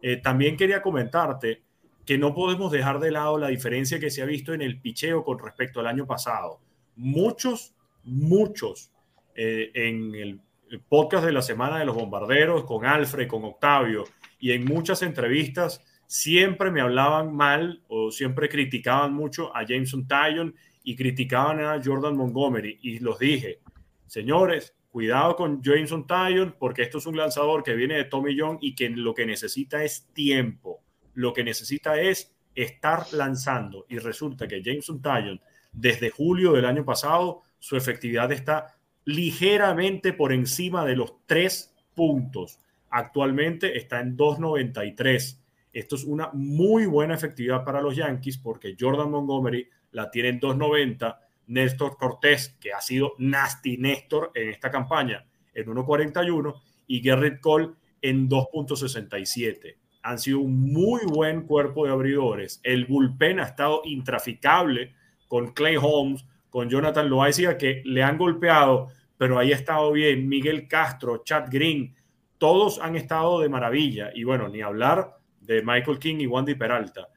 Eh, 0.00 0.18
también 0.18 0.56
quería 0.56 0.80
comentarte 0.80 1.62
que 2.04 2.18
no 2.18 2.34
podemos 2.34 2.70
dejar 2.70 3.00
de 3.00 3.10
lado 3.10 3.38
la 3.38 3.48
diferencia 3.48 3.98
que 3.98 4.10
se 4.10 4.22
ha 4.22 4.26
visto 4.26 4.52
en 4.52 4.62
el 4.62 4.80
picheo 4.80 5.24
con 5.24 5.38
respecto 5.38 5.80
al 5.80 5.86
año 5.86 6.06
pasado. 6.06 6.60
Muchos, 6.96 7.74
muchos 8.04 8.92
eh, 9.34 9.70
en 9.74 10.14
el 10.14 10.40
podcast 10.80 11.24
de 11.24 11.32
la 11.32 11.42
Semana 11.42 11.78
de 11.78 11.84
los 11.84 11.94
Bombarderos 11.94 12.64
con 12.64 12.86
Alfred, 12.86 13.28
con 13.28 13.44
Octavio 13.44 14.04
y 14.38 14.52
en 14.52 14.64
muchas 14.64 15.02
entrevistas 15.02 15.84
siempre 16.06 16.70
me 16.70 16.80
hablaban 16.80 17.34
mal 17.34 17.82
o 17.88 18.10
siempre 18.10 18.48
criticaban 18.48 19.14
mucho 19.14 19.54
a 19.56 19.64
Jameson 19.64 20.06
Tyon 20.06 20.54
y 20.82 20.96
criticaban 20.96 21.60
a 21.60 21.80
Jordan 21.82 22.16
Montgomery. 22.16 22.78
Y 22.82 22.98
los 22.98 23.18
dije, 23.18 23.60
señores, 24.06 24.74
cuidado 24.90 25.36
con 25.36 25.62
Jameson 25.62 26.06
Tyon 26.06 26.56
porque 26.58 26.82
esto 26.82 26.98
es 26.98 27.06
un 27.06 27.16
lanzador 27.16 27.62
que 27.62 27.74
viene 27.74 27.94
de 27.94 28.04
Tommy 28.04 28.36
John 28.38 28.58
y 28.60 28.74
que 28.74 28.90
lo 28.90 29.14
que 29.14 29.26
necesita 29.26 29.84
es 29.84 30.08
tiempo. 30.12 30.82
Lo 31.14 31.32
que 31.32 31.44
necesita 31.44 32.00
es 32.00 32.34
estar 32.54 33.12
lanzando. 33.12 33.86
Y 33.88 33.98
resulta 33.98 34.48
que 34.48 34.62
Jameson 34.62 35.00
Tyon, 35.00 35.40
desde 35.72 36.10
julio 36.10 36.52
del 36.52 36.66
año 36.66 36.84
pasado, 36.84 37.42
su 37.58 37.76
efectividad 37.76 38.32
está 38.32 38.76
ligeramente 39.04 40.12
por 40.12 40.32
encima 40.32 40.84
de 40.84 40.96
los 40.96 41.14
tres 41.26 41.74
puntos. 41.94 42.58
Actualmente 42.90 43.76
está 43.76 44.00
en 44.00 44.16
293 44.16 45.42
esto 45.72 45.96
es 45.96 46.04
una 46.04 46.30
muy 46.34 46.84
buena 46.86 47.14
efectividad 47.14 47.64
para 47.64 47.80
los 47.80 47.96
Yankees 47.96 48.36
porque 48.36 48.76
Jordan 48.78 49.10
Montgomery 49.10 49.68
la 49.92 50.10
tiene 50.10 50.28
en 50.28 50.40
2.90, 50.40 51.18
Néstor 51.46 51.96
Cortés, 51.96 52.56
que 52.60 52.72
ha 52.72 52.80
sido 52.80 53.12
nasty 53.18 53.78
Néstor 53.78 54.32
en 54.34 54.50
esta 54.50 54.70
campaña, 54.70 55.24
en 55.54 55.66
1.41 55.66 56.60
y 56.86 57.00
Garrett 57.00 57.40
Cole 57.40 57.70
en 58.02 58.28
2.67. 58.28 59.76
Han 60.02 60.18
sido 60.18 60.40
un 60.40 60.72
muy 60.72 61.00
buen 61.06 61.46
cuerpo 61.46 61.86
de 61.86 61.92
abridores. 61.92 62.60
El 62.64 62.84
bullpen 62.84 63.40
ha 63.40 63.44
estado 63.44 63.80
intraficable 63.84 64.94
con 65.26 65.52
Clay 65.52 65.76
Holmes, 65.80 66.26
con 66.52 66.68
Jonathan 66.68 67.08
Loaiziga, 67.08 67.56
que 67.56 67.80
le 67.86 68.02
han 68.02 68.18
golpeado, 68.18 68.88
pero 69.16 69.38
ahí 69.38 69.52
ha 69.52 69.56
estado 69.56 69.90
bien. 69.90 70.28
Miguel 70.28 70.68
Castro, 70.68 71.22
Chad 71.24 71.46
Green, 71.50 71.96
todos 72.36 72.78
han 72.78 72.94
estado 72.94 73.40
de 73.40 73.48
maravilla. 73.48 74.10
Y 74.14 74.24
bueno, 74.24 74.50
ni 74.50 74.60
hablar 74.60 75.16
de 75.40 75.62
Michael 75.62 75.98
King 75.98 76.16
y 76.18 76.26
Wandy 76.26 76.54
Peralta. 76.54 77.08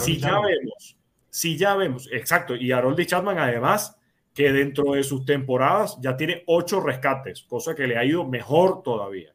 si 0.00 0.18
ya 0.18 0.40
vemos, 0.40 0.96
si 1.28 1.56
ya 1.56 1.76
vemos, 1.76 2.08
exacto, 2.10 2.56
y 2.56 2.72
Harold 2.72 3.06
Chapman 3.06 3.38
además, 3.38 3.96
que 4.34 4.52
dentro 4.52 4.94
de 4.94 5.04
sus 5.04 5.24
temporadas 5.24 5.96
ya 6.00 6.16
tiene 6.16 6.42
ocho 6.48 6.80
rescates, 6.80 7.44
cosa 7.44 7.76
que 7.76 7.86
le 7.86 7.96
ha 7.96 8.04
ido 8.04 8.26
mejor 8.26 8.82
todavía. 8.82 9.32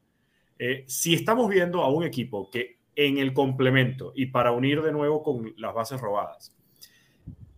Eh, 0.60 0.84
si 0.86 1.14
estamos 1.14 1.50
viendo 1.50 1.82
a 1.82 1.90
un 1.90 2.04
equipo 2.04 2.50
que 2.50 2.80
en 2.94 3.20
el 3.20 3.34
complemento 3.34 4.12
y 4.16 4.26
para 4.26 4.52
unir 4.52 4.82
de 4.82 4.92
nuevo 4.92 5.24
con 5.24 5.54
las 5.56 5.74
bases 5.74 6.02
robadas, 6.02 6.54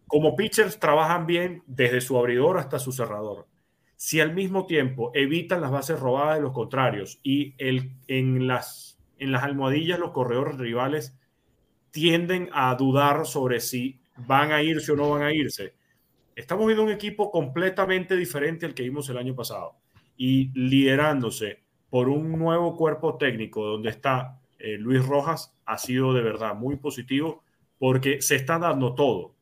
como 0.08 0.36
pitchers 0.36 0.80
trabajan 0.80 1.26
bien 1.26 1.64
desde 1.68 2.02
su 2.02 2.18
abridor 2.18 2.58
hasta 2.58 2.80
su 2.80 2.92
cerrador. 2.92 3.48
Si 3.96 4.20
al 4.20 4.34
mismo 4.34 4.66
tiempo 4.66 5.12
evitan 5.14 5.62
las 5.62 5.72
bases 5.72 6.00
robadas 6.00 6.38
de 6.38 6.44
los 6.44 6.54
contrarios 6.54 7.20
y 7.24 7.56
el, 7.58 7.92
en 8.08 8.48
las 8.48 8.98
en 9.20 9.32
las 9.32 9.44
almohadillas 9.44 10.00
los 10.00 10.12
corredores 10.12 10.58
rivales 10.58 11.18
tienden 11.92 12.50
a 12.54 12.76
dudar 12.76 13.26
sobre 13.26 13.60
si 13.60 14.00
van 14.28 14.52
a 14.52 14.62
irse 14.62 14.92
o 14.92 14.96
no 14.96 15.10
van 15.10 15.24
a 15.24 15.34
irse. 15.34 15.74
estamos 16.36 16.66
viendo 16.68 16.84
un 16.84 16.92
equipo 16.92 17.32
completamente 17.32 18.16
diferente 18.16 18.66
al 18.66 18.74
que 18.74 18.84
vimos 18.84 19.10
el 19.10 19.18
año 19.18 19.36
pasado 19.36 19.76
y 20.16 20.52
liderándose 20.54 21.64
por 21.90 22.10
un 22.10 22.38
nuevo 22.38 22.76
cuerpo 22.76 23.18
técnico 23.18 23.66
donde 23.66 23.90
está 23.90 24.40
eh, 24.60 24.78
Luis 24.78 25.06
Rojas 25.06 25.56
ha 25.66 25.78
sido 25.78 26.14
de 26.14 26.22
verdad 26.22 26.56
muy 26.56 26.76
positivo 26.78 27.44
porque 27.80 28.22
se 28.22 28.36
está 28.36 28.58
dando 28.58 28.96
todo. 28.96 29.36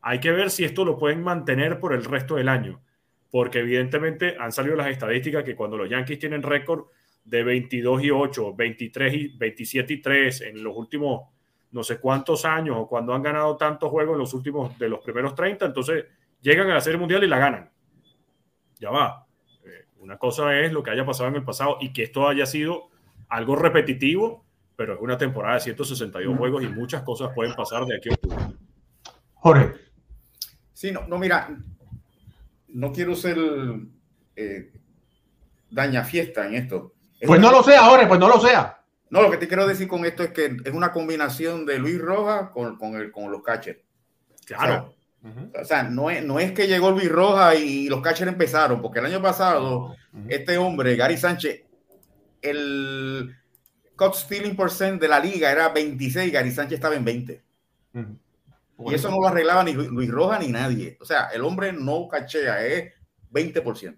Hay 0.00 0.20
que 0.20 0.30
ver 0.30 0.50
si 0.50 0.64
esto 0.64 0.84
lo 0.84 0.98
pueden 0.98 1.22
mantener 1.22 1.80
por 1.80 1.92
el 1.92 2.04
resto 2.04 2.36
del 2.36 2.48
año, 2.48 2.80
porque 3.30 3.60
evidentemente 3.60 4.36
han 4.38 4.52
salido 4.52 4.76
las 4.76 4.88
estadísticas 4.88 5.44
que 5.44 5.56
cuando 5.56 5.76
los 5.76 5.88
Yankees 5.88 6.18
tienen 6.18 6.42
récord 6.42 6.86
de 7.24 7.42
22 7.42 8.04
y 8.04 8.10
8, 8.10 8.54
23 8.54 9.14
y 9.14 9.28
27 9.36 9.92
y 9.92 10.00
3 10.00 10.40
en 10.42 10.62
los 10.62 10.76
últimos 10.76 11.28
no 11.70 11.82
sé 11.82 12.00
cuántos 12.00 12.44
años 12.44 12.76
o 12.78 12.88
cuando 12.88 13.12
han 13.12 13.22
ganado 13.22 13.56
tantos 13.56 13.90
juegos 13.90 14.14
en 14.14 14.20
los 14.20 14.32
últimos 14.32 14.78
de 14.78 14.88
los 14.88 15.00
primeros 15.00 15.34
30, 15.34 15.66
entonces 15.66 16.06
llegan 16.40 16.70
a 16.70 16.74
la 16.74 16.80
Serie 16.80 16.98
Mundial 16.98 17.22
y 17.24 17.26
la 17.26 17.38
ganan. 17.38 17.70
Ya 18.80 18.90
va. 18.90 19.26
Eh, 19.64 19.86
una 19.98 20.16
cosa 20.16 20.58
es 20.58 20.72
lo 20.72 20.82
que 20.82 20.90
haya 20.90 21.04
pasado 21.04 21.28
en 21.28 21.36
el 21.36 21.44
pasado 21.44 21.76
y 21.80 21.92
que 21.92 22.04
esto 22.04 22.26
haya 22.26 22.46
sido 22.46 22.88
algo 23.28 23.56
repetitivo, 23.56 24.46
pero 24.76 24.94
es 24.94 25.00
una 25.00 25.18
temporada 25.18 25.54
de 25.54 25.60
162 25.60 26.38
juegos 26.38 26.62
y 26.62 26.68
muchas 26.68 27.02
cosas 27.02 27.32
pueden 27.34 27.54
pasar 27.54 27.84
de 27.84 27.96
aquí 27.96 28.08
a 28.08 28.14
octubre. 28.14 28.36
Jorge. 29.34 29.87
Sí, 30.78 30.92
no, 30.92 31.08
no, 31.08 31.18
mira, 31.18 31.58
no 32.68 32.92
quiero 32.92 33.16
ser 33.16 33.36
eh, 34.36 34.70
daña 35.68 36.04
fiesta 36.04 36.46
en 36.46 36.54
esto. 36.54 36.94
pues 37.26 37.40
no 37.40 37.50
lo 37.50 37.64
sea, 37.64 37.82
Jorge, 37.82 38.06
pues 38.06 38.20
no 38.20 38.28
lo 38.28 38.40
sea. 38.40 38.80
No, 39.10 39.22
lo 39.22 39.28
que 39.28 39.38
te 39.38 39.48
quiero 39.48 39.66
decir 39.66 39.88
con 39.88 40.04
esto 40.04 40.22
es 40.22 40.30
que 40.30 40.56
es 40.64 40.72
una 40.72 40.92
combinación 40.92 41.66
de 41.66 41.80
Luis 41.80 42.00
Rojas 42.00 42.50
con, 42.50 42.78
con, 42.78 42.94
el, 42.94 43.10
con 43.10 43.32
los 43.32 43.42
catchers. 43.42 43.80
Claro. 44.46 44.94
O 45.60 45.64
sea, 45.64 45.82
no, 45.82 46.10
es, 46.10 46.24
no 46.24 46.38
es 46.38 46.52
que 46.52 46.68
llegó 46.68 46.92
Luis 46.92 47.10
Rojas 47.10 47.58
y 47.58 47.88
los 47.88 48.00
catchers 48.00 48.30
empezaron, 48.30 48.80
porque 48.80 49.00
el 49.00 49.06
año 49.06 49.20
pasado, 49.20 49.96
este 50.28 50.58
hombre, 50.58 50.94
Gary 50.94 51.16
Sánchez, 51.16 51.64
el 52.40 53.34
cut 53.96 54.14
stealing 54.14 54.54
percent 54.54 55.00
de 55.00 55.08
la 55.08 55.18
liga 55.18 55.50
era 55.50 55.70
26, 55.70 56.32
Gary 56.32 56.52
Sánchez 56.52 56.74
estaba 56.76 56.94
en 56.94 57.04
20. 57.04 57.42
Y 58.86 58.94
eso 58.94 59.10
no 59.10 59.20
lo 59.20 59.28
arreglaba 59.28 59.64
ni 59.64 59.72
Luis 59.72 60.10
Rojas 60.10 60.40
ni 60.40 60.48
nadie. 60.48 60.96
O 61.00 61.04
sea, 61.04 61.28
el 61.34 61.42
hombre 61.42 61.72
no 61.72 62.06
cachea, 62.06 62.64
es 62.64 62.92
20%. 63.32 63.96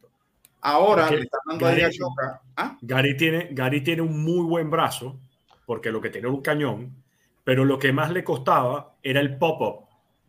Ahora 0.63 1.11
le 1.11 1.23
está 1.23 1.39
dando 1.47 1.67
Gary, 1.67 1.83
a 1.83 2.41
¿Ah? 2.57 2.79
Gary, 2.83 3.17
tiene, 3.17 3.49
Gary 3.53 3.83
tiene 3.83 4.03
un 4.03 4.23
muy 4.23 4.45
buen 4.45 4.71
brazo, 4.71 5.21
porque 5.67 5.91
lo 5.91 6.01
que 6.01 6.11
tenía 6.11 6.29
era 6.29 6.37
un 6.37 6.43
cañón, 6.43 7.03
pero 7.45 7.65
lo 7.65 7.79
que 7.79 7.93
más 7.93 8.11
le 8.11 8.25
costaba 8.25 8.97
era 9.03 9.21
el 9.21 9.39
pop-up, 9.39 9.87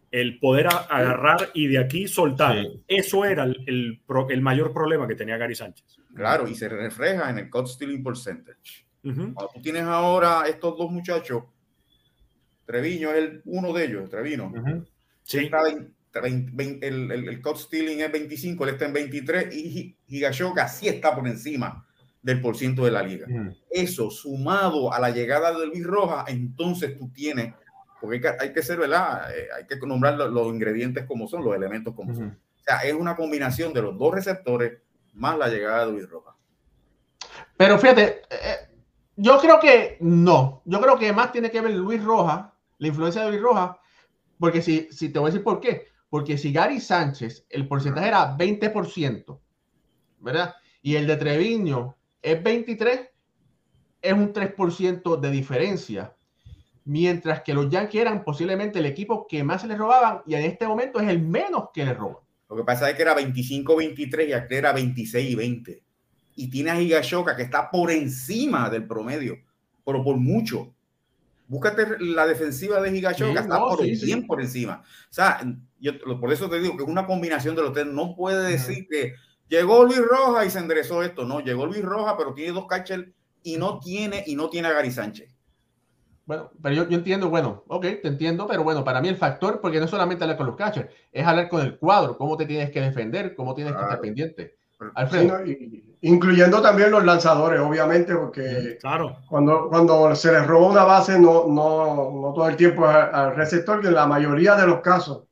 el 0.09 0.39
poder 0.39 0.67
agarrar 0.67 1.49
y 1.53 1.67
de 1.67 1.79
aquí 1.79 2.07
soltar. 2.07 2.65
Eso 2.87 3.25
era 3.25 3.43
el, 3.43 4.01
el, 4.29 4.41
mayor 4.41 4.73
problema 4.73 5.07
que 5.07 5.15
tenía 5.15 5.37
Gary 5.37 5.55
Sánchez. 5.55 5.97
Claro, 6.15 6.47
y 6.47 6.55
se 6.55 6.69
refleja 6.69 7.29
en 7.29 7.39
el 7.39 7.49
cut 7.49 7.67
stealing 7.67 8.03
percentage. 8.03 8.85
Cuando 9.01 9.49
tú 9.53 9.61
tienes 9.61 9.83
ahora 9.83 10.43
estos 10.47 10.77
dos 10.77 10.91
muchachos, 10.91 11.43
Treviño 12.71 13.11
es 13.11 13.17
el, 13.17 13.41
uno 13.45 13.73
de 13.73 13.85
ellos, 13.85 14.09
Trevino. 14.09 14.53
sí 15.23 15.49
el, 16.13 17.11
el, 17.11 17.41
cut 17.41 17.57
stealing 17.57 18.01
es 18.01 18.11
25, 18.11 18.63
él 18.63 18.69
está 18.71 18.85
en 18.85 18.93
23 18.93 19.55
y 19.55 19.95
Higashoka 20.07 20.67
sí 20.67 20.87
está 20.87 21.15
por 21.15 21.27
encima 21.27 21.85
del 22.21 22.41
por 22.41 22.55
ciento 22.55 22.85
de 22.85 22.91
la 22.91 23.01
liga. 23.01 23.27
Eso 23.69 24.09
sumado 24.09 24.93
a 24.93 24.99
la 24.99 25.09
llegada 25.09 25.57
de 25.57 25.65
Luis 25.65 25.85
Rojas, 25.85 26.25
entonces 26.27 26.97
tú 26.97 27.09
tienes, 27.09 27.53
porque 27.99 28.21
hay 28.39 28.53
que, 28.53 28.61
ser, 28.61 28.79
¿verdad? 28.79 29.35
Eh, 29.35 29.47
hay 29.57 29.65
que 29.65 29.77
nombrar 29.85 30.15
los, 30.15 30.47
ingredientes 30.47 31.05
como 31.05 31.27
son, 31.27 31.43
los 31.43 31.55
elementos 31.55 31.95
como 31.95 32.13
son. 32.13 32.29
O 32.29 32.63
sea, 32.63 32.77
es 32.79 32.93
una 32.93 33.15
combinación 33.15 33.73
de 33.73 33.81
los 33.81 33.97
dos 33.97 34.13
receptores 34.13 34.79
más 35.13 35.37
la 35.37 35.47
llegada 35.47 35.85
de 35.85 35.91
Luis 35.93 36.09
Rojas. 36.09 36.35
Pero 37.57 37.77
fíjate, 37.79 38.21
eh, 38.29 38.69
yo 39.15 39.39
creo 39.39 39.59
que 39.59 39.97
no. 40.01 40.61
Yo 40.65 40.79
creo 40.79 40.97
que 40.97 41.13
más 41.13 41.31
tiene 41.31 41.49
que 41.49 41.61
ver 41.61 41.73
Luis 41.73 42.03
Rojas, 42.03 42.50
la 42.81 42.87
influencia 42.89 43.23
de 43.23 43.39
Rojas, 43.39 43.77
porque 44.37 44.61
si, 44.61 44.89
si 44.91 45.09
te 45.09 45.19
voy 45.19 45.29
a 45.29 45.31
decir 45.31 45.43
por 45.43 45.61
qué 45.61 45.91
porque 46.11 46.37
si 46.37 46.51
Gary 46.51 46.81
Sánchez, 46.81 47.45
el 47.49 47.69
porcentaje 47.69 48.09
era 48.09 48.37
20%, 48.37 49.39
¿verdad? 50.19 50.53
Y 50.81 50.95
el 50.95 51.07
de 51.07 51.15
Treviño 51.15 51.95
es 52.21 52.43
23, 52.43 52.99
es 54.01 54.13
un 54.13 54.33
3% 54.33 55.19
de 55.21 55.31
diferencia. 55.31 56.13
Mientras 56.83 57.43
que 57.43 57.53
los 57.53 57.69
Yankees 57.69 58.01
eran 58.01 58.25
posiblemente 58.25 58.79
el 58.79 58.87
equipo 58.87 59.25
que 59.25 59.41
más 59.41 59.63
les 59.65 59.77
robaban 59.77 60.21
y 60.27 60.35
en 60.35 60.43
este 60.43 60.67
momento 60.67 60.99
es 60.99 61.07
el 61.07 61.21
menos 61.21 61.69
que 61.73 61.85
les 61.85 61.97
roban. 61.97 62.21
Lo 62.49 62.57
que 62.57 62.65
pasa 62.65 62.89
es 62.89 62.97
que 62.97 63.03
era 63.03 63.15
25-23 63.15 64.27
y 64.27 64.33
aquí 64.33 64.55
era 64.55 64.75
26-20. 64.75 65.81
Y 66.35 66.49
tiene 66.49 66.71
a 66.71 66.81
Higashoka 66.81 67.37
que 67.37 67.43
está 67.43 67.71
por 67.71 67.89
encima 67.89 68.69
del 68.69 68.85
promedio, 68.85 69.37
pero 69.85 70.03
por 70.03 70.17
mucho. 70.17 70.75
Búscate 71.51 71.99
la 71.99 72.25
defensiva 72.25 72.79
de 72.79 72.97
Higashoka, 72.97 73.41
está 73.41 73.59
por 73.59 73.83
bien 73.83 74.25
por 74.25 74.39
encima. 74.39 74.81
O 74.85 75.13
sea, 75.13 75.43
yo, 75.81 75.91
por 76.17 76.31
eso 76.31 76.49
te 76.49 76.61
digo 76.61 76.77
que 76.77 76.83
es 76.83 76.89
una 76.89 77.05
combinación 77.05 77.57
de 77.57 77.61
los 77.61 77.73
tres. 77.73 77.87
No 77.87 78.15
puede 78.15 78.51
decir 78.51 78.87
que 78.89 79.15
llegó 79.49 79.83
Luis 79.83 79.99
Roja 79.99 80.45
y 80.45 80.49
se 80.49 80.59
enderezó 80.59 81.03
esto. 81.03 81.25
No, 81.25 81.41
llegó 81.41 81.65
Luis 81.65 81.81
Roja, 81.81 82.15
pero 82.17 82.33
tiene 82.33 82.53
dos 82.53 82.67
catchers 82.67 83.09
y 83.43 83.57
no 83.57 83.81
tiene, 83.81 84.23
y 84.25 84.37
no 84.37 84.49
tiene 84.49 84.69
a 84.69 84.71
Gary 84.71 84.91
Sánchez. 84.91 85.35
Bueno, 86.25 86.51
pero 86.63 86.73
yo, 86.73 86.87
yo, 86.87 86.97
entiendo, 86.97 87.29
bueno, 87.29 87.65
ok, 87.67 87.81
te 88.01 88.07
entiendo, 88.07 88.47
pero 88.47 88.63
bueno, 88.63 88.85
para 88.85 89.01
mí 89.01 89.09
el 89.09 89.17
factor, 89.17 89.59
porque 89.59 89.79
no 89.79 89.85
es 89.85 89.91
solamente 89.91 90.23
hablar 90.23 90.37
con 90.37 90.47
los 90.47 90.55
catchers, 90.55 90.89
es 91.11 91.27
hablar 91.27 91.49
con 91.49 91.65
el 91.65 91.77
cuadro, 91.77 92.17
cómo 92.17 92.37
te 92.37 92.45
tienes 92.45 92.71
que 92.71 92.79
defender, 92.79 93.35
cómo 93.35 93.53
tienes 93.53 93.73
que 93.73 93.81
estar 93.81 93.99
pendiente. 93.99 94.55
Alfredo. 94.95 95.39
incluyendo 96.01 96.61
también 96.61 96.91
los 96.91 97.03
lanzadores, 97.05 97.59
obviamente, 97.59 98.15
porque 98.15 98.77
claro. 98.79 99.17
cuando, 99.29 99.67
cuando 99.69 100.15
se 100.15 100.31
les 100.31 100.45
roba 100.47 100.67
una 100.67 100.83
base, 100.83 101.19
no, 101.19 101.47
no, 101.47 102.11
no 102.11 102.33
todo 102.33 102.47
el 102.47 102.55
tiempo 102.55 102.85
al 102.85 103.35
receptor, 103.35 103.81
que 103.81 103.87
en 103.87 103.95
la 103.95 104.07
mayoría 104.07 104.55
de 104.55 104.67
los 104.67 104.81
casos 104.81 105.23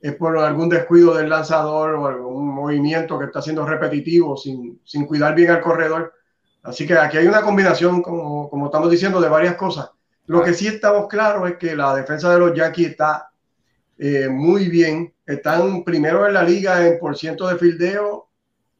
es 0.00 0.14
por 0.14 0.38
algún 0.38 0.68
descuido 0.68 1.14
del 1.14 1.28
lanzador 1.28 1.94
o 1.94 2.06
algún 2.06 2.48
movimiento 2.54 3.18
que 3.18 3.26
está 3.26 3.42
siendo 3.42 3.66
repetitivo 3.66 4.36
sin, 4.36 4.80
sin 4.84 5.06
cuidar 5.06 5.34
bien 5.34 5.50
al 5.50 5.60
corredor. 5.60 6.12
Así 6.62 6.86
que 6.86 6.94
aquí 6.94 7.16
hay 7.16 7.26
una 7.26 7.42
combinación, 7.42 8.02
como, 8.02 8.48
como 8.48 8.66
estamos 8.66 8.90
diciendo, 8.90 9.20
de 9.20 9.28
varias 9.28 9.54
cosas. 9.56 9.90
Lo 10.26 10.42
que 10.42 10.52
sí 10.52 10.66
estamos 10.66 11.08
claros 11.08 11.48
es 11.50 11.56
que 11.56 11.74
la 11.74 11.94
defensa 11.94 12.32
de 12.32 12.38
los 12.38 12.54
Yankees 12.54 12.88
está 12.88 13.30
eh, 13.98 14.28
muy 14.28 14.68
bien. 14.68 15.14
Están 15.26 15.82
primero 15.84 16.26
en 16.26 16.34
la 16.34 16.42
liga 16.42 16.86
en 16.86 16.98
por 16.98 17.16
ciento 17.16 17.48
de 17.48 17.56
fildeo. 17.56 18.27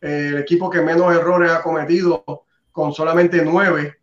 Eh, 0.01 0.29
el 0.31 0.39
equipo 0.39 0.71
que 0.71 0.81
menos 0.81 1.15
errores 1.15 1.51
ha 1.51 1.63
cometido 1.63 2.45
con 2.71 2.93
solamente 2.93 3.45
nueve 3.45 3.97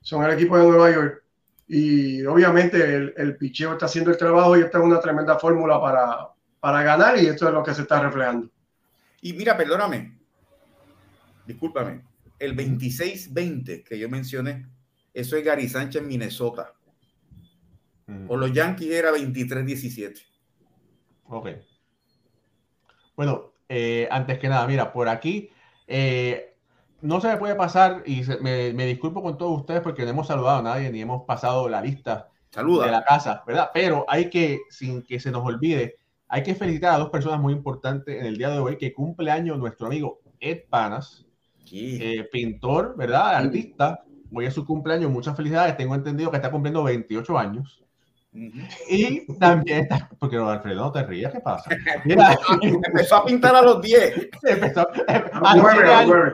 son 0.00 0.24
el 0.24 0.32
equipo 0.32 0.56
de 0.56 0.64
Nueva 0.64 0.90
York. 0.90 1.22
Y 1.66 2.24
obviamente 2.26 2.82
el, 2.82 3.14
el 3.16 3.36
picheo 3.36 3.72
está 3.72 3.86
haciendo 3.86 4.10
el 4.10 4.18
trabajo 4.18 4.56
y 4.56 4.60
esta 4.60 4.78
es 4.78 4.84
una 4.84 5.00
tremenda 5.00 5.38
fórmula 5.38 5.80
para, 5.80 6.28
para 6.60 6.82
ganar 6.82 7.18
y 7.18 7.26
esto 7.26 7.48
es 7.48 7.54
lo 7.54 7.62
que 7.62 7.74
se 7.74 7.82
está 7.82 8.00
reflejando. 8.00 8.50
Y 9.22 9.32
mira, 9.32 9.56
perdóname, 9.56 10.18
discúlpame, 11.46 12.02
el 12.38 12.54
26-20 12.54 13.82
que 13.84 13.98
yo 13.98 14.08
mencioné, 14.08 14.66
eso 15.14 15.36
es 15.36 15.44
Gary 15.44 15.68
Sánchez, 15.68 16.02
Minnesota. 16.02 16.74
O 18.28 18.36
los 18.36 18.52
Yankees 18.52 18.90
era 18.90 19.10
23-17. 19.12 20.20
Ok. 21.24 21.48
Bueno, 23.16 23.53
eh, 23.68 24.08
antes 24.10 24.38
que 24.38 24.48
nada, 24.48 24.66
mira, 24.66 24.92
por 24.92 25.08
aquí 25.08 25.50
eh, 25.86 26.54
no 27.00 27.20
se 27.20 27.28
me 27.28 27.36
puede 27.36 27.54
pasar, 27.54 28.02
y 28.06 28.22
me, 28.40 28.86
disculpo 28.86 29.22
con 29.22 29.36
todos 29.36 29.58
ustedes 29.60 29.82
porque 29.82 30.04
no 30.04 30.10
hemos 30.10 30.26
saludado 30.26 30.58
a 30.58 30.62
nadie 30.62 30.90
ni 30.90 31.02
hemos 31.02 31.24
pasado 31.24 31.68
la 31.68 31.82
lista 31.82 32.30
de 32.50 32.90
la 32.90 33.04
casa, 33.04 33.42
¿verdad? 33.46 33.70
Pero 33.74 34.06
hay 34.08 34.30
que, 34.30 34.60
sin 34.70 35.02
que 35.02 35.20
se 35.20 35.30
nos 35.30 35.44
olvide, 35.44 35.96
hay 36.28 36.42
que 36.42 36.54
felicitar 36.54 36.94
a 36.94 36.98
dos 36.98 37.10
personas 37.10 37.40
muy 37.40 37.52
importantes 37.52 38.18
en 38.18 38.26
el 38.26 38.38
día 38.38 38.48
de 38.48 38.58
hoy 38.58 38.78
que 38.78 38.92
cumple 38.92 39.30
año 39.30 39.56
nuestro 39.56 39.86
amigo 39.86 40.20
Ed 40.40 40.62
Panas, 40.70 41.26
eh, 41.72 42.28
pintor, 42.30 42.94
¿verdad? 42.96 43.36
Artista. 43.36 44.04
Hoy 44.32 44.46
es 44.46 44.54
su 44.54 44.64
cumpleaños, 44.64 45.10
muchas 45.10 45.36
felicidades. 45.36 45.76
Tengo 45.76 45.94
entendido 45.94 46.30
que 46.30 46.36
está 46.36 46.50
cumpliendo 46.50 46.82
28 46.82 47.38
años. 47.38 47.83
Y 48.88 49.26
también 49.38 49.82
está, 49.82 50.10
porque 50.18 50.36
Alfredo 50.36 50.82
no 50.82 50.92
te 50.92 51.04
rías, 51.04 51.32
¿qué 51.32 51.40
pasa? 51.40 51.70
Mira, 52.04 52.36
empezó 52.60 53.16
a 53.16 53.24
pintar 53.24 53.54
a 53.54 53.62
los 53.62 53.80
10. 53.80 54.30
Empezó, 54.42 54.80
a, 55.06 55.56
los 55.56 55.70
7 55.72 55.90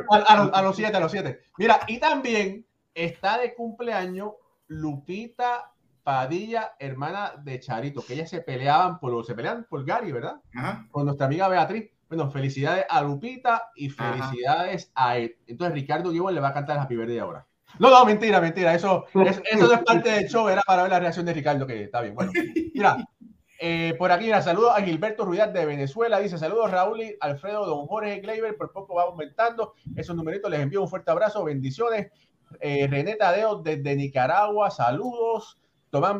a, 0.08 0.62
los 0.62 0.76
7, 0.76 0.96
a 0.96 1.00
los 1.00 1.12
7. 1.12 1.40
Mira, 1.58 1.80
y 1.86 1.98
también 1.98 2.66
está 2.94 3.38
de 3.38 3.54
cumpleaños 3.54 4.32
Lupita 4.68 5.72
Padilla, 6.02 6.72
hermana 6.78 7.34
de 7.42 7.60
Charito, 7.60 8.02
que 8.04 8.14
ellas 8.14 8.30
se 8.30 8.40
peleaban 8.40 8.98
por, 8.98 9.24
se 9.26 9.34
pelean 9.34 9.66
por 9.68 9.84
Gary, 9.84 10.10
¿verdad? 10.10 10.40
Con 10.90 11.04
nuestra 11.04 11.26
amiga 11.26 11.48
Beatriz. 11.48 11.90
Bueno, 12.08 12.30
felicidades 12.30 12.86
a 12.88 13.02
Lupita 13.02 13.70
y 13.76 13.90
felicidades 13.90 14.90
a 14.94 15.18
él. 15.18 15.36
Entonces 15.46 15.74
Ricardo 15.74 16.10
Guibón 16.10 16.34
le 16.34 16.40
va 16.40 16.48
a 16.48 16.54
cantar 16.54 16.76
el 16.76 16.82
Happy 16.82 16.96
Birthday 16.96 17.18
ahora. 17.18 17.46
No, 17.78 17.90
no, 17.90 18.04
mentira, 18.04 18.40
mentira. 18.40 18.74
Eso, 18.74 19.06
eso, 19.14 19.66
no 19.66 19.72
es 19.72 19.82
parte 19.82 20.10
del 20.10 20.28
show, 20.28 20.48
era 20.48 20.62
para 20.62 20.82
ver 20.82 20.90
la 20.90 21.00
reacción 21.00 21.26
de 21.26 21.32
Ricardo, 21.32 21.66
que 21.66 21.84
está 21.84 22.00
bien. 22.00 22.14
Bueno, 22.14 22.32
mira, 22.74 22.96
Eh, 23.62 23.94
por 23.98 24.10
aquí, 24.10 24.24
mira, 24.24 24.40
saludos 24.40 24.72
a 24.74 24.80
Gilberto 24.80 25.26
Ruidad 25.26 25.50
de 25.50 25.66
Venezuela. 25.66 26.18
Dice: 26.18 26.38
Saludos, 26.38 26.70
Raúl 26.70 27.02
y 27.02 27.16
Alfredo, 27.20 27.66
don 27.66 27.86
Jorge 27.86 28.20
Gleyber. 28.20 28.56
Por 28.56 28.72
poco 28.72 28.94
va 28.94 29.02
aumentando. 29.02 29.74
Esos 29.94 30.16
numeritos 30.16 30.50
les 30.50 30.60
envío 30.60 30.80
un 30.80 30.88
fuerte 30.88 31.10
abrazo. 31.10 31.44
Bendiciones. 31.44 32.10
Eh, 32.58 32.86
René 32.88 33.16
Tadeo 33.16 33.56
desde 33.56 33.94
Nicaragua. 33.96 34.70
Saludos. 34.70 35.58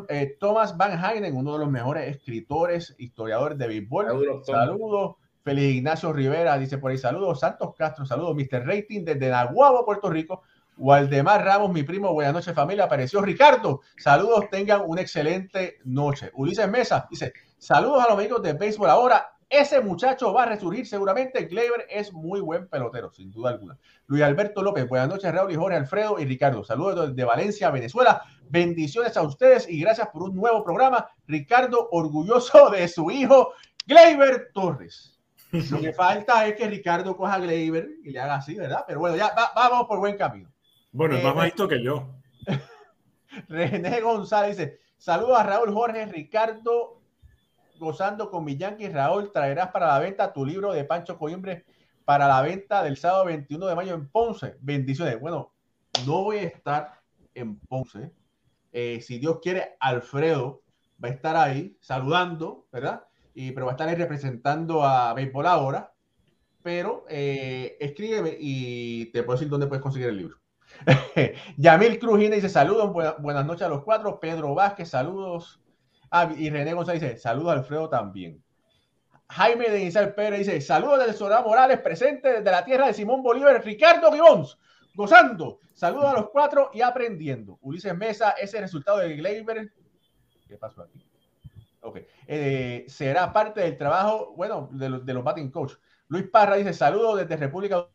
Eh, 0.09 0.35
Thomas 0.39 0.75
Van 0.77 1.03
Heinen, 1.03 1.35
uno 1.35 1.53
de 1.53 1.59
los 1.59 1.69
mejores 1.69 2.15
escritores, 2.15 2.93
historiadores 2.99 3.57
de 3.57 3.67
béisbol. 3.67 4.05
Saludos. 4.05 4.45
saludos. 4.45 5.15
Feliz 5.43 5.75
Ignacio 5.75 6.13
Rivera 6.13 6.57
dice 6.57 6.77
por 6.77 6.91
ahí 6.91 6.97
saludos. 6.97 7.39
Santos 7.39 7.73
Castro, 7.75 8.05
saludos. 8.05 8.35
Mr. 8.35 8.65
Rating 8.67 9.03
desde 9.03 9.29
Nahuabo, 9.29 9.85
Puerto 9.85 10.09
Rico. 10.09 10.43
Waldemar 10.81 11.45
Ramos, 11.45 11.71
mi 11.71 11.83
primo, 11.83 12.11
buenas 12.11 12.33
noches 12.33 12.55
familia. 12.55 12.85
Apareció 12.85 13.21
Ricardo. 13.21 13.81
Saludos, 13.97 14.49
tengan 14.49 14.81
una 14.83 15.01
excelente 15.01 15.77
noche. 15.83 16.31
Ulises 16.33 16.67
Mesa 16.67 17.05
dice, 17.07 17.33
saludos 17.59 18.03
a 18.03 18.09
los 18.09 18.17
amigos 18.17 18.41
de 18.41 18.53
béisbol. 18.53 18.89
Ahora, 18.89 19.31
ese 19.47 19.79
muchacho 19.79 20.33
va 20.33 20.41
a 20.41 20.45
resurgir 20.47 20.87
seguramente. 20.87 21.45
Gleyber 21.45 21.85
es 21.87 22.11
muy 22.11 22.41
buen 22.41 22.67
pelotero, 22.67 23.11
sin 23.11 23.31
duda 23.31 23.51
alguna. 23.51 23.77
Luis 24.07 24.23
Alberto 24.23 24.63
López, 24.63 24.89
buenas 24.89 25.07
noches, 25.07 25.31
Raúl 25.31 25.51
y 25.51 25.55
Jorge 25.55 25.77
Alfredo 25.77 26.19
y 26.19 26.25
Ricardo. 26.25 26.63
Saludos 26.63 27.09
desde 27.09 27.25
Valencia, 27.25 27.69
Venezuela. 27.69 28.23
Bendiciones 28.49 29.15
a 29.17 29.21
ustedes 29.21 29.69
y 29.69 29.81
gracias 29.81 30.07
por 30.07 30.23
un 30.23 30.35
nuevo 30.35 30.63
programa. 30.63 31.07
Ricardo, 31.27 31.89
orgulloso 31.91 32.71
de 32.71 32.87
su 32.87 33.11
hijo, 33.11 33.53
Gleyber 33.85 34.49
Torres. 34.51 35.21
Lo 35.51 35.79
que 35.79 35.93
falta 35.93 36.47
es 36.47 36.55
que 36.55 36.67
Ricardo 36.67 37.15
coja 37.15 37.35
a 37.35 37.39
Gleyber 37.39 37.87
y 38.03 38.09
le 38.09 38.19
haga 38.19 38.37
así, 38.37 38.55
¿verdad? 38.55 38.83
Pero 38.87 38.99
bueno, 38.99 39.15
ya 39.15 39.31
vamos 39.55 39.85
por 39.87 39.99
buen 39.99 40.17
camino. 40.17 40.50
Bueno, 40.91 41.15
es 41.15 41.23
más 41.23 41.35
bajito 41.35 41.67
que 41.67 41.81
yo. 41.83 42.09
René 43.47 44.01
González 44.01 44.57
dice: 44.57 44.79
Saludos 44.97 45.39
a 45.39 45.43
Raúl 45.43 45.73
Jorge, 45.73 46.05
Ricardo, 46.05 47.01
gozando 47.79 48.29
con 48.29 48.43
mi 48.43 48.57
Yankee. 48.57 48.89
Raúl, 48.89 49.31
traerás 49.31 49.71
para 49.71 49.87
la 49.87 49.99
venta 49.99 50.33
tu 50.33 50.45
libro 50.45 50.73
de 50.73 50.83
Pancho 50.83 51.17
Coimbre 51.17 51.65
para 52.05 52.27
la 52.27 52.41
venta 52.41 52.83
del 52.83 52.97
sábado 52.97 53.25
21 53.25 53.67
de 53.67 53.75
mayo 53.75 53.93
en 53.93 54.09
Ponce. 54.09 54.57
Bendiciones. 54.59 55.19
Bueno, 55.19 55.53
no 56.05 56.23
voy 56.23 56.37
a 56.39 56.43
estar 56.43 56.99
en 57.33 57.57
Ponce. 57.59 58.11
Eh, 58.73 58.99
si 59.01 59.17
Dios 59.17 59.39
quiere, 59.41 59.77
Alfredo 59.79 60.61
va 61.01 61.07
a 61.07 61.11
estar 61.11 61.37
ahí 61.37 61.77
saludando, 61.79 62.67
¿verdad? 62.71 63.05
Y, 63.33 63.51
pero 63.51 63.65
va 63.65 63.71
a 63.71 63.75
estar 63.75 63.87
ahí 63.87 63.95
representando 63.95 64.83
a 64.83 65.13
Béisbol 65.13 65.47
ahora. 65.47 65.93
Pero 66.61 67.05
eh, 67.07 67.77
escríbeme 67.79 68.35
y 68.37 69.05
te 69.11 69.23
puedo 69.23 69.37
decir 69.37 69.49
dónde 69.49 69.67
puedes 69.67 69.81
conseguir 69.81 70.09
el 70.09 70.17
libro. 70.17 70.40
Yamil 71.57 71.99
Crujina 71.99 72.35
dice 72.35 72.49
saludos, 72.49 72.91
buenas 73.19 73.45
noches 73.45 73.63
a 73.63 73.69
los 73.69 73.83
cuatro. 73.83 74.19
Pedro 74.19 74.55
Vázquez, 74.55 74.89
saludos. 74.89 75.59
Ah, 76.09 76.29
y 76.35 76.49
René 76.49 76.73
González 76.73 77.01
dice 77.01 77.17
saludos 77.17 77.51
a 77.51 77.53
Alfredo 77.59 77.89
también. 77.89 78.43
Jaime 79.29 79.69
de 79.69 79.83
Isabel 79.83 80.13
Pérez 80.13 80.39
dice 80.39 80.59
saludos 80.61 81.05
del 81.05 81.15
Soledad 81.15 81.45
Morales, 81.45 81.79
presente 81.79 82.33
desde 82.33 82.51
la 82.51 82.65
tierra 82.65 82.87
de 82.87 82.93
Simón 82.93 83.23
Bolívar, 83.23 83.63
Ricardo 83.63 84.11
Gibons, 84.11 84.57
gozando. 84.93 85.59
Saludos 85.73 86.05
a 86.05 86.13
los 86.13 86.29
cuatro 86.29 86.69
y 86.73 86.81
aprendiendo. 86.81 87.57
Ulises 87.61 87.95
Mesa, 87.95 88.31
ese 88.31 88.59
resultado 88.59 88.97
de 88.99 89.15
Gleyber. 89.15 89.71
¿Qué 90.47 90.57
pasó 90.57 90.81
aquí? 90.81 91.05
Ok. 91.81 91.99
Eh, 92.27 92.85
será 92.87 93.31
parte 93.31 93.61
del 93.61 93.77
trabajo, 93.77 94.33
bueno, 94.35 94.69
de, 94.71 94.99
de 94.99 95.13
los 95.13 95.23
batting 95.23 95.49
coach. 95.49 95.73
Luis 96.09 96.27
Parra 96.27 96.57
dice 96.57 96.73
saludos 96.73 97.19
desde 97.19 97.37
República 97.37 97.87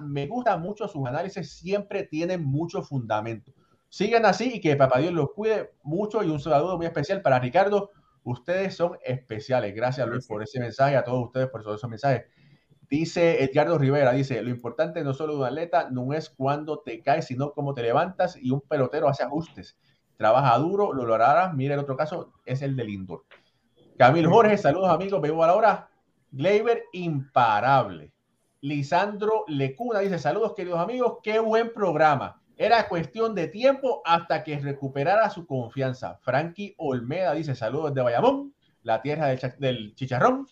me 0.00 0.26
gusta 0.26 0.56
mucho 0.56 0.88
sus 0.88 1.06
análisis, 1.06 1.50
siempre 1.52 2.04
tienen 2.04 2.44
mucho 2.44 2.82
fundamento. 2.82 3.52
Sigan 3.88 4.26
así 4.26 4.54
y 4.54 4.60
que 4.60 4.74
Papá 4.76 4.98
Dios 4.98 5.12
los 5.12 5.32
cuide 5.32 5.74
mucho 5.82 6.24
y 6.24 6.28
un 6.28 6.40
saludo 6.40 6.76
muy 6.76 6.86
especial 6.86 7.22
para 7.22 7.38
Ricardo. 7.38 7.90
Ustedes 8.24 8.74
son 8.74 8.98
especiales. 9.04 9.74
Gracias 9.74 10.08
Luis 10.08 10.26
por 10.26 10.42
ese 10.42 10.58
mensaje, 10.58 10.96
a 10.96 11.04
todos 11.04 11.26
ustedes 11.26 11.48
por 11.48 11.60
esos 11.60 11.88
mensajes. 11.88 12.24
Dice 12.88 13.42
Edgardo 13.44 13.78
Rivera, 13.78 14.12
dice, 14.12 14.42
lo 14.42 14.50
importante 14.50 15.02
no 15.02 15.14
solo 15.14 15.34
de 15.34 15.38
un 15.40 15.46
atleta 15.46 15.90
no 15.90 16.12
es 16.12 16.30
cuando 16.30 16.80
te 16.80 17.02
caes, 17.02 17.26
sino 17.26 17.52
cómo 17.52 17.74
te 17.74 17.82
levantas 17.82 18.36
y 18.36 18.50
un 18.50 18.60
pelotero 18.62 19.08
hace 19.08 19.22
ajustes. 19.22 19.76
Trabaja 20.16 20.56
duro, 20.58 20.92
lo 20.92 21.04
lograrás. 21.04 21.54
Mira 21.54 21.74
el 21.74 21.80
otro 21.80 21.96
caso, 21.96 22.32
es 22.44 22.62
el 22.62 22.76
del 22.76 22.90
indoor. 22.90 23.24
Camil 23.98 24.26
Jorge, 24.26 24.56
saludos 24.58 24.90
amigos, 24.90 25.20
veo 25.20 25.42
a 25.42 25.46
la 25.46 25.54
hora. 25.54 25.90
Gleyber, 26.30 26.84
imparable. 26.92 28.13
Lisandro 28.64 29.44
Lecuna 29.46 29.98
dice: 29.98 30.18
Saludos, 30.18 30.54
queridos 30.54 30.80
amigos, 30.80 31.18
qué 31.22 31.38
buen 31.38 31.70
programa. 31.74 32.40
Era 32.56 32.88
cuestión 32.88 33.34
de 33.34 33.48
tiempo 33.48 34.00
hasta 34.06 34.42
que 34.42 34.58
recuperara 34.58 35.28
su 35.28 35.46
confianza. 35.46 36.16
Frankie 36.22 36.74
Olmeda 36.78 37.34
dice: 37.34 37.54
Saludos 37.54 37.92
de 37.92 38.00
Bayamón, 38.00 38.54
la 38.82 39.02
tierra 39.02 39.36
del, 39.58 39.94
chicharrón. 39.94 40.48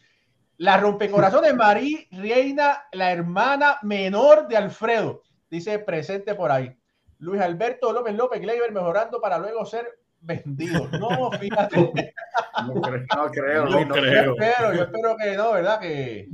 La 0.59 0.77
rompecorazones 0.77 1.55
Marí 1.57 2.07
Reina, 2.11 2.85
la 2.93 3.13
hermana 3.13 3.79
menor 3.81 4.47
de 4.47 4.59
Alfredo, 4.59 5.23
dice 5.51 5.79
presente 5.79 6.35
por 6.35 6.53
ahí. 6.53 6.71
Luis 7.17 7.41
Alberto 7.41 7.95
López 7.95 8.15
López 8.15 8.43
Gleyber 8.43 8.73
mejorando 8.73 9.23
para 9.23 9.39
luego 9.39 9.65
ser 9.65 9.87
vendido. 10.21 10.87
No, 11.01 11.31
fíjate. 11.41 12.13
No, 12.67 13.31
creo, 13.31 13.65
no, 13.65 13.89
creo. 13.89 14.37
Yo 14.37 14.45
espero, 14.45 14.75
yo 14.75 14.83
espero 14.83 15.17
que 15.17 15.35
no, 15.35 15.53
¿verdad? 15.53 15.81
Que 15.81 16.29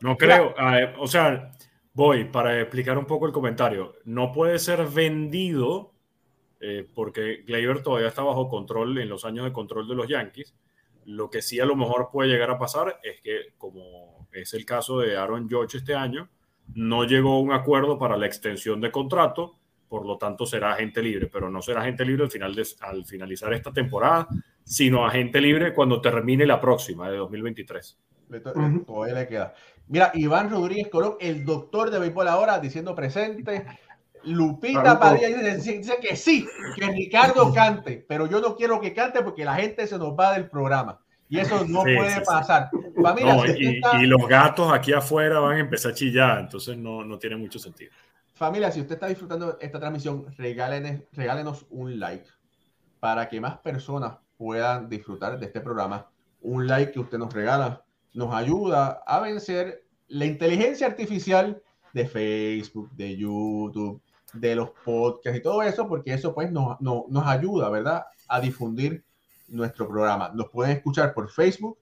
no 0.00 0.16
creo. 0.16 0.54
o 0.98 1.06
sea, 1.06 1.52
voy 1.92 2.24
para 2.24 2.60
explicar 2.60 2.98
un 2.98 3.06
poco 3.06 3.26
el 3.26 3.32
comentario. 3.32 3.94
No 4.04 4.32
puede 4.32 4.58
ser 4.58 4.86
vendido 4.86 5.92
eh, 6.60 6.88
porque 6.94 7.42
Gleyber 7.44 7.82
todavía 7.82 8.08
está 8.08 8.22
bajo 8.22 8.48
control 8.48 8.96
en 8.98 9.08
los 9.08 9.24
años 9.24 9.44
de 9.44 9.52
control 9.52 9.88
de 9.88 9.94
los 9.96 10.08
Yankees. 10.08 10.54
Lo 11.04 11.28
que 11.28 11.42
sí 11.42 11.58
a 11.58 11.66
lo 11.66 11.74
mejor 11.74 12.10
puede 12.12 12.30
llegar 12.30 12.50
a 12.50 12.58
pasar 12.58 13.00
es 13.02 13.20
que, 13.20 13.54
como 13.58 14.28
es 14.32 14.54
el 14.54 14.64
caso 14.64 15.00
de 15.00 15.16
Aaron 15.16 15.48
George 15.48 15.78
este 15.78 15.94
año, 15.94 16.30
no 16.74 17.04
llegó 17.04 17.32
a 17.32 17.40
un 17.40 17.52
acuerdo 17.52 17.98
para 17.98 18.16
la 18.16 18.26
extensión 18.26 18.80
de 18.80 18.92
contrato, 18.92 19.58
por 19.88 20.06
lo 20.06 20.16
tanto 20.16 20.46
será 20.46 20.74
agente 20.74 21.02
libre, 21.02 21.26
pero 21.26 21.50
no 21.50 21.60
será 21.60 21.82
agente 21.82 22.04
libre 22.04 22.24
al, 22.24 22.30
final 22.30 22.54
de, 22.54 22.66
al 22.80 23.04
finalizar 23.04 23.52
esta 23.52 23.72
temporada, 23.72 24.28
sino 24.62 25.04
agente 25.04 25.40
libre 25.40 25.74
cuando 25.74 26.00
termine 26.00 26.46
la 26.46 26.60
próxima 26.60 27.10
de 27.10 27.16
2023. 27.16 27.98
Todavía 28.40 29.14
le 29.14 29.28
queda. 29.28 29.54
Mira, 29.88 30.10
Iván 30.14 30.50
Rodríguez 30.50 30.88
Colón, 30.88 31.16
el 31.20 31.44
doctor 31.44 31.90
de 31.90 31.98
béisbol 31.98 32.28
ahora, 32.28 32.58
diciendo 32.58 32.94
presente. 32.94 33.66
Lupita 34.24 34.98
Padilla 34.98 35.28
dice, 35.54 35.98
que 36.00 36.14
sí, 36.14 36.46
que 36.76 36.86
Ricardo 36.86 37.52
cante, 37.52 38.04
pero 38.06 38.26
yo 38.26 38.40
no 38.40 38.54
quiero 38.54 38.80
que 38.80 38.94
cante 38.94 39.22
porque 39.22 39.44
la 39.44 39.54
gente 39.54 39.86
se 39.86 39.98
nos 39.98 40.10
va 40.10 40.34
del 40.34 40.48
programa. 40.48 41.00
Y 41.28 41.40
eso 41.40 41.64
no 41.66 41.82
puede 41.82 42.20
pasar. 42.20 42.70
y, 43.98 44.06
los 44.06 44.28
gatos 44.28 44.72
aquí 44.72 44.92
afuera 44.92 45.40
van 45.40 45.56
a 45.56 45.60
empezar 45.60 45.92
a 45.92 45.94
chillar, 45.94 46.38
entonces 46.40 46.76
no, 46.76 47.04
no 47.04 47.18
tiene 47.18 47.36
mucho 47.36 47.58
sentido. 47.58 47.90
Familia, 48.34 48.70
si 48.70 48.80
usted 48.80 48.94
está 48.94 49.06
disfrutando 49.06 49.58
esta 49.60 49.78
transmisión, 49.78 50.26
regálenos, 50.36 51.02
regálenos 51.12 51.66
un 51.70 51.98
like 51.98 52.28
para 53.00 53.28
que 53.28 53.40
más 53.40 53.58
personas 53.58 54.14
puedan 54.36 54.88
disfrutar 54.88 55.38
de 55.38 55.46
este 55.46 55.60
programa. 55.60 56.08
Un 56.40 56.66
like 56.66 56.92
que 56.92 57.00
usted 57.00 57.18
nos 57.18 57.32
regala 57.32 57.84
nos 58.14 58.34
ayuda 58.34 59.02
a 59.06 59.20
vencer 59.20 59.84
la 60.08 60.26
inteligencia 60.26 60.86
artificial 60.86 61.62
de 61.92 62.06
Facebook, 62.06 62.90
de 62.92 63.16
YouTube, 63.16 64.00
de 64.34 64.54
los 64.54 64.70
podcasts 64.84 65.38
y 65.38 65.42
todo 65.42 65.62
eso, 65.62 65.88
porque 65.88 66.14
eso 66.14 66.34
pues 66.34 66.50
nos, 66.50 66.80
nos 66.80 67.26
ayuda, 67.26 67.68
¿verdad? 67.70 68.06
A 68.28 68.40
difundir 68.40 69.04
nuestro 69.48 69.88
programa. 69.88 70.30
Nos 70.34 70.48
pueden 70.50 70.76
escuchar 70.76 71.14
por 71.14 71.30
Facebook. 71.30 71.78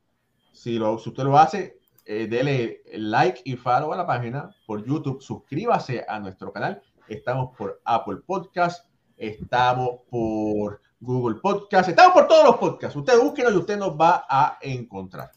Si, 0.53 0.79
lo, 0.79 0.99
si 0.99 1.11
usted 1.11 1.25
lo 1.25 1.39
hace, 1.39 1.79
eh, 2.05 2.27
dele 2.27 2.83
like 2.93 3.43
y 3.45 3.57
follow 3.57 3.93
a 3.93 3.97
la 3.97 4.07
página. 4.07 4.51
Por 4.67 4.85
YouTube, 4.85 5.23
suscríbase 5.23 6.05
a 6.07 6.19
nuestro 6.19 6.53
canal. 6.53 6.83
Estamos 7.09 7.57
por 7.57 7.81
Apple 7.85 8.19
Podcast, 8.27 8.87
estamos 9.17 10.01
por 10.09 10.81
Google 11.01 11.41
Podcast, 11.41 11.89
estamos 11.89 12.13
por 12.13 12.29
todos 12.29 12.45
los 12.45 12.57
podcasts. 12.57 12.97
Usted 12.97 13.19
búsquenos 13.19 13.53
y 13.53 13.57
usted 13.57 13.79
nos 13.79 13.93
va 13.93 14.27
a 14.29 14.59
encontrar. 14.61 15.31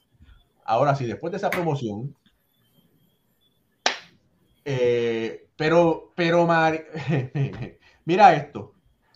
Ahora 0.66 0.96
sí, 0.96 1.06
después 1.06 1.32
de 1.32 1.38
esa 1.38 1.50
promoción, 1.50 2.16
eh, 4.66 5.48
pero, 5.56 6.12
pero, 6.16 6.48
mira 8.06 8.34
esto. 8.34 8.74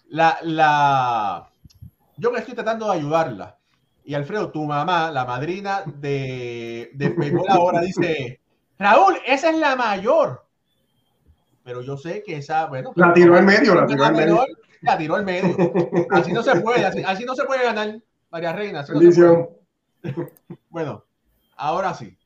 La, 0.09 0.37
la, 0.43 1.51
yo 2.17 2.31
me 2.31 2.39
estoy 2.39 2.53
tratando 2.53 2.89
de 2.89 2.97
ayudarla. 2.97 3.57
Y 4.03 4.13
Alfredo, 4.13 4.51
tu 4.51 4.63
mamá, 4.63 5.11
la 5.11 5.25
madrina 5.25 5.83
de, 5.85 6.91
de 6.93 7.41
ahora, 7.49 7.81
dice: 7.81 8.39
Raúl, 8.79 9.17
esa 9.25 9.49
es 9.49 9.57
la 9.57 9.75
mayor. 9.75 10.45
Pero 11.63 11.81
yo 11.81 11.97
sé 11.97 12.23
que 12.23 12.37
esa, 12.37 12.67
bueno. 12.67 12.93
La 12.95 13.13
tiró 13.13 13.35
al 13.35 13.43
medio, 13.43 13.75
la 13.75 13.85
tiró 13.85 14.05
al 14.05 14.13
medio. 14.13 14.45
La 14.81 14.97
tiró 14.97 15.15
al 15.15 15.25
medio. 15.25 15.57
Así 16.11 16.31
no 16.31 16.41
se 16.41 16.61
puede, 16.61 16.85
así, 16.85 17.25
no 17.25 17.35
se 17.35 17.43
puede 17.43 17.63
ganar, 17.63 17.99
María 18.29 18.53
Reina. 18.53 18.85
bueno, 20.69 21.03
Ahora 21.57 21.93
sí. 21.93 22.17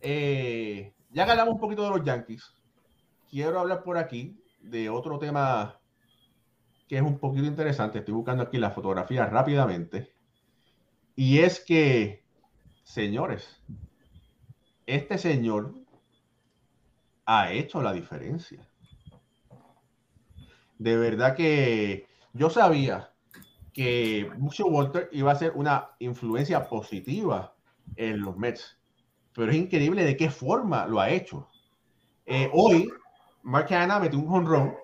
Eh, 0.00 0.94
ya 1.10 1.24
hablamos 1.24 1.54
un 1.54 1.60
poquito 1.60 1.82
de 1.82 1.90
los 1.90 2.04
Yankees. 2.04 2.54
Quiero 3.28 3.60
hablar 3.60 3.82
por 3.82 3.98
aquí 3.98 4.40
de 4.60 4.88
otro 4.88 5.18
tema 5.18 5.80
que 6.88 6.96
es 6.96 7.02
un 7.02 7.18
poquito 7.18 7.46
interesante. 7.46 7.98
Estoy 7.98 8.14
buscando 8.14 8.44
aquí 8.44 8.58
la 8.58 8.70
fotografía 8.70 9.26
rápidamente. 9.26 10.14
Y 11.16 11.40
es 11.40 11.60
que, 11.60 12.24
señores, 12.84 13.60
este 14.86 15.18
señor 15.18 15.74
ha 17.24 17.50
hecho 17.52 17.82
la 17.82 17.92
diferencia. 17.92 18.68
De 20.78 20.96
verdad 20.96 21.34
que 21.34 22.06
yo 22.32 22.50
sabía 22.50 23.12
que 23.72 24.30
Mucho 24.38 24.66
Walter 24.66 25.08
iba 25.12 25.32
a 25.32 25.36
ser 25.36 25.52
una 25.54 25.90
influencia 25.98 26.68
positiva 26.68 27.56
en 27.96 28.20
los 28.20 28.36
Mets, 28.36 28.75
pero 29.36 29.52
es 29.52 29.58
increíble 29.58 30.04
de 30.04 30.16
qué 30.16 30.30
forma 30.30 30.86
lo 30.86 30.98
ha 30.98 31.10
hecho. 31.10 31.46
Eh, 32.24 32.48
hoy, 32.52 32.90
Mark 33.42 33.72
Hanna 33.72 34.00
metió 34.00 34.18
un 34.18 34.32
honrón 34.32 34.74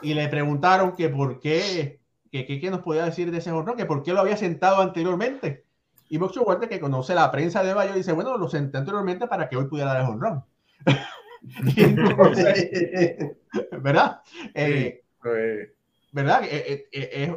y 0.00 0.14
le 0.14 0.26
preguntaron 0.28 0.96
que 0.96 1.10
por 1.10 1.38
qué, 1.38 2.00
que 2.32 2.46
qué 2.46 2.70
nos 2.70 2.80
podía 2.80 3.04
decir 3.04 3.30
de 3.30 3.38
ese 3.38 3.52
honrón, 3.52 3.76
que 3.76 3.84
por 3.84 4.02
qué 4.02 4.12
lo 4.12 4.20
había 4.20 4.36
sentado 4.36 4.80
anteriormente. 4.80 5.64
Y 6.08 6.18
Mucho 6.18 6.42
Walter, 6.42 6.70
que 6.70 6.80
conoce 6.80 7.14
la 7.14 7.30
prensa 7.30 7.62
de 7.62 7.74
Bayo, 7.74 7.92
dice, 7.92 8.12
bueno, 8.12 8.38
lo 8.38 8.48
senté 8.48 8.78
anteriormente 8.78 9.26
para 9.26 9.46
que 9.48 9.56
hoy 9.56 9.66
pudiera 9.66 9.92
dar 9.92 10.02
el 10.02 10.08
honrón. 10.08 10.42
¿Verdad? 13.82 14.22
Eh, 14.54 15.04
¿Verdad? 16.12 16.40
Eh, 16.44 16.88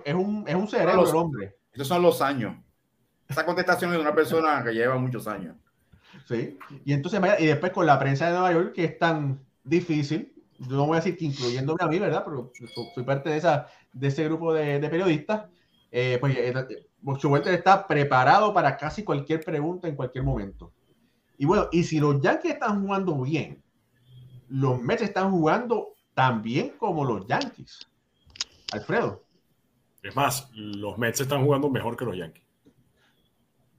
es, 0.06 0.16
un, 0.16 0.46
es 0.48 0.56
un 0.56 0.68
cerebro 0.70 1.10
el 1.10 1.16
hombre. 1.16 1.58
Esos 1.74 1.88
son 1.88 2.02
los 2.02 2.22
años. 2.22 2.56
Esa 3.28 3.46
contestación 3.46 3.92
es 3.92 3.98
de 3.98 4.02
una 4.02 4.16
persona 4.16 4.64
que 4.64 4.74
lleva 4.74 4.98
muchos 4.98 5.28
años. 5.28 5.58
Sí. 6.28 6.58
Y 6.86 6.94
entonces, 6.94 7.22
y 7.40 7.46
después 7.46 7.72
con 7.72 7.86
la 7.86 8.00
prensa 8.00 8.28
de 8.28 8.34
Nueva 8.34 8.54
York, 8.54 8.74
que 8.74 8.86
es 8.86 8.98
tan 8.98 9.40
difícil, 9.64 10.34
yo 10.60 10.76
no 10.76 10.86
voy 10.86 10.98
a 10.98 11.00
decir 11.00 11.18
que 11.18 11.26
incluyéndome 11.26 11.84
a 11.84 11.88
mí, 11.88 12.00
¿verdad? 12.00 12.24
Pero 12.24 12.52
soy 12.94 13.04
parte 13.04 13.30
de, 13.30 13.38
esa, 13.38 13.68
de 13.94 14.08
ese 14.08 14.26
grupo 14.26 14.54
de, 14.54 14.80
periodistas. 14.90 15.46
pues 15.90 17.24
Walter 17.24 17.54
está 17.54 17.88
preparado 17.88 18.54
para 18.54 18.78
casi 18.78 19.04
cualquier 19.04 19.44
pregunta 19.44 19.88
en 19.88 19.96
cualquier 19.96 20.24
momento. 20.24 20.72
Y 21.38 21.46
bueno, 21.46 21.68
y 21.72 21.84
si 21.84 22.00
los 22.00 22.22
Yankees 22.22 22.54
están 22.54 22.84
jugando 22.84 23.20
bien, 23.20 23.64
los 24.50 24.80
Mets 24.80 25.02
están 25.02 25.32
jugando 25.32 25.96
tan 26.14 26.44
bien 26.44 26.76
como 26.78 27.04
los 27.04 27.26
Yankees. 27.26 27.88
Alfredo. 28.72 29.24
Es 30.04 30.16
más, 30.16 30.50
los 30.54 30.98
Mets 30.98 31.22
están 31.22 31.44
jugando 31.44 31.70
mejor 31.70 31.98
que 31.98 32.06
los 32.06 32.16
Yankees. 32.16 32.46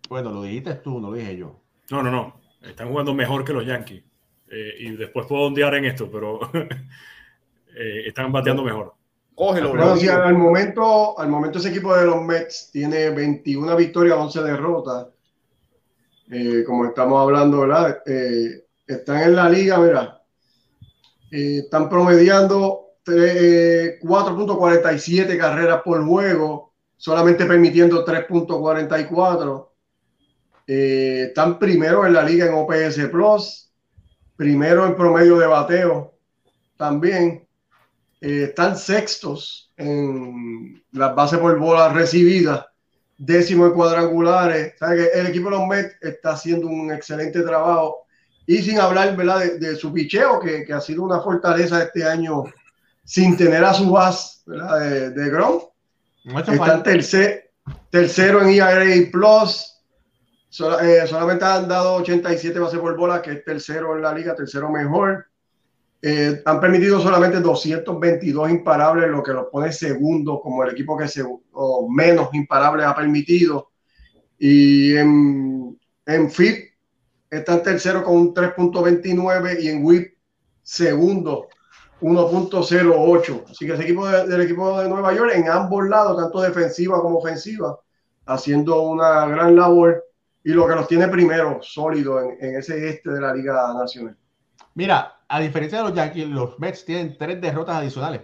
Bueno, 0.09 0.31
lo 0.33 0.43
dijiste 0.43 0.75
tú, 0.75 0.99
no 0.99 1.11
lo 1.11 1.17
dije 1.17 1.37
yo. 1.37 1.62
No, 1.93 2.03
no, 2.03 2.11
no. 2.11 2.41
Están 2.63 2.89
jugando 2.89 3.13
mejor 3.13 3.45
que 3.45 3.53
los 3.53 3.67
Yankees. 3.67 4.03
Eh, 4.51 4.77
y 4.79 4.97
después 4.97 5.27
puedo 5.27 5.43
ondear 5.43 5.75
en 5.75 5.85
esto, 5.85 6.11
pero 6.11 6.41
eh, 6.55 8.05
están 8.07 8.33
bateando 8.33 8.63
mejor. 8.63 8.95
Cógelo, 9.35 9.75
al 9.75 10.39
momento, 10.39 11.19
al 11.19 11.29
momento 11.29 11.59
ese 11.59 11.69
equipo 11.69 11.95
de 11.95 12.07
los 12.07 12.23
Mets 12.23 12.71
tiene 12.73 13.11
21 13.11 13.77
victorias, 13.77 14.17
11 14.17 14.43
derrotas. 14.43 15.09
Eh, 16.31 16.65
como 16.67 16.87
estamos 16.87 17.21
hablando, 17.21 17.61
¿verdad? 17.61 17.99
están 18.87 19.25
en 19.25 19.37
la 19.37 19.51
liga, 19.51 19.79
mira, 19.79 20.23
están 21.31 21.91
promediando 21.91 22.87
4.47 23.05 25.37
carreras 25.37 25.83
por 25.83 26.03
juego, 26.07 26.73
solamente 26.97 27.45
permitiendo 27.45 28.07
3.44. 28.07 29.72
Eh, 30.67 31.27
están 31.29 31.59
primero 31.59 32.07
en 32.07 32.13
la 32.13 32.23
liga 32.23 32.47
en 32.47 32.55
OPS 32.55 33.09
Plus, 33.11 33.71
primero 34.37 34.87
en 34.87 34.97
promedio 34.97 35.39
de 35.39 35.47
bateo 35.47 36.15
también. 36.77 37.47
Eh, 38.21 38.45
están 38.45 38.77
sextos 38.77 39.73
en 39.77 40.83
las 40.93 41.15
bases 41.15 41.39
por 41.39 41.59
bola 41.59 41.89
recibidas, 41.89 42.65
décimo 43.19 43.67
en 43.67 43.73
cuadrangulares. 43.73 44.75
el 45.15 45.27
equipo 45.27 45.51
de 45.51 45.57
los 45.57 45.67
Mets 45.67 45.97
está 46.01 46.33
haciendo 46.33 46.69
un 46.69 46.93
excelente 46.93 47.43
trabajo 47.43 48.07
y 48.47 48.59
sin 48.59 48.79
hablar 48.79 49.17
¿verdad? 49.17 49.55
De, 49.59 49.77
su 49.77 49.93
picheo, 49.93 50.39
que, 50.41 50.65
que, 50.65 50.73
ha 50.73 50.81
sido 50.81 51.03
una 51.03 51.21
fortaleza 51.21 51.83
este 51.83 52.05
año 52.05 52.45
sin 53.05 53.37
tener 53.37 53.65
a 53.65 53.75
su 53.75 53.91
base 53.91 54.41
de, 54.47 55.11
de 55.11 55.31
Grom. 55.31 55.61
Están 56.25 56.83
tercer, 56.83 57.51
tercero 57.91 58.43
en 58.43 58.51
ERA 58.51 59.11
Plus. 59.11 59.72
Eh, 60.61 61.07
solamente 61.07 61.45
han 61.47 61.67
dado 61.67 61.95
87 61.95 62.59
bases 62.59 62.79
por 62.79 62.97
bola, 62.97 63.23
que 63.23 63.33
es 63.33 63.45
tercero 63.45 63.97
en 63.97 64.03
la 64.03 64.13
liga, 64.13 64.35
tercero 64.35 64.71
mejor. 64.71 65.27
Eh, 66.03 66.43
han 66.45 66.61
permitido 66.61 67.01
solamente 67.01 67.41
222 67.41 68.51
imparables, 68.51 69.09
lo 69.09 69.23
que 69.23 69.33
los 69.33 69.47
pone 69.47 69.73
segundo 69.73 70.41
como 70.41 70.63
el 70.65 70.73
equipo 70.73 70.97
que 70.97 71.07
menos 71.89 72.29
imparables 72.35 72.87
ha 72.87 72.95
permitido. 72.95 73.71
Y 74.39 74.95
en, 74.97 75.79
en 76.05 76.31
FIP 76.31 76.73
están 77.31 77.63
tercero 77.63 78.05
con 78.05 78.17
un 78.17 78.35
3.29 78.35 79.63
y 79.63 79.69
en 79.69 79.85
WIP 79.85 80.15
segundo 80.63 81.49
1.08. 82.03 83.45
Así 83.49 83.65
que 83.65 83.73
ese 83.73 83.85
equipo 83.85 84.07
del 84.07 84.41
equipo 84.43 84.83
de 84.83 84.89
Nueva 84.89 85.15
York 85.15 85.33
en 85.35 85.49
ambos 85.49 85.89
lados, 85.89 86.21
tanto 86.21 86.43
defensiva 86.43 87.01
como 87.01 87.19
ofensiva, 87.19 87.79
haciendo 88.27 88.83
una 88.83 89.27
gran 89.27 89.57
labor 89.57 90.05
y 90.45 90.53
lo 90.53 90.67
que 90.67 90.75
los 90.75 90.89
tiene 90.89 91.09
primero 91.09 91.61
sólido 91.63 92.21
en, 92.21 92.57
ese 92.57 92.89
este 92.89 93.11
de 93.11 93.21
la 93.21 93.35
Liga 93.35 93.73
Nacional. 93.75 94.17
Mira, 94.75 95.21
a 95.29 95.41
diferencia 95.41 95.79
de 95.79 95.85
los 95.85 95.95
Yankees, 95.95 96.29
los 96.29 96.59
Mets 96.59 96.85
tienen 96.85 97.17
tres 97.17 97.41
derrotas 97.41 97.77
adicionales. 97.77 98.23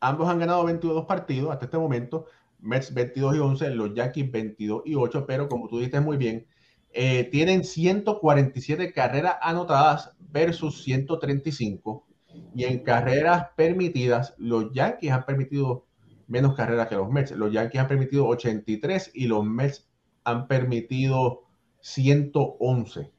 Ambos 0.00 0.28
han 0.28 0.38
ganado 0.38 0.64
22 0.64 1.04
partidos 1.06 1.52
hasta 1.52 1.66
este 1.66 1.78
momento. 1.78 2.26
Mets 2.58 2.92
22 2.92 3.36
y 3.36 3.38
11, 3.38 3.70
los 3.70 3.94
Yankees 3.94 4.30
22 4.30 4.82
y 4.84 4.94
8, 4.94 5.24
pero 5.26 5.48
como 5.48 5.68
tú 5.68 5.78
dices 5.78 6.02
muy 6.02 6.16
bien, 6.16 6.46
eh, 6.92 7.24
tienen 7.24 7.64
147 7.64 8.92
carreras 8.92 9.36
anotadas 9.40 10.12
versus 10.18 10.82
135 10.82 12.06
y 12.54 12.64
en 12.64 12.80
carreras 12.80 13.48
permitidas, 13.56 14.34
los 14.38 14.72
Yankees 14.72 15.12
han 15.12 15.24
permitido 15.24 15.86
menos 16.26 16.54
carreras 16.54 16.88
que 16.88 16.96
los 16.96 17.10
Mets. 17.10 17.32
Los 17.32 17.52
Yankees 17.52 17.80
han 17.80 17.88
permitido 17.88 18.26
83 18.26 19.10
y 19.14 19.26
los 19.26 19.44
Mets 19.44 19.88
han 20.24 20.46
permitido 20.46 21.49
111. 21.82 23.10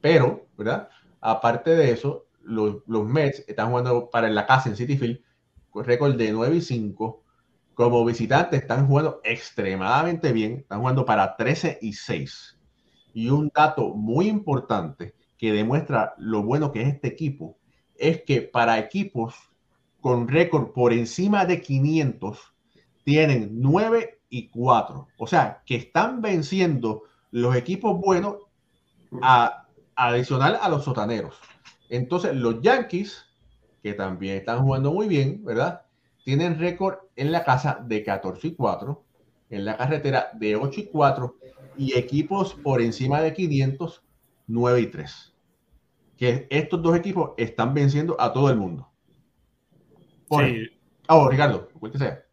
Pero, 0.00 0.46
¿verdad? 0.56 0.88
Aparte 1.20 1.70
de 1.74 1.90
eso, 1.90 2.26
los, 2.42 2.76
los 2.86 3.06
Mets 3.06 3.44
están 3.48 3.70
jugando 3.70 4.10
para 4.10 4.28
la 4.28 4.46
casa 4.46 4.68
en 4.68 4.76
City 4.76 4.96
Field 4.96 5.20
con 5.70 5.84
récord 5.84 6.16
de 6.16 6.30
9 6.30 6.56
y 6.56 6.60
5. 6.60 7.22
Como 7.74 8.04
visitantes 8.04 8.62
están 8.62 8.86
jugando 8.86 9.20
extremadamente 9.24 10.32
bien, 10.32 10.58
están 10.58 10.80
jugando 10.80 11.04
para 11.04 11.36
13 11.36 11.78
y 11.82 11.92
6. 11.92 12.58
Y 13.14 13.30
un 13.30 13.50
dato 13.54 13.94
muy 13.94 14.28
importante 14.28 15.14
que 15.36 15.52
demuestra 15.52 16.14
lo 16.18 16.42
bueno 16.42 16.70
que 16.70 16.82
es 16.82 16.94
este 16.94 17.08
equipo 17.08 17.58
es 17.96 18.22
que 18.22 18.42
para 18.42 18.78
equipos 18.78 19.34
con 20.00 20.28
récord 20.28 20.72
por 20.72 20.92
encima 20.92 21.46
de 21.46 21.60
500 21.60 22.54
tienen 23.04 23.50
9 23.54 24.20
y 24.28 24.48
4. 24.48 25.08
O 25.16 25.26
sea, 25.26 25.62
que 25.64 25.76
están 25.76 26.20
venciendo 26.20 27.04
los 27.34 27.56
equipos 27.56 28.00
buenos 28.00 28.36
a, 29.20 29.66
adicional 29.96 30.56
a 30.60 30.68
los 30.68 30.84
sotaneros. 30.84 31.36
Entonces, 31.88 32.34
los 32.36 32.62
Yankees, 32.62 33.26
que 33.82 33.94
también 33.94 34.36
están 34.36 34.62
jugando 34.62 34.92
muy 34.92 35.08
bien, 35.08 35.44
¿verdad? 35.44 35.82
Tienen 36.24 36.58
récord 36.60 36.98
en 37.16 37.32
la 37.32 37.42
casa 37.42 37.84
de 37.84 38.04
14 38.04 38.46
y 38.46 38.54
4, 38.54 39.04
en 39.50 39.64
la 39.64 39.76
carretera 39.76 40.30
de 40.34 40.54
8 40.54 40.80
y 40.80 40.86
4 40.86 41.36
y 41.76 41.98
equipos 41.98 42.54
por 42.54 42.80
encima 42.80 43.20
de 43.20 43.34
500, 43.34 44.04
9 44.46 44.80
y 44.80 44.86
3 44.86 45.34
que 46.16 46.46
estos 46.48 46.80
dos 46.80 46.96
equipos 46.96 47.32
están 47.36 47.74
venciendo 47.74 48.16
a 48.20 48.32
todo 48.32 48.48
el 48.48 48.56
mundo. 48.56 48.88
sí. 50.30 50.70
Oh, 51.08 51.28
Ricardo, 51.28 51.68
sea. 51.96 52.23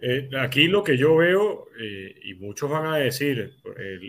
Eh, 0.00 0.30
aquí 0.38 0.68
lo 0.68 0.82
que 0.82 0.96
yo 0.96 1.16
veo, 1.16 1.66
eh, 1.80 2.14
y 2.24 2.34
muchos 2.34 2.70
van 2.70 2.86
a 2.86 2.96
decir, 2.96 3.56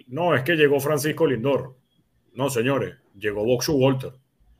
no, 0.07 0.35
es 0.35 0.43
que 0.43 0.55
llegó 0.55 0.79
Francisco 0.79 1.25
Lindor. 1.25 1.75
No, 2.33 2.49
señores, 2.49 2.95
llegó 3.17 3.43
Boxu 3.43 3.73
Walter, 3.73 4.11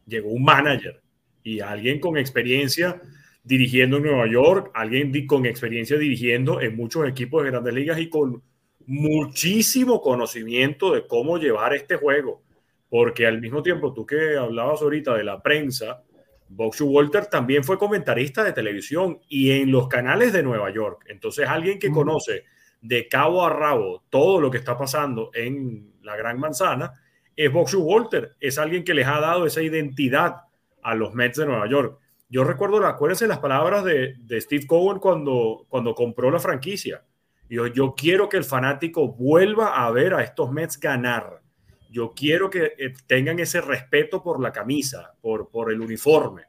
llegó 0.06 0.30
un 0.30 0.44
manager 0.44 1.02
y 1.44 1.60
alguien 1.60 2.00
con 2.00 2.18
experiencia 2.18 3.02
dirigiendo 3.44 3.98
en 3.98 4.04
Nueva 4.04 4.28
York, 4.28 4.72
alguien 4.74 5.28
con 5.28 5.46
experiencia 5.46 5.98
dirigiendo 5.98 6.62
en 6.62 6.76
muchos 6.76 7.08
equipos 7.08 7.44
de 7.44 7.52
grandes 7.52 7.74
ligas 7.74 8.00
y 8.00 8.10
con 8.10 8.42
muchísimo 8.86 10.02
conocimiento 10.02 10.94
de 10.94 11.06
cómo 11.06 11.38
llevar 11.38 11.74
este 11.74 11.96
juego 11.96 12.44
porque 12.90 13.28
al 13.28 13.40
mismo 13.40 13.62
tiempo, 13.62 13.94
tú 13.94 14.06
que 14.06 14.36
hablabas 14.36 14.82
ahorita 14.82 15.16
de 15.16 15.24
la 15.24 15.42
prensa, 15.42 16.04
Boxu 16.50 16.88
Walter 16.88 17.28
también 17.28 17.64
fue 17.64 17.78
comentarista 17.78 18.44
de 18.44 18.54
televisión 18.54 19.20
y 19.28 19.52
en 19.52 19.72
los 19.72 19.88
canales 19.88 20.34
de 20.34 20.44
Nueva 20.44 20.72
York. 20.72 21.06
Entonces, 21.08 21.48
alguien 21.48 21.80
que 21.80 21.92
conoce 21.92 22.46
de 22.82 23.08
cabo 23.08 23.46
a 23.46 23.50
rabo 23.50 24.04
todo 24.10 24.42
lo 24.42 24.50
que 24.50 24.58
está 24.58 24.78
pasando 24.78 25.30
en 25.34 25.94
la 26.02 26.16
Gran 26.16 26.40
Manzana 26.40 26.94
es 27.36 27.52
Boxu 27.52 27.82
Walter. 27.82 28.36
Es 28.40 28.58
alguien 28.58 28.84
que 28.84 28.94
les 28.94 29.08
ha 29.08 29.20
dado 29.20 29.46
esa 29.46 29.62
identidad 29.62 30.38
a 30.82 30.96
los 30.96 31.14
Mets 31.14 31.38
de 31.38 31.46
Nueva 31.46 31.70
York. 31.70 32.00
Yo 32.30 32.44
recuerdo, 32.44 32.86
acuérdense 32.86 33.28
las 33.28 33.40
palabras 33.40 33.84
de, 33.84 34.16
de 34.20 34.42
Steve 34.42 34.66
Cohen 34.66 35.00
cuando, 35.00 35.66
cuando 35.70 35.94
compró 35.94 36.32
la 36.32 36.40
franquicia. 36.40 37.04
Yo, 37.48 37.68
yo 37.68 37.96
quiero 37.96 38.28
que 38.28 38.38
el 38.38 38.44
fanático 38.44 39.08
vuelva 39.08 39.86
a 39.86 39.92
ver 39.92 40.14
a 40.14 40.24
estos 40.24 40.52
Mets 40.52 40.80
ganar. 40.80 41.42
Yo 41.90 42.14
quiero 42.16 42.50
que 42.50 42.74
eh, 42.78 42.94
tengan 43.08 43.40
ese 43.40 43.62
respeto 43.62 44.22
por 44.24 44.40
la 44.40 44.52
camisa, 44.52 45.14
por, 45.22 45.50
por 45.50 45.72
el 45.72 45.82
uniforme 45.82 46.44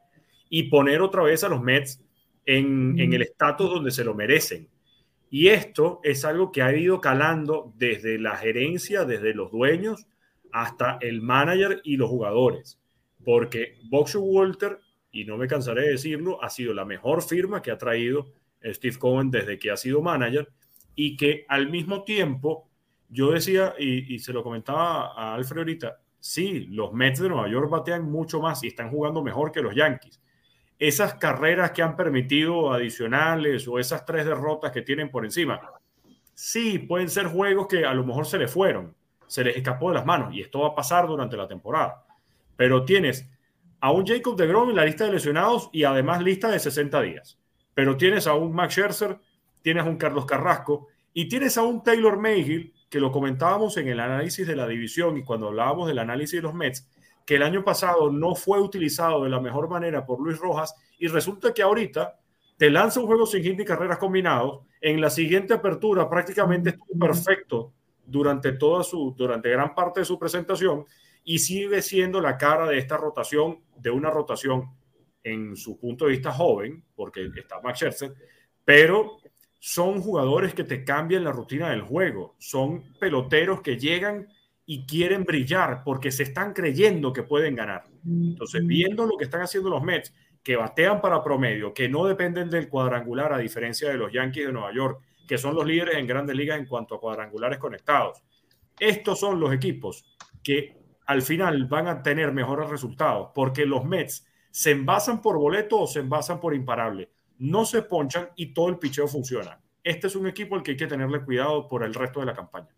y 0.48 0.64
poner 0.64 1.00
otra 1.00 1.22
vez 1.22 1.42
a 1.44 1.48
los 1.48 1.62
Mets 1.62 2.02
en, 2.44 2.98
en 2.98 3.12
el 3.12 3.22
estatus 3.22 3.70
donde 3.70 3.90
se 3.90 4.04
lo 4.04 4.14
merecen. 4.14 4.68
Y 5.30 5.48
esto 5.48 6.00
es 6.02 6.24
algo 6.24 6.50
que 6.50 6.62
ha 6.62 6.76
ido 6.76 7.00
calando 7.00 7.72
desde 7.76 8.18
la 8.18 8.36
gerencia, 8.36 9.04
desde 9.04 9.32
los 9.32 9.52
dueños, 9.52 10.06
hasta 10.52 10.98
el 11.00 11.22
manager 11.22 11.80
y 11.84 11.96
los 11.96 12.10
jugadores. 12.10 12.80
Porque 13.24 13.78
Boxer 13.88 14.20
Walter, 14.22 14.78
y 15.12 15.24
no 15.24 15.36
me 15.36 15.46
cansaré 15.46 15.82
de 15.82 15.92
decirlo, 15.92 16.42
ha 16.42 16.50
sido 16.50 16.74
la 16.74 16.84
mejor 16.84 17.22
firma 17.22 17.62
que 17.62 17.70
ha 17.70 17.78
traído 17.78 18.32
Steve 18.62 18.98
Cohen 18.98 19.30
desde 19.30 19.58
que 19.58 19.70
ha 19.70 19.76
sido 19.76 20.02
manager 20.02 20.48
y 20.94 21.16
que 21.16 21.44
al 21.48 21.70
mismo 21.70 22.04
tiempo 22.04 22.69
yo 23.10 23.32
decía, 23.32 23.74
y, 23.78 24.18
se 24.20 24.32
lo 24.32 24.42
comentaba 24.42 25.12
a 25.14 25.34
Alfred 25.34 25.58
ahorita, 25.58 25.98
sí, 26.18 26.66
los 26.70 26.92
Mets 26.92 27.20
de 27.20 27.28
Nueva 27.28 27.48
York 27.48 27.68
batean 27.68 28.10
mucho 28.10 28.40
más 28.40 28.62
y 28.62 28.68
están 28.68 28.90
jugando 28.90 29.22
mejor 29.22 29.50
que 29.50 29.60
los 29.60 29.74
Yankees. 29.74 30.20
Esas 30.78 31.14
carreras 31.14 31.72
que 31.72 31.82
han 31.82 31.96
permitido 31.96 32.72
adicionales 32.72 33.66
o 33.68 33.78
esas 33.78 34.06
tres 34.06 34.24
derrotas 34.24 34.70
que 34.70 34.82
tienen 34.82 35.10
por 35.10 35.24
encima, 35.24 35.60
sí, 36.34 36.78
pueden 36.78 37.10
ser 37.10 37.26
juegos 37.26 37.66
que 37.66 37.84
a 37.84 37.92
lo 37.92 38.04
mejor 38.04 38.26
se 38.26 38.38
les 38.38 38.50
fueron, 38.50 38.94
se 39.26 39.44
les 39.44 39.56
escapó 39.56 39.88
de 39.88 39.96
las 39.96 40.06
manos 40.06 40.32
y 40.32 40.40
esto 40.40 40.60
va 40.60 40.68
a 40.68 40.74
pasar 40.74 41.06
durante 41.06 41.36
la 41.36 41.48
temporada. 41.48 42.04
Pero 42.56 42.84
tienes 42.84 43.28
a 43.80 43.90
un 43.90 44.06
Jacob 44.06 44.36
de 44.36 44.46
Grom 44.46 44.70
en 44.70 44.76
la 44.76 44.84
lista 44.84 45.04
de 45.04 45.12
lesionados 45.12 45.68
y 45.72 45.84
además 45.84 46.22
lista 46.22 46.48
de 46.48 46.60
60 46.60 47.02
días. 47.02 47.38
Pero 47.74 47.96
tienes 47.96 48.26
a 48.26 48.34
un 48.34 48.52
Max 48.52 48.74
Scherzer, 48.74 49.18
tienes 49.62 49.84
a 49.84 49.88
un 49.88 49.96
Carlos 49.96 50.26
Carrasco 50.26 50.88
y 51.12 51.28
tienes 51.28 51.58
a 51.58 51.62
un 51.62 51.82
Taylor 51.82 52.18
Mayhill 52.18 52.72
que 52.90 53.00
lo 53.00 53.12
comentábamos 53.12 53.76
en 53.76 53.88
el 53.88 54.00
análisis 54.00 54.46
de 54.46 54.56
la 54.56 54.66
división 54.66 55.16
y 55.16 55.22
cuando 55.22 55.48
hablábamos 55.48 55.86
del 55.86 56.00
análisis 56.00 56.38
de 56.38 56.42
los 56.42 56.54
Mets, 56.54 56.88
que 57.24 57.36
el 57.36 57.44
año 57.44 57.62
pasado 57.62 58.10
no 58.10 58.34
fue 58.34 58.60
utilizado 58.60 59.22
de 59.22 59.30
la 59.30 59.40
mejor 59.40 59.68
manera 59.68 60.04
por 60.04 60.20
Luis 60.20 60.38
Rojas 60.38 60.74
y 60.98 61.06
resulta 61.06 61.54
que 61.54 61.62
ahorita 61.62 62.18
te 62.56 62.68
lanza 62.68 63.00
un 63.00 63.06
juego 63.06 63.24
sin 63.24 63.42
hit 63.42 63.56
ni 63.56 63.64
carreras 63.64 63.98
combinados, 63.98 64.66
en 64.80 65.00
la 65.00 65.08
siguiente 65.08 65.54
apertura 65.54 66.10
prácticamente 66.10 66.70
estuvo 66.70 66.98
perfecto 66.98 67.72
durante 68.04 68.52
toda 68.52 68.82
su, 68.82 69.14
durante 69.16 69.48
gran 69.48 69.74
parte 69.74 70.00
de 70.00 70.06
su 70.06 70.18
presentación 70.18 70.84
y 71.22 71.38
sigue 71.38 71.80
siendo 71.82 72.20
la 72.20 72.36
cara 72.36 72.66
de 72.66 72.78
esta 72.78 72.96
rotación, 72.96 73.60
de 73.76 73.90
una 73.90 74.10
rotación 74.10 74.68
en 75.22 75.56
su 75.56 75.78
punto 75.78 76.06
de 76.06 76.12
vista 76.12 76.32
joven, 76.32 76.82
porque 76.96 77.30
está 77.36 77.60
Max 77.60 77.78
Scherzer, 77.78 78.14
pero 78.64 79.18
son 79.60 80.00
jugadores 80.00 80.54
que 80.54 80.64
te 80.64 80.84
cambian 80.84 81.22
la 81.22 81.32
rutina 81.32 81.68
del 81.68 81.82
juego, 81.82 82.34
son 82.38 82.94
peloteros 82.98 83.60
que 83.60 83.78
llegan 83.78 84.26
y 84.64 84.86
quieren 84.86 85.24
brillar 85.24 85.82
porque 85.84 86.10
se 86.10 86.22
están 86.22 86.54
creyendo 86.54 87.12
que 87.12 87.22
pueden 87.22 87.54
ganar. 87.54 87.84
Entonces, 88.06 88.66
viendo 88.66 89.04
lo 89.04 89.18
que 89.18 89.24
están 89.24 89.42
haciendo 89.42 89.68
los 89.68 89.82
Mets, 89.82 90.14
que 90.42 90.56
batean 90.56 91.02
para 91.02 91.22
promedio, 91.22 91.74
que 91.74 91.90
no 91.90 92.06
dependen 92.06 92.48
del 92.48 92.70
cuadrangular 92.70 93.34
a 93.34 93.38
diferencia 93.38 93.90
de 93.90 93.98
los 93.98 94.10
Yankees 94.10 94.46
de 94.46 94.52
Nueva 94.52 94.72
York, 94.72 95.02
que 95.28 95.36
son 95.36 95.54
los 95.54 95.66
líderes 95.66 95.96
en 95.96 96.06
grandes 96.06 96.34
ligas 96.34 96.58
en 96.58 96.64
cuanto 96.64 96.94
a 96.94 97.00
cuadrangulares 97.00 97.58
conectados. 97.58 98.22
Estos 98.78 99.20
son 99.20 99.38
los 99.38 99.52
equipos 99.52 100.16
que 100.42 100.78
al 101.04 101.20
final 101.20 101.66
van 101.66 101.86
a 101.86 102.02
tener 102.02 102.32
mejores 102.32 102.70
resultados 102.70 103.28
porque 103.34 103.66
los 103.66 103.84
Mets 103.84 104.26
se 104.50 104.70
envasan 104.70 105.20
por 105.20 105.36
boleto 105.36 105.80
o 105.80 105.86
se 105.86 106.00
envasan 106.00 106.40
por 106.40 106.54
imparable 106.54 107.10
no 107.40 107.64
se 107.64 107.82
ponchan 107.82 108.28
y 108.36 108.52
todo 108.52 108.68
el 108.68 108.78
picheo 108.78 109.08
funciona. 109.08 109.58
Este 109.82 110.06
es 110.06 110.14
un 110.14 110.26
equipo 110.26 110.54
al 110.54 110.62
que 110.62 110.72
hay 110.72 110.76
que 110.76 110.86
tenerle 110.86 111.24
cuidado 111.24 111.66
por 111.66 111.82
el 111.82 111.94
resto 111.94 112.20
de 112.20 112.26
la 112.26 112.34
campaña. 112.34 112.68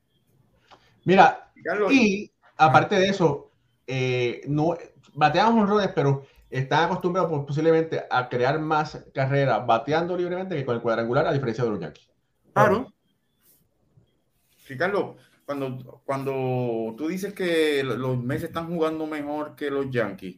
Mira, 1.04 1.52
y 1.90 2.30
aparte 2.56 2.94
de 2.94 3.08
eso, 3.08 3.50
eh, 3.86 4.42
no 4.46 4.76
bateamos 5.14 5.68
roles, 5.68 5.90
pero 5.92 6.24
están 6.48 6.84
acostumbrados 6.84 7.44
posiblemente 7.44 8.04
a 8.08 8.28
crear 8.28 8.60
más 8.60 9.04
carreras 9.12 9.66
bateando 9.66 10.16
libremente 10.16 10.54
que 10.54 10.64
con 10.64 10.76
el 10.76 10.82
cuadrangular, 10.82 11.26
a 11.26 11.32
diferencia 11.32 11.64
de 11.64 11.70
los 11.70 11.80
Yankees. 11.80 12.08
Claro. 12.52 12.92
Sí, 14.64 14.76
Carlos, 14.76 15.16
cuando, 15.44 16.02
cuando 16.04 16.94
tú 16.96 17.08
dices 17.08 17.34
que 17.34 17.82
los 17.82 18.16
Mets 18.22 18.44
están 18.44 18.68
jugando 18.68 19.08
mejor 19.08 19.56
que 19.56 19.70
los 19.70 19.90
Yankees, 19.90 20.36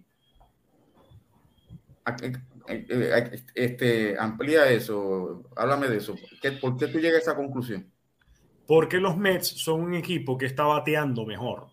este, 2.67 4.19
amplía 4.19 4.71
eso, 4.71 5.45
háblame 5.57 5.89
de 5.89 5.99
eso. 5.99 6.17
¿Por 6.61 6.77
qué 6.77 6.87
tú 6.87 6.99
llegas 6.99 7.21
a 7.21 7.31
esa 7.31 7.37
conclusión? 7.37 7.91
Porque 8.67 8.99
los 8.99 9.17
Mets 9.17 9.47
son 9.47 9.83
un 9.83 9.95
equipo 9.95 10.39
que 10.39 10.47
está 10.47 10.65
bateando 10.65 11.27
mejor. 11.27 11.69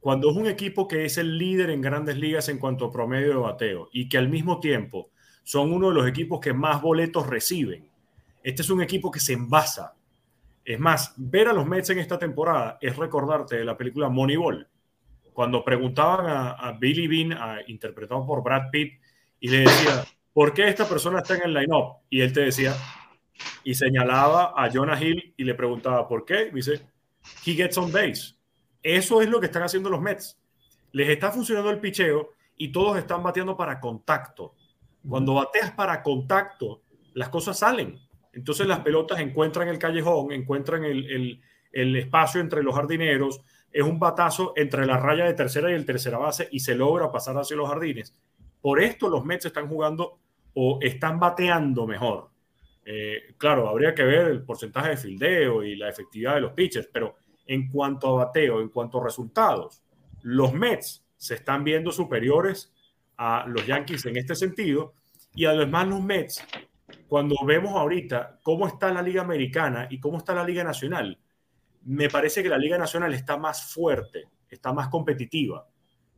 Cuando 0.00 0.30
es 0.30 0.36
un 0.36 0.46
equipo 0.46 0.86
que 0.86 1.06
es 1.06 1.16
el 1.16 1.38
líder 1.38 1.70
en 1.70 1.80
grandes 1.80 2.18
ligas 2.18 2.50
en 2.50 2.58
cuanto 2.58 2.84
a 2.84 2.92
promedio 2.92 3.28
de 3.28 3.36
bateo 3.36 3.88
y 3.90 4.08
que 4.08 4.18
al 4.18 4.28
mismo 4.28 4.60
tiempo 4.60 5.10
son 5.44 5.72
uno 5.72 5.88
de 5.88 5.94
los 5.94 6.06
equipos 6.06 6.40
que 6.40 6.52
más 6.52 6.82
boletos 6.82 7.26
reciben. 7.26 7.88
Este 8.42 8.60
es 8.60 8.68
un 8.68 8.82
equipo 8.82 9.10
que 9.10 9.20
se 9.20 9.32
envasa. 9.32 9.94
Es 10.62 10.78
más, 10.78 11.14
ver 11.16 11.48
a 11.48 11.54
los 11.54 11.66
Mets 11.66 11.88
en 11.90 11.98
esta 11.98 12.18
temporada 12.18 12.76
es 12.80 12.96
recordarte 12.96 13.56
de 13.56 13.64
la 13.64 13.76
película 13.76 14.10
Moneyball. 14.10 14.68
Cuando 15.32 15.64
preguntaban 15.64 16.26
a, 16.28 16.72
Billy 16.78 17.08
Bean, 17.08 17.38
interpretado 17.66 18.26
por 18.26 18.42
Brad 18.42 18.70
Pitt, 18.70 19.00
y 19.44 19.48
le 19.48 19.58
decía, 19.58 20.06
¿por 20.32 20.54
qué 20.54 20.66
esta 20.66 20.88
persona 20.88 21.18
está 21.18 21.36
en 21.36 21.42
el 21.42 21.52
line-up? 21.52 21.96
Y 22.08 22.22
él 22.22 22.32
te 22.32 22.40
decía, 22.40 22.74
y 23.62 23.74
señalaba 23.74 24.54
a 24.56 24.70
Jonah 24.72 24.98
Hill 24.98 25.34
y 25.36 25.44
le 25.44 25.54
preguntaba, 25.54 26.08
¿por 26.08 26.24
qué? 26.24 26.48
Y 26.50 26.54
dice, 26.54 26.80
he 27.44 27.52
gets 27.52 27.76
on 27.76 27.92
base. 27.92 28.36
Eso 28.82 29.20
es 29.20 29.28
lo 29.28 29.40
que 29.40 29.46
están 29.46 29.62
haciendo 29.62 29.90
los 29.90 30.00
Mets. 30.00 30.40
Les 30.92 31.10
está 31.10 31.30
funcionando 31.30 31.68
el 31.70 31.78
picheo 31.78 32.30
y 32.56 32.72
todos 32.72 32.96
están 32.96 33.22
bateando 33.22 33.54
para 33.54 33.80
contacto. 33.80 34.54
Cuando 35.06 35.34
bateas 35.34 35.72
para 35.72 36.02
contacto, 36.02 36.80
las 37.12 37.28
cosas 37.28 37.58
salen. 37.58 38.00
Entonces 38.32 38.66
las 38.66 38.80
pelotas 38.80 39.20
encuentran 39.20 39.68
el 39.68 39.78
callejón, 39.78 40.32
encuentran 40.32 40.84
el, 40.84 41.04
el, 41.12 41.42
el 41.70 41.96
espacio 41.96 42.40
entre 42.40 42.62
los 42.62 42.74
jardineros, 42.74 43.42
es 43.70 43.82
un 43.82 43.98
batazo 43.98 44.54
entre 44.56 44.86
la 44.86 44.96
raya 44.96 45.26
de 45.26 45.34
tercera 45.34 45.70
y 45.70 45.74
el 45.74 45.84
tercera 45.84 46.16
base 46.16 46.48
y 46.50 46.60
se 46.60 46.74
logra 46.74 47.12
pasar 47.12 47.36
hacia 47.36 47.58
los 47.58 47.68
jardines. 47.68 48.16
Por 48.64 48.80
esto 48.80 49.10
los 49.10 49.26
Mets 49.26 49.44
están 49.44 49.68
jugando 49.68 50.20
o 50.54 50.78
están 50.80 51.20
bateando 51.20 51.86
mejor. 51.86 52.30
Eh, 52.82 53.34
claro, 53.36 53.68
habría 53.68 53.94
que 53.94 54.04
ver 54.04 54.28
el 54.28 54.42
porcentaje 54.42 54.88
de 54.88 54.96
fildeo 54.96 55.62
y 55.62 55.76
la 55.76 55.90
efectividad 55.90 56.36
de 56.36 56.40
los 56.40 56.52
pitchers, 56.52 56.88
pero 56.90 57.16
en 57.44 57.68
cuanto 57.68 58.08
a 58.08 58.24
bateo, 58.24 58.62
en 58.62 58.70
cuanto 58.70 58.98
a 58.98 59.04
resultados, 59.04 59.82
los 60.22 60.54
Mets 60.54 61.04
se 61.14 61.34
están 61.34 61.62
viendo 61.62 61.92
superiores 61.92 62.72
a 63.18 63.44
los 63.46 63.66
Yankees 63.66 64.06
en 64.06 64.16
este 64.16 64.34
sentido 64.34 64.94
y 65.34 65.44
además 65.44 65.86
los 65.88 66.02
Mets, 66.02 66.42
cuando 67.06 67.36
vemos 67.44 67.74
ahorita 67.74 68.40
cómo 68.42 68.66
está 68.66 68.90
la 68.90 69.02
Liga 69.02 69.20
Americana 69.20 69.88
y 69.90 70.00
cómo 70.00 70.16
está 70.16 70.34
la 70.34 70.42
Liga 70.42 70.64
Nacional, 70.64 71.18
me 71.84 72.08
parece 72.08 72.42
que 72.42 72.48
la 72.48 72.56
Liga 72.56 72.78
Nacional 72.78 73.12
está 73.12 73.36
más 73.36 73.74
fuerte, 73.74 74.24
está 74.48 74.72
más 74.72 74.88
competitiva. 74.88 75.66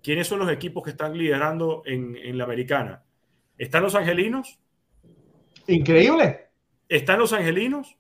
¿Quiénes 0.07 0.29
son 0.29 0.39
los 0.39 0.53
equipos 0.53 0.85
que 0.85 0.91
están 0.91 1.19
liderando 1.19 1.83
en, 1.85 2.39
la 2.39 2.45
americana? 2.45 3.03
¿Están 3.59 3.83
los 3.83 3.97
angelinos? 3.97 4.61
Increíble. 5.67 6.47
¿Están 6.89 7.19
los 7.19 7.33
angelinos? 7.33 7.99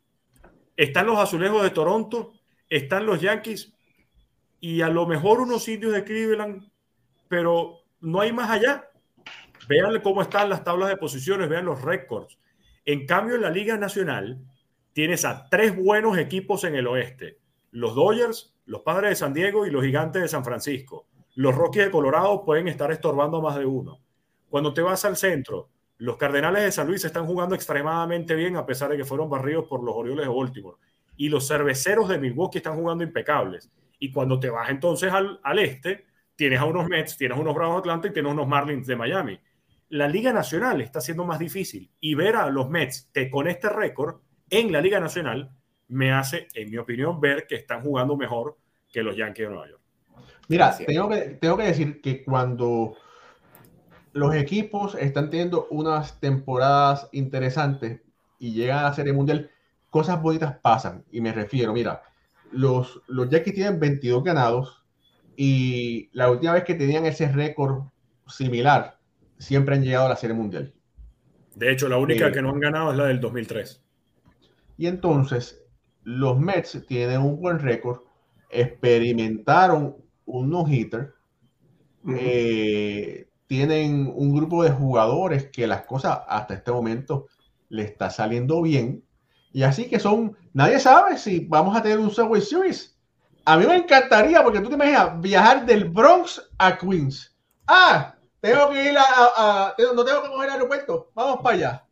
¿Están 0.76 1.06
los 1.06 1.18
azulejos 1.18 1.64
de 1.64 1.70
Toronto? 1.70 2.32
¿Están 2.68 3.06
los 3.06 3.20
Yankees? 3.20 3.74
Y 4.60 4.82
a 4.82 4.88
lo 4.88 5.08
mejor 5.08 5.40
unos 5.40 5.66
indios 5.66 5.94
de 5.94 6.04
Cleveland, 6.04 6.70
pero 7.26 7.80
no 7.98 8.20
hay 8.20 8.32
más 8.32 8.50
allá. 8.50 8.88
Vean 9.68 10.00
cómo 10.00 10.22
están 10.22 10.48
las 10.48 10.62
tablas 10.62 10.90
de 10.90 10.98
posiciones, 10.98 11.48
vean 11.48 11.64
los 11.64 11.82
récords. 11.82 12.38
En 12.84 13.04
cambio, 13.04 13.34
en 13.34 13.42
la 13.42 13.50
Liga 13.50 13.76
Nacional 13.78 14.38
tienes 14.92 15.24
a 15.24 15.48
tres 15.50 15.74
buenos 15.74 16.16
equipos 16.18 16.62
en 16.62 16.76
el 16.76 16.86
oeste. 16.86 17.40
Los 17.72 17.96
Dodgers, 17.96 18.54
los 18.64 18.82
Padres 18.82 19.10
de 19.10 19.16
San 19.16 19.34
Diego 19.34 19.66
y 19.66 19.72
los 19.72 19.82
Gigantes 19.82 20.22
de 20.22 20.28
San 20.28 20.44
Francisco 20.44 21.08
los 21.36 21.54
Rockies 21.54 21.84
de 21.84 21.90
Colorado 21.90 22.44
pueden 22.44 22.66
estar 22.66 22.90
estorbando 22.90 23.36
a 23.36 23.42
más 23.42 23.56
de 23.56 23.66
uno. 23.66 24.00
Cuando 24.48 24.72
te 24.72 24.80
vas 24.80 25.04
al 25.04 25.16
centro, 25.16 25.68
los 25.98 26.16
Cardenales 26.16 26.62
de 26.62 26.72
San 26.72 26.86
Luis 26.86 27.04
están 27.04 27.26
jugando 27.26 27.54
extremadamente 27.54 28.34
bien 28.34 28.56
a 28.56 28.64
pesar 28.64 28.90
de 28.90 28.96
que 28.96 29.04
fueron 29.04 29.28
barridos 29.28 29.66
por 29.68 29.84
los 29.84 29.94
Orioles 29.94 30.26
de 30.26 30.34
Baltimore. 30.34 30.78
Y 31.14 31.28
los 31.28 31.46
cerveceros 31.46 32.08
de 32.08 32.18
Milwaukee 32.18 32.58
están 32.58 32.76
jugando 32.76 33.04
impecables. 33.04 33.70
Y 33.98 34.10
cuando 34.12 34.40
te 34.40 34.48
vas 34.48 34.70
entonces 34.70 35.12
al, 35.12 35.38
este, 35.58 36.06
tienes 36.36 36.58
a 36.58 36.64
unos 36.64 36.88
Mets, 36.88 37.18
tienes 37.18 37.36
a 37.36 37.40
unos 37.40 37.54
Bravos 37.54 37.76
de 37.76 37.80
Atlanta 37.80 38.08
y 38.08 38.12
tienes 38.12 38.32
unos 38.32 38.48
Marlins 38.48 38.86
de 38.86 38.96
Miami. 38.96 39.38
La 39.90 40.08
Liga 40.08 40.32
Nacional 40.32 40.80
está 40.80 41.02
siendo 41.02 41.26
más 41.26 41.38
difícil. 41.38 41.90
Y 42.00 42.14
ver 42.14 42.36
a 42.36 42.48
los 42.48 42.70
Mets 42.70 43.10
con 43.30 43.46
este 43.46 43.68
récord 43.68 44.20
en 44.48 44.72
la 44.72 44.80
Liga 44.80 45.00
Nacional 45.00 45.50
me 45.88 46.12
hace, 46.12 46.48
en 46.54 46.70
mi 46.70 46.78
opinión, 46.78 47.20
ver 47.20 47.46
que 47.46 47.56
están 47.56 47.82
jugando 47.82 48.16
mejor 48.16 48.56
que 48.90 49.02
los 49.02 49.14
Yankees 49.14 49.48
de 49.48 49.50
Nueva 49.52 49.68
York. 49.68 49.85
Mira, 50.48 50.76
tengo 50.76 51.08
que, 51.08 51.20
tengo 51.40 51.56
que 51.56 51.64
decir 51.64 52.00
que 52.00 52.24
cuando 52.24 52.94
los 54.12 54.34
equipos 54.34 54.94
están 54.94 55.30
teniendo 55.30 55.66
unas 55.70 56.20
temporadas 56.20 57.08
interesantes 57.12 58.00
y 58.38 58.52
llegan 58.52 58.78
a 58.78 58.82
la 58.82 58.94
Serie 58.94 59.12
Mundial, 59.12 59.50
cosas 59.90 60.22
bonitas 60.22 60.56
pasan. 60.62 61.04
Y 61.10 61.20
me 61.20 61.32
refiero, 61.32 61.72
mira, 61.72 62.02
los, 62.52 63.02
los 63.08 63.28
Yankees 63.28 63.54
tienen 63.54 63.80
22 63.80 64.24
ganados 64.24 64.84
y 65.36 66.08
la 66.12 66.30
última 66.30 66.54
vez 66.54 66.64
que 66.64 66.74
tenían 66.74 67.06
ese 67.06 67.28
récord 67.28 67.84
similar, 68.26 68.98
siempre 69.38 69.74
han 69.74 69.84
llegado 69.84 70.06
a 70.06 70.10
la 70.10 70.16
Serie 70.16 70.34
Mundial. 70.34 70.72
De 71.54 71.72
hecho, 71.72 71.88
la 71.88 71.98
única 71.98 72.32
que 72.32 72.42
no 72.42 72.50
han 72.50 72.60
ganado 72.60 72.90
es 72.92 72.96
la 72.96 73.06
del 73.06 73.20
2003. 73.20 73.82
Y 74.78 74.86
entonces, 74.86 75.62
los 76.04 76.38
Mets 76.38 76.84
tienen 76.86 77.20
un 77.20 77.40
buen 77.40 77.58
récord, 77.58 78.00
experimentaron 78.50 79.96
un 80.26 80.50
no-hitter, 80.50 81.14
eh, 82.08 83.28
tienen 83.46 84.12
un 84.14 84.34
grupo 84.34 84.62
de 84.62 84.70
jugadores 84.70 85.50
que 85.50 85.66
las 85.66 85.82
cosas 85.82 86.20
hasta 86.28 86.54
este 86.54 86.70
momento 86.70 87.26
le 87.68 87.82
está 87.82 88.10
saliendo 88.10 88.62
bien. 88.62 89.04
Y 89.52 89.62
así 89.62 89.88
que 89.88 89.98
son, 89.98 90.36
nadie 90.52 90.78
sabe 90.78 91.18
si 91.18 91.40
vamos 91.40 91.76
a 91.76 91.82
tener 91.82 91.98
un 91.98 92.10
Subway 92.10 92.42
Series. 92.42 92.96
A 93.44 93.56
mí 93.56 93.66
me 93.66 93.76
encantaría, 93.76 94.42
porque 94.42 94.60
tú 94.60 94.68
te 94.68 94.74
imaginas 94.74 95.20
viajar 95.20 95.64
del 95.64 95.84
Bronx 95.84 96.42
a 96.58 96.76
Queens. 96.76 97.34
Ah, 97.66 98.14
tengo 98.40 98.70
que 98.70 98.90
ir 98.90 98.96
a, 98.98 99.74
no 99.94 100.04
tengo 100.04 100.22
que 100.22 100.28
coger 100.28 100.48
el 100.48 100.54
aeropuerto. 100.54 101.10
Vamos 101.14 101.40
para 101.42 101.56
allá. 101.56 101.86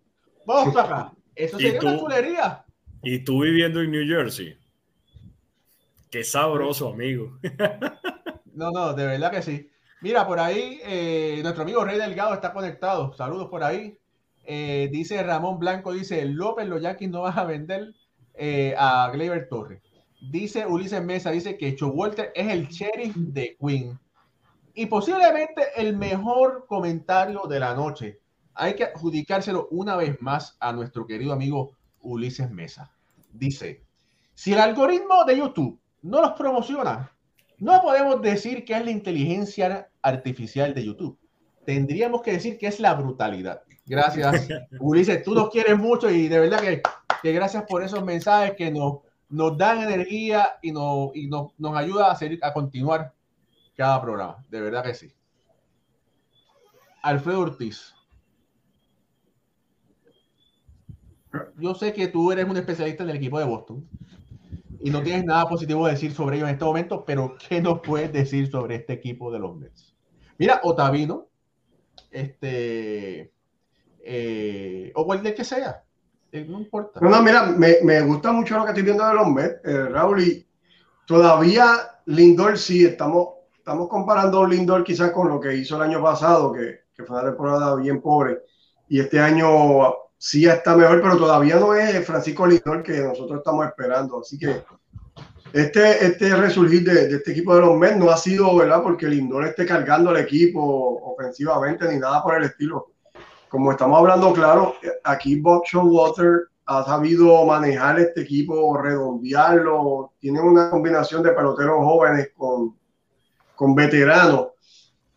Vamos 0.46 0.74
para 0.74 0.86
acá. 0.86 1.12
Eso 1.34 1.58
sería 1.58 1.80
una 1.80 1.98
chulería. 1.98 2.64
Y 3.02 3.20
tú 3.20 3.42
viviendo 3.42 3.80
en 3.80 3.90
New 3.90 4.06
Jersey. 4.06 4.58
Qué 6.10 6.24
sabroso, 6.24 6.90
amigo. 6.90 7.38
no, 8.54 8.70
no, 8.70 8.94
de 8.94 9.06
verdad 9.06 9.30
que 9.30 9.42
sí. 9.42 9.70
Mira, 10.00 10.26
por 10.26 10.38
ahí 10.38 10.80
eh, 10.84 11.40
nuestro 11.42 11.62
amigo 11.62 11.84
Rey 11.84 11.98
Delgado 11.98 12.34
está 12.34 12.52
conectado. 12.52 13.12
Saludos 13.14 13.48
por 13.48 13.64
ahí. 13.64 13.98
Eh, 14.44 14.88
dice 14.92 15.22
Ramón 15.22 15.58
Blanco, 15.58 15.92
dice 15.92 16.24
López, 16.26 16.68
los 16.68 16.82
Yankees 16.82 17.10
no 17.10 17.22
van 17.22 17.38
a 17.38 17.44
vender 17.44 17.94
eh, 18.34 18.74
a 18.76 19.10
Gleyber 19.12 19.48
Torres. 19.48 19.80
Dice 20.30 20.66
Ulises 20.66 21.02
Mesa, 21.02 21.30
dice 21.30 21.56
que 21.56 21.74
Walter 21.82 22.32
es 22.34 22.48
el 22.52 22.68
sheriff 22.68 23.16
de 23.16 23.56
Queen. 23.58 23.98
Y 24.74 24.86
posiblemente 24.86 25.68
el 25.76 25.96
mejor 25.96 26.66
comentario 26.66 27.42
de 27.48 27.60
la 27.60 27.74
noche. 27.74 28.20
Hay 28.54 28.74
que 28.74 28.84
adjudicárselo 28.84 29.68
una 29.70 29.96
vez 29.96 30.20
más 30.20 30.56
a 30.60 30.72
nuestro 30.72 31.06
querido 31.06 31.32
amigo 31.32 31.72
Ulises 32.00 32.50
Mesa. 32.50 32.90
Dice, 33.32 33.82
si 34.34 34.52
el 34.52 34.60
algoritmo 34.60 35.24
de 35.24 35.38
YouTube 35.38 35.78
no 36.02 36.20
los 36.20 36.32
promociona, 36.32 37.13
no 37.64 37.80
podemos 37.80 38.20
decir 38.20 38.62
que 38.66 38.76
es 38.76 38.84
la 38.84 38.90
inteligencia 38.90 39.88
artificial 40.02 40.74
de 40.74 40.84
YouTube. 40.84 41.18
Tendríamos 41.64 42.20
que 42.20 42.32
decir 42.32 42.58
que 42.58 42.66
es 42.66 42.78
la 42.78 42.92
brutalidad. 42.92 43.62
Gracias, 43.86 44.48
Ulises. 44.80 45.22
Tú 45.22 45.34
nos 45.34 45.48
quieres 45.48 45.78
mucho 45.78 46.10
y 46.10 46.28
de 46.28 46.40
verdad 46.40 46.60
que, 46.60 46.82
que 47.22 47.32
gracias 47.32 47.64
por 47.66 47.82
esos 47.82 48.04
mensajes 48.04 48.54
que 48.54 48.70
nos, 48.70 48.98
nos 49.30 49.56
dan 49.56 49.80
energía 49.80 50.58
y, 50.60 50.72
nos, 50.72 51.16
y 51.16 51.26
nos, 51.26 51.58
nos 51.58 51.74
ayuda 51.74 52.10
a, 52.10 52.16
seguir, 52.16 52.38
a 52.42 52.52
continuar 52.52 53.14
cada 53.74 53.98
programa. 54.02 54.44
De 54.50 54.60
verdad 54.60 54.84
que 54.84 54.92
sí. 54.92 55.14
Alfredo 57.02 57.40
Ortiz. 57.40 57.94
Yo 61.56 61.74
sé 61.74 61.94
que 61.94 62.08
tú 62.08 62.30
eres 62.30 62.44
un 62.44 62.58
especialista 62.58 63.04
en 63.04 63.08
el 63.08 63.16
equipo 63.16 63.38
de 63.38 63.46
Boston 63.46 63.88
y 64.84 64.90
no 64.90 65.02
tienes 65.02 65.24
nada 65.24 65.48
positivo 65.48 65.86
que 65.86 65.92
decir 65.92 66.12
sobre 66.12 66.36
ellos 66.36 66.46
en 66.46 66.56
este 66.56 66.64
momento, 66.66 67.06
pero 67.06 67.36
¿qué 67.48 67.58
nos 67.62 67.80
puedes 67.80 68.12
decir 68.12 68.50
sobre 68.50 68.74
este 68.74 68.92
equipo 68.92 69.32
de 69.32 69.38
los 69.38 69.56
Mets? 69.56 69.94
Mira, 70.36 70.60
Otavino, 70.62 71.28
este, 72.10 73.32
eh, 74.00 74.92
o 74.94 75.06
cualquier 75.06 75.34
que 75.34 75.42
sea, 75.42 75.82
eh, 76.30 76.44
no 76.46 76.60
importa. 76.60 77.00
No, 77.00 77.22
mira, 77.22 77.44
me, 77.44 77.76
me, 77.82 78.02
gusta 78.02 78.30
mucho 78.30 78.58
lo 78.58 78.64
que 78.64 78.72
estoy 78.72 78.82
viendo 78.82 79.08
de 79.08 79.14
los 79.14 79.26
Mets, 79.26 79.64
eh, 79.64 79.88
Raúl, 79.88 80.20
y 80.20 80.46
todavía 81.06 81.66
Lindor 82.04 82.58
sí, 82.58 82.84
estamos, 82.84 83.28
estamos 83.56 83.88
comparando 83.88 84.46
Lindor 84.46 84.84
quizás 84.84 85.12
con 85.12 85.28
lo 85.28 85.40
que 85.40 85.56
hizo 85.56 85.76
el 85.76 85.82
año 85.82 86.02
pasado, 86.02 86.52
que, 86.52 86.80
que 86.94 87.04
fue 87.04 87.16
una 87.16 87.30
temporada 87.30 87.74
bien 87.76 88.02
pobre, 88.02 88.42
y 88.86 89.00
este 89.00 89.18
año 89.18 89.94
sí 90.24 90.46
está 90.46 90.74
mejor, 90.74 91.02
pero 91.02 91.18
todavía 91.18 91.56
no 91.56 91.74
es 91.74 92.02
Francisco 92.06 92.46
Lindor 92.46 92.82
que 92.82 92.98
nosotros 92.98 93.40
estamos 93.40 93.66
esperando. 93.66 94.20
Así 94.20 94.38
que 94.38 94.64
este, 95.52 96.06
este 96.06 96.34
resurgir 96.34 96.82
de, 96.82 97.14
este 97.14 97.32
equipo 97.32 97.54
de 97.54 97.60
los 97.60 97.76
Mets 97.76 97.98
no 97.98 98.10
ha 98.10 98.16
sido, 98.16 98.56
¿verdad? 98.56 98.82
Porque 98.82 99.06
Lindor 99.06 99.44
esté 99.44 99.66
cargando 99.66 100.12
el 100.12 100.16
equipo 100.16 100.62
ofensivamente 101.12 101.86
ni 101.92 101.98
nada 101.98 102.22
por 102.22 102.36
el 102.38 102.44
estilo. 102.44 102.92
Como 103.50 103.70
estamos 103.70 103.98
hablando, 103.98 104.32
claro, 104.32 104.76
aquí 105.04 105.38
Bob 105.38 105.62
Water 105.74 106.48
ha 106.64 106.82
sabido 106.84 107.44
manejar 107.44 108.00
este 108.00 108.22
equipo, 108.22 108.78
redondearlo. 108.78 110.14
Tiene 110.20 110.40
una 110.40 110.70
combinación 110.70 111.22
de 111.22 111.32
peloteros 111.32 111.84
jóvenes 111.84 112.30
con, 112.34 112.74
con 113.54 113.74
veteranos. 113.74 114.48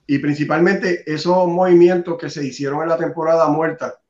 Y 0.06 0.20
principalmente 0.20 1.10
esos 1.10 1.48
movimientos 1.48 2.18
que 2.18 2.30
se 2.30 2.46
hicieron 2.46 2.82
en 2.84 2.90
la 2.90 2.98
temporada 2.98 3.48
muerta 3.48 4.02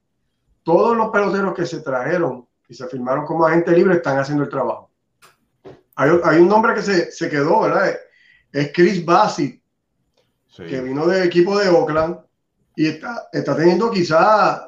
todos 0.67 0.97
los 0.97 1.11
peloteros 1.11 1.53
que 1.53 1.65
se 1.65 1.79
trajeron 1.79 2.45
y 2.67 2.73
se 2.73 2.85
firmaron 2.87 3.25
como 3.25 3.47
agente 3.47 3.71
libre 3.71 3.95
están 3.95 4.19
haciendo 4.19 4.43
el 4.43 4.49
trabajo. 4.49 4.91
Hay, 5.95 6.11
hay 6.25 6.39
un 6.39 6.49
nombre 6.49 6.73
que 6.73 6.81
se, 6.81 7.09
se, 7.09 7.29
quedó, 7.29 7.61
¿verdad? 7.61 7.95
Es 8.51 8.73
Chris 8.73 9.05
Bassett, 9.05 9.61
que 10.57 10.81
vino 10.81 11.07
del 11.07 11.23
equipo 11.23 11.57
de 11.57 11.69
Oakland 11.69 12.17
y 12.75 12.87
está, 12.87 13.29
está 13.31 13.55
teniendo 13.55 13.89
quizás, 13.89 14.61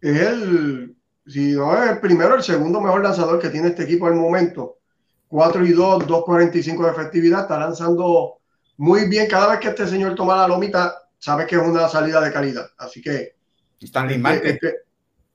el, 0.00 0.96
si 1.24 1.52
no 1.52 1.84
es 1.84 1.90
el 1.92 2.00
primero, 2.00 2.34
el 2.34 2.42
segundo 2.42 2.80
mejor 2.80 3.04
lanzador 3.04 3.38
que 3.38 3.50
tiene 3.50 3.68
este 3.68 3.84
equipo 3.84 4.08
el 4.08 4.14
momento. 4.14 4.78
4 5.28 5.64
y 5.66 5.70
2, 5.70 6.04
2.45 6.04 6.84
de 6.84 6.90
efectividad, 6.90 7.42
está 7.42 7.60
lanzando 7.60 8.38
muy 8.76 9.08
bien. 9.08 9.28
Cada 9.28 9.52
vez 9.52 9.60
que 9.60 9.68
este 9.68 9.86
señor 9.86 10.16
toma 10.16 10.34
la 10.34 10.48
lomita, 10.48 11.00
sabe 11.16 11.46
que 11.46 11.54
es 11.54 11.62
una 11.62 11.88
salida 11.88 12.20
de 12.20 12.32
calidad. 12.32 12.66
Así 12.76 13.00
que. 13.00 13.36
Están 13.78 14.10
este, 14.10 14.50
este, 14.50 14.87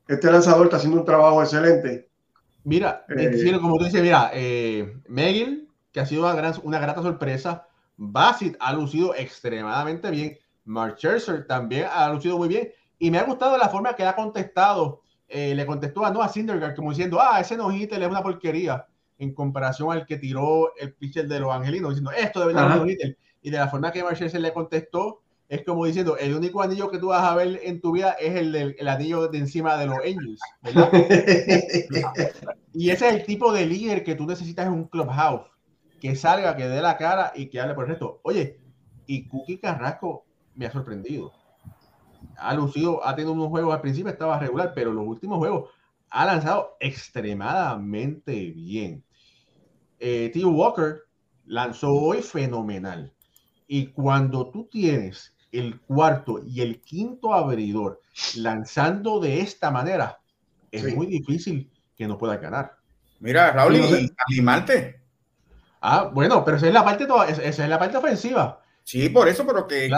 este 0.08 0.32
lanzador 0.32 0.66
está 0.66 0.78
haciendo 0.78 1.00
un 1.00 1.06
trabajo 1.06 1.42
excelente. 1.42 2.10
Mira, 2.64 3.06
eh, 3.10 3.60
como 3.60 3.78
tú 3.78 3.86
dices, 3.86 4.02
mira, 4.02 4.32
eh, 4.34 5.00
que 5.92 6.00
ha 6.00 6.06
sido 6.06 6.24
una, 6.24 6.34
gran, 6.34 6.54
una 6.64 6.80
grata 6.80 7.02
sorpresa, 7.02 7.68
Bassett 7.98 8.56
ha 8.60 8.74
lucido 8.74 9.14
extremadamente 9.16 10.10
bien, 10.10 10.38
Mark 10.66 10.96
Scherzer 10.98 11.46
también 11.46 11.88
ha 11.92 12.10
lucido 12.10 12.38
muy 12.38 12.48
bien, 12.48 12.70
y 12.98 13.12
me 13.12 13.20
ha 13.20 13.24
gustado 13.24 13.58
la 13.58 13.70
forma 13.70 13.96
que 13.96 14.06
ha 14.06 14.16
contestado, 14.16 15.02
eh, 15.28 15.54
le 15.56 15.66
contestó 15.66 16.06
a 16.06 16.12
Noah 16.12 16.30
Syndergaard 16.30 16.76
como 16.76 16.92
diciendo, 16.92 17.20
ah, 17.22 17.40
ese 17.42 17.58
no 17.58 17.70
es 17.70 17.90
una 17.92 18.24
porquería, 18.24 18.86
en 19.20 19.34
comparación 19.34 19.92
al 19.92 20.06
que 20.06 20.18
tiró 20.18 20.76
el 20.78 20.94
pitcher 20.94 21.28
de 21.28 21.40
los 21.40 21.54
angelinos, 21.54 21.92
diciendo, 21.92 22.12
esto 22.12 22.40
debe 22.42 22.54
ser 22.54 22.82
un 22.82 23.16
y 23.46 23.50
de 23.50 23.58
la 23.58 23.68
forma 23.68 23.92
que 23.92 24.02
Mark 24.04 24.16
Scherzer 24.16 24.40
le 24.40 24.54
contestó, 24.54 25.23
es 25.54 25.64
como 25.64 25.86
diciendo, 25.86 26.18
el 26.18 26.34
único 26.34 26.64
anillo 26.64 26.90
que 26.90 26.98
tú 26.98 27.10
vas 27.10 27.24
a 27.24 27.36
ver 27.36 27.60
en 27.62 27.80
tu 27.80 27.92
vida 27.92 28.14
es 28.14 28.36
el, 28.36 28.56
el 28.56 28.88
anillo 28.88 29.28
de 29.28 29.38
encima 29.38 29.78
de 29.78 29.86
los 29.86 30.00
Angels, 30.00 30.42
y 32.74 32.90
ese 32.90 33.08
es 33.08 33.14
el 33.14 33.24
tipo 33.24 33.54
de 33.54 33.68
líder 33.68 34.04
que 34.04 34.16
tú 34.16 34.26
necesitas 34.26 34.66
en 34.66 34.74
un 34.74 34.86
clubhouse, 34.86 35.48
que 36.02 36.16
salga, 36.16 36.58
que 36.58 36.68
dé 36.68 36.82
la 36.82 36.98
cara 36.98 37.34
y 37.36 37.52
que 37.52 37.62
hable 37.62 37.76
por 37.76 37.84
el 37.84 37.92
resto. 37.92 38.20
Oye, 38.24 38.62
y 39.06 39.28
Cookie 39.28 39.60
Carrasco 39.60 40.26
me 40.56 40.66
ha 40.66 40.72
sorprendido. 40.72 41.32
Ha 42.38 42.56
lucido, 42.56 43.06
ha 43.06 43.16
tenido 43.16 43.34
unos 43.34 43.50
juegos 43.50 43.76
al 43.76 43.82
principio, 43.82 44.12
estaba 44.12 44.40
regular, 44.40 44.72
pero 44.74 44.92
los 44.92 45.06
últimos 45.06 45.38
juegos 45.38 45.70
ha 46.10 46.26
lanzado 46.26 46.78
extremadamente 46.80 48.50
bien. 48.50 49.04
Eh, 50.00 50.32
T. 50.34 50.44
Walker 50.44 51.02
lanzó 51.46 51.94
hoy 51.94 52.24
fenomenal. 52.24 53.14
Y 53.68 53.88
cuando 53.88 54.50
tú 54.50 54.68
tienes 54.72 55.33
el 55.54 55.80
cuarto 55.82 56.42
y 56.46 56.62
el 56.62 56.82
quinto 56.82 57.34
abridor 57.34 58.02
lanzando 58.36 59.20
de 59.20 59.40
esta 59.40 59.72
manera, 59.72 60.20
es 60.72 60.96
muy 60.96 61.06
difícil 61.06 61.72
que 61.96 62.08
no 62.08 62.18
pueda 62.18 62.38
ganar. 62.38 62.76
Mira, 63.20 63.52
Raúl, 63.52 63.76
y 63.76 64.12
animarte. 64.28 65.00
Ah, 65.80 66.10
bueno, 66.12 66.44
pero 66.44 66.58
esa 66.58 66.68
es 66.68 66.74
la 66.74 66.84
parte, 66.84 67.06
toda, 67.06 67.28
esa 67.28 67.64
es 67.64 67.70
la 67.70 67.80
parte 67.80 67.98
ofensiva. 67.98 68.62
Sí, 68.84 69.10
por 69.10 69.30
eso, 69.30 69.46
pero 69.46 69.68
que 69.68 69.90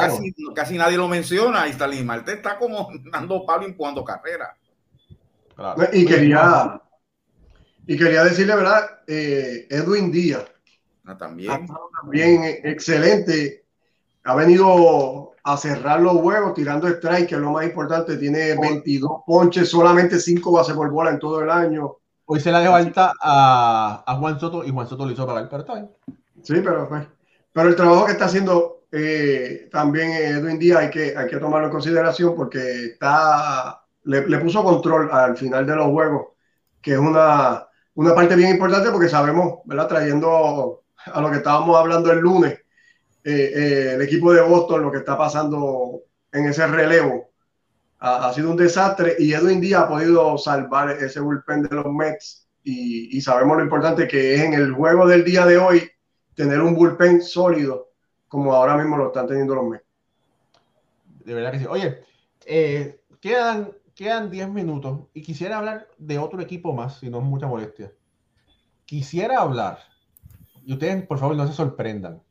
casi, 0.53 0.77
nadie 0.77 0.97
lo 0.97 1.07
menciona. 1.07 1.67
Y 1.67 1.71
Stalin 1.71 2.05
Marte 2.05 2.33
está 2.33 2.57
como 2.57 2.89
dando 3.11 3.45
palo 3.45 3.65
empujando 3.65 4.03
carrera. 4.03 4.55
Y 5.93 6.05
quería, 6.05 6.81
y 7.87 7.97
quería 7.97 8.23
decirle, 8.23 8.55
¿verdad? 8.55 8.99
Eh, 9.07 9.67
Edwin 9.69 10.11
Díaz. 10.11 10.45
Ah, 11.05 11.17
también. 11.17 11.67
también 12.01 12.43
excelente. 12.63 13.65
Ha 14.23 14.35
venido 14.35 15.34
a 15.47 15.57
cerrar 15.57 16.01
los 16.01 16.13
juegos 16.13 16.55
tirando 16.55 16.87
strike, 16.87 17.27
que 17.29 17.35
es 17.35 17.41
lo 17.41 17.51
más 17.51 17.65
importante. 17.65 18.17
Tiene 18.17 18.57
22 18.59 19.21
ponches, 19.27 19.69
solamente 19.69 20.19
5 20.19 20.51
bases 20.51 20.73
por 20.73 20.89
bola 20.89 21.11
en 21.11 21.19
todo 21.19 21.41
el 21.43 21.51
año. 21.51 21.97
Hoy 22.25 22.39
se 22.39 22.51
la 22.51 22.61
dio 22.61 22.73
alta 22.73 23.13
a, 23.21 24.03
a, 24.07 24.15
Juan 24.15 24.39
Soto 24.39 24.63
y 24.63 24.71
Juan 24.71 24.87
Soto 24.87 25.05
lo 25.05 25.11
hizo 25.11 25.27
pero 25.27 25.59
está 25.59 25.73
bien. 25.75 25.91
Sí, 26.41 26.55
pero, 26.63 26.89
pues, 26.89 27.05
pero 27.53 27.69
el 27.69 27.75
trabajo 27.75 28.07
que 28.07 28.13
está 28.13 28.25
haciendo 28.25 28.85
eh, 28.91 29.69
también 29.71 30.13
Edwin 30.13 30.57
Díaz 30.57 30.79
hay 30.79 30.89
que, 30.89 31.15
hay 31.15 31.27
que 31.27 31.37
tomarlo 31.37 31.67
en 31.67 31.73
consideración 31.73 32.35
porque 32.35 32.85
está, 32.85 33.83
le, 34.05 34.27
le, 34.27 34.39
puso 34.39 34.63
control 34.63 35.11
al 35.11 35.37
final 35.37 35.67
de 35.67 35.75
los 35.75 35.85
juegos, 35.87 36.29
que 36.81 36.93
es 36.93 36.99
una, 36.99 37.67
una 37.93 38.15
parte 38.15 38.35
bien 38.35 38.49
importante 38.49 38.89
porque 38.89 39.09
sabemos, 39.09 39.59
¿verdad? 39.65 39.87
Trayendo 39.87 40.81
a 41.05 41.21
lo 41.21 41.29
que 41.29 41.37
estábamos 41.37 41.77
hablando 41.77 42.11
el 42.11 42.19
lunes, 42.19 42.64
eh, 43.25 43.51
eh, 43.55 43.93
el 43.95 44.01
equipo 44.01 44.31
de 44.31 44.41
Boston, 44.41 44.83
lo 44.83 44.91
que 44.91 44.99
está 44.99 45.17
pasando 45.17 46.03
en 46.31 46.45
ese 46.45 46.65
relevo, 46.67 47.31
ha, 47.99 48.31
sido 48.33 48.51
un 48.51 48.57
desastre 48.57 49.15
y 49.17 49.33
Edwin 49.33 49.59
Díaz 49.59 49.83
ha 49.83 49.87
podido 49.89 50.37
salvar 50.37 50.91
ese 50.91 51.19
bullpen 51.19 51.63
de 51.63 51.75
los 51.75 51.87
Mets 51.87 52.47
y, 52.63 53.17
y, 53.17 53.21
sabemos 53.21 53.57
lo 53.57 53.63
importante 53.63 54.07
que 54.07 54.35
es 54.35 54.41
en 54.41 54.53
el 54.53 54.73
juego 54.73 55.07
del 55.07 55.23
día 55.23 55.45
de 55.45 55.57
hoy 55.57 55.89
tener 56.35 56.61
un 56.61 56.75
bullpen 56.75 57.21
sólido 57.21 57.89
como 58.27 58.53
ahora 58.53 58.77
mismo 58.77 58.97
lo 58.97 59.07
están 59.07 59.27
teniendo 59.27 59.55
los 59.55 59.65
Mets. 59.65 59.85
De 61.25 61.33
verdad 61.33 61.51
que 61.51 61.59
sí. 61.59 61.65
Oye, 61.67 62.03
eh, 62.45 63.01
quedan, 63.19 63.71
quedan 63.95 64.29
10 64.29 64.49
minutos 64.49 65.07
y 65.13 65.21
quisiera 65.21 65.57
hablar 65.57 65.87
de 65.97 66.19
otro 66.19 66.39
equipo 66.41 66.73
más, 66.73 66.99
si 66.99 67.09
no 67.09 67.17
es 67.17 67.23
mucha 67.23 67.47
molestia. 67.47 67.91
Quisiera 68.85 69.39
hablar, 69.39 69.79
y 70.63 70.73
ustedes 70.73 71.03
por 71.07 71.17
favor 71.17 71.35
no 71.35 71.47
se 71.47 71.53
sorprendan, 71.53 72.21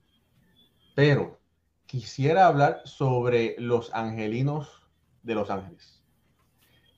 pero 0.94 1.38
quisiera 1.86 2.46
hablar 2.46 2.82
sobre 2.84 3.56
los 3.58 3.92
angelinos 3.94 4.82
de 5.22 5.34
Los 5.34 5.50
Ángeles. 5.50 6.02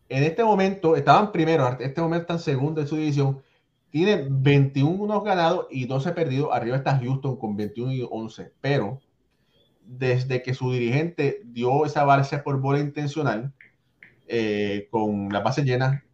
En 0.09 0.23
este 0.23 0.45
momento, 0.45 0.97
estaban 0.97 1.33
primero, 1.33 1.67
en 1.67 1.83
este 1.83 2.01
momento 2.01 2.23
están 2.23 2.39
segundo 2.39 2.81
en 2.81 2.87
su 2.87 2.97
división, 2.97 3.43
tiene 3.91 4.27
21 4.29 5.23
ganados 5.23 5.67
y 5.71 5.87
12 5.87 6.13
perdidos. 6.13 6.51
Arriba 6.53 6.77
está 6.77 6.99
Houston 6.99 7.37
con 7.37 7.57
21 7.57 7.93
y 7.93 8.07
11. 8.09 8.53
Pero 8.61 9.01
desde 9.81 10.43
que 10.43 10.55
su 10.55 10.73
dirigente 10.73 11.41
dio 11.45 11.87
esa 11.87 12.05
base 12.05 12.39
por 12.39 12.61
bola 12.61 12.81
intencional, 12.81 13.53
eh, 14.27 14.89
con 14.91 15.31
la 15.31 15.41
base 15.41 15.63
llena, 15.63 16.05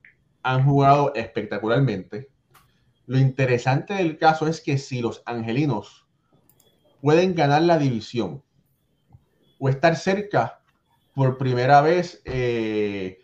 han 0.43 0.65
jugado 0.65 1.13
espectacularmente. 1.15 2.29
Lo 3.07 3.19
interesante 3.19 3.95
del 3.95 4.17
caso 4.19 4.47
es 4.47 4.61
que 4.61 4.79
si 4.79 5.01
los 5.01 5.23
angelinos 5.27 6.02
pueden 7.03 7.35
ganar 7.35 7.63
la 7.63 7.77
división 7.77 8.43
o 9.59 9.69
estar 9.69 9.97
cerca 9.97 10.61
por 11.15 11.37
primera 11.37 11.83
vez, 11.83 12.23
eh, 12.25 13.19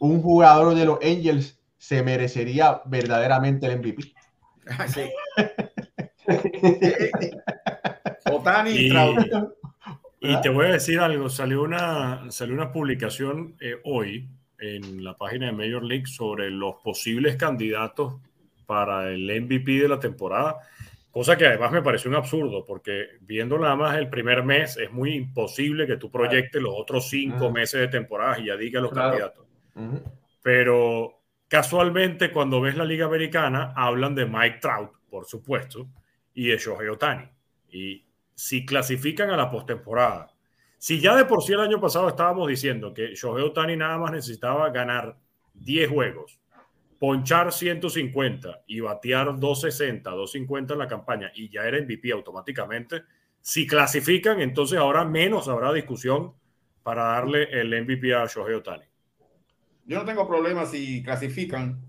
un 0.00 0.20
jugador 0.20 0.74
de 0.74 0.84
los 0.84 0.98
Angels 1.02 1.58
se 1.78 2.02
merecería 2.02 2.82
verdaderamente 2.84 3.66
el 3.66 3.78
MVP. 3.78 4.12
Ah, 4.66 4.86
sí. 4.86 5.10
Otani 8.32 8.70
y, 8.72 8.92
y, 10.20 10.40
te 10.42 10.48
voy 10.48 10.66
a 10.66 10.72
decir 10.72 11.00
algo, 11.00 11.28
salió 11.28 11.62
una, 11.62 12.30
salió 12.30 12.54
una 12.54 12.70
publicación 12.70 13.56
eh, 13.60 13.76
hoy 13.84 14.28
en 14.58 15.02
la 15.02 15.16
página 15.16 15.46
de 15.46 15.52
Major 15.52 15.82
League 15.82 16.06
sobre 16.06 16.50
los 16.50 16.76
posibles 16.84 17.36
candidatos 17.36 18.20
para 18.66 19.08
el 19.08 19.42
MVP 19.42 19.72
de 19.72 19.88
la 19.88 19.98
temporada, 19.98 20.58
cosa 21.10 21.36
que 21.36 21.46
además 21.46 21.72
me 21.72 21.82
pareció 21.82 22.10
un 22.10 22.16
absurdo, 22.16 22.64
porque 22.64 23.18
viendo 23.20 23.58
nada 23.58 23.76
más 23.76 23.96
el 23.96 24.08
primer 24.08 24.44
mes 24.44 24.76
es 24.76 24.90
muy 24.92 25.14
imposible 25.14 25.86
que 25.86 25.96
tú 25.96 26.10
proyectes 26.10 26.60
los 26.62 26.74
otros 26.76 27.08
cinco 27.08 27.50
meses 27.50 27.80
de 27.80 27.88
temporada 27.88 28.38
y 28.38 28.46
ya 28.46 28.56
diga 28.56 28.80
los 28.80 28.92
candidatos. 28.92 29.46
Pero 30.42 31.20
Casualmente, 31.50 32.30
cuando 32.30 32.60
ves 32.60 32.76
la 32.76 32.84
Liga 32.84 33.06
Americana, 33.06 33.72
hablan 33.74 34.14
de 34.14 34.24
Mike 34.24 34.58
Trout, 34.60 34.92
por 35.10 35.24
supuesto, 35.24 35.88
y 36.32 36.46
de 36.46 36.56
Shohei 36.56 36.86
Otani. 36.86 37.28
Y 37.70 38.06
si 38.36 38.64
clasifican 38.64 39.30
a 39.30 39.36
la 39.36 39.50
postemporada, 39.50 40.32
si 40.78 41.00
ya 41.00 41.16
de 41.16 41.24
por 41.24 41.42
sí 41.42 41.52
el 41.52 41.58
año 41.58 41.80
pasado 41.80 42.08
estábamos 42.08 42.46
diciendo 42.46 42.94
que 42.94 43.16
Shohei 43.16 43.42
Otani 43.42 43.76
nada 43.76 43.98
más 43.98 44.12
necesitaba 44.12 44.70
ganar 44.70 45.16
10 45.54 45.90
juegos, 45.90 46.39
ponchar 47.00 47.50
150 47.50 48.64
y 48.66 48.80
batear 48.80 49.40
260, 49.40 50.10
250 50.10 50.74
en 50.74 50.78
la 50.78 50.86
campaña 50.86 51.32
y 51.34 51.48
ya 51.48 51.62
era 51.62 51.80
MVP 51.80 52.12
automáticamente, 52.12 53.04
si 53.40 53.66
clasifican, 53.66 54.38
entonces 54.42 54.78
ahora 54.78 55.06
menos 55.06 55.48
habrá 55.48 55.72
discusión 55.72 56.34
para 56.82 57.04
darle 57.04 57.44
el 57.58 57.68
MVP 57.84 58.14
a 58.14 58.26
Shohei 58.26 58.54
Otani. 58.54 58.84
Yo 59.86 59.98
no 59.98 60.04
tengo 60.04 60.28
problema 60.28 60.66
si 60.66 61.02
clasifican 61.02 61.80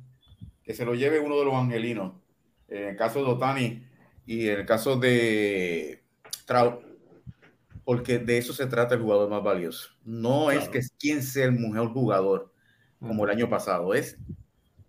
que 0.64 0.74
se 0.74 0.86
lo 0.86 0.96
lleve 0.96 1.20
uno 1.20 1.38
de 1.38 1.46
los 1.46 1.56
angelinos. 1.56 2.14
En 2.70 2.88
el 2.88 2.96
caso 2.96 3.22
de 3.22 3.32
Otani 3.32 3.86
y 4.26 4.48
en 4.48 4.60
el 4.62 4.66
caso 4.66 4.96
de 4.96 6.04
Trout, 6.46 6.86
porque 7.84 8.18
de 8.18 8.38
eso 8.38 8.54
se 8.54 8.66
trata 8.66 8.96
el 8.96 9.02
jugador 9.02 9.30
más 9.30 9.44
valioso. 9.44 9.90
No 10.06 10.52
es 10.52 10.70
que 10.70 10.78
es 10.78 10.96
quién 10.98 11.22
sea 11.22 11.48
el 11.48 11.52
mejor 11.52 11.90
jugador 11.90 12.54
como 13.02 13.26
el 13.26 13.32
año 13.32 13.50
pasado, 13.50 13.94
es 13.94 14.18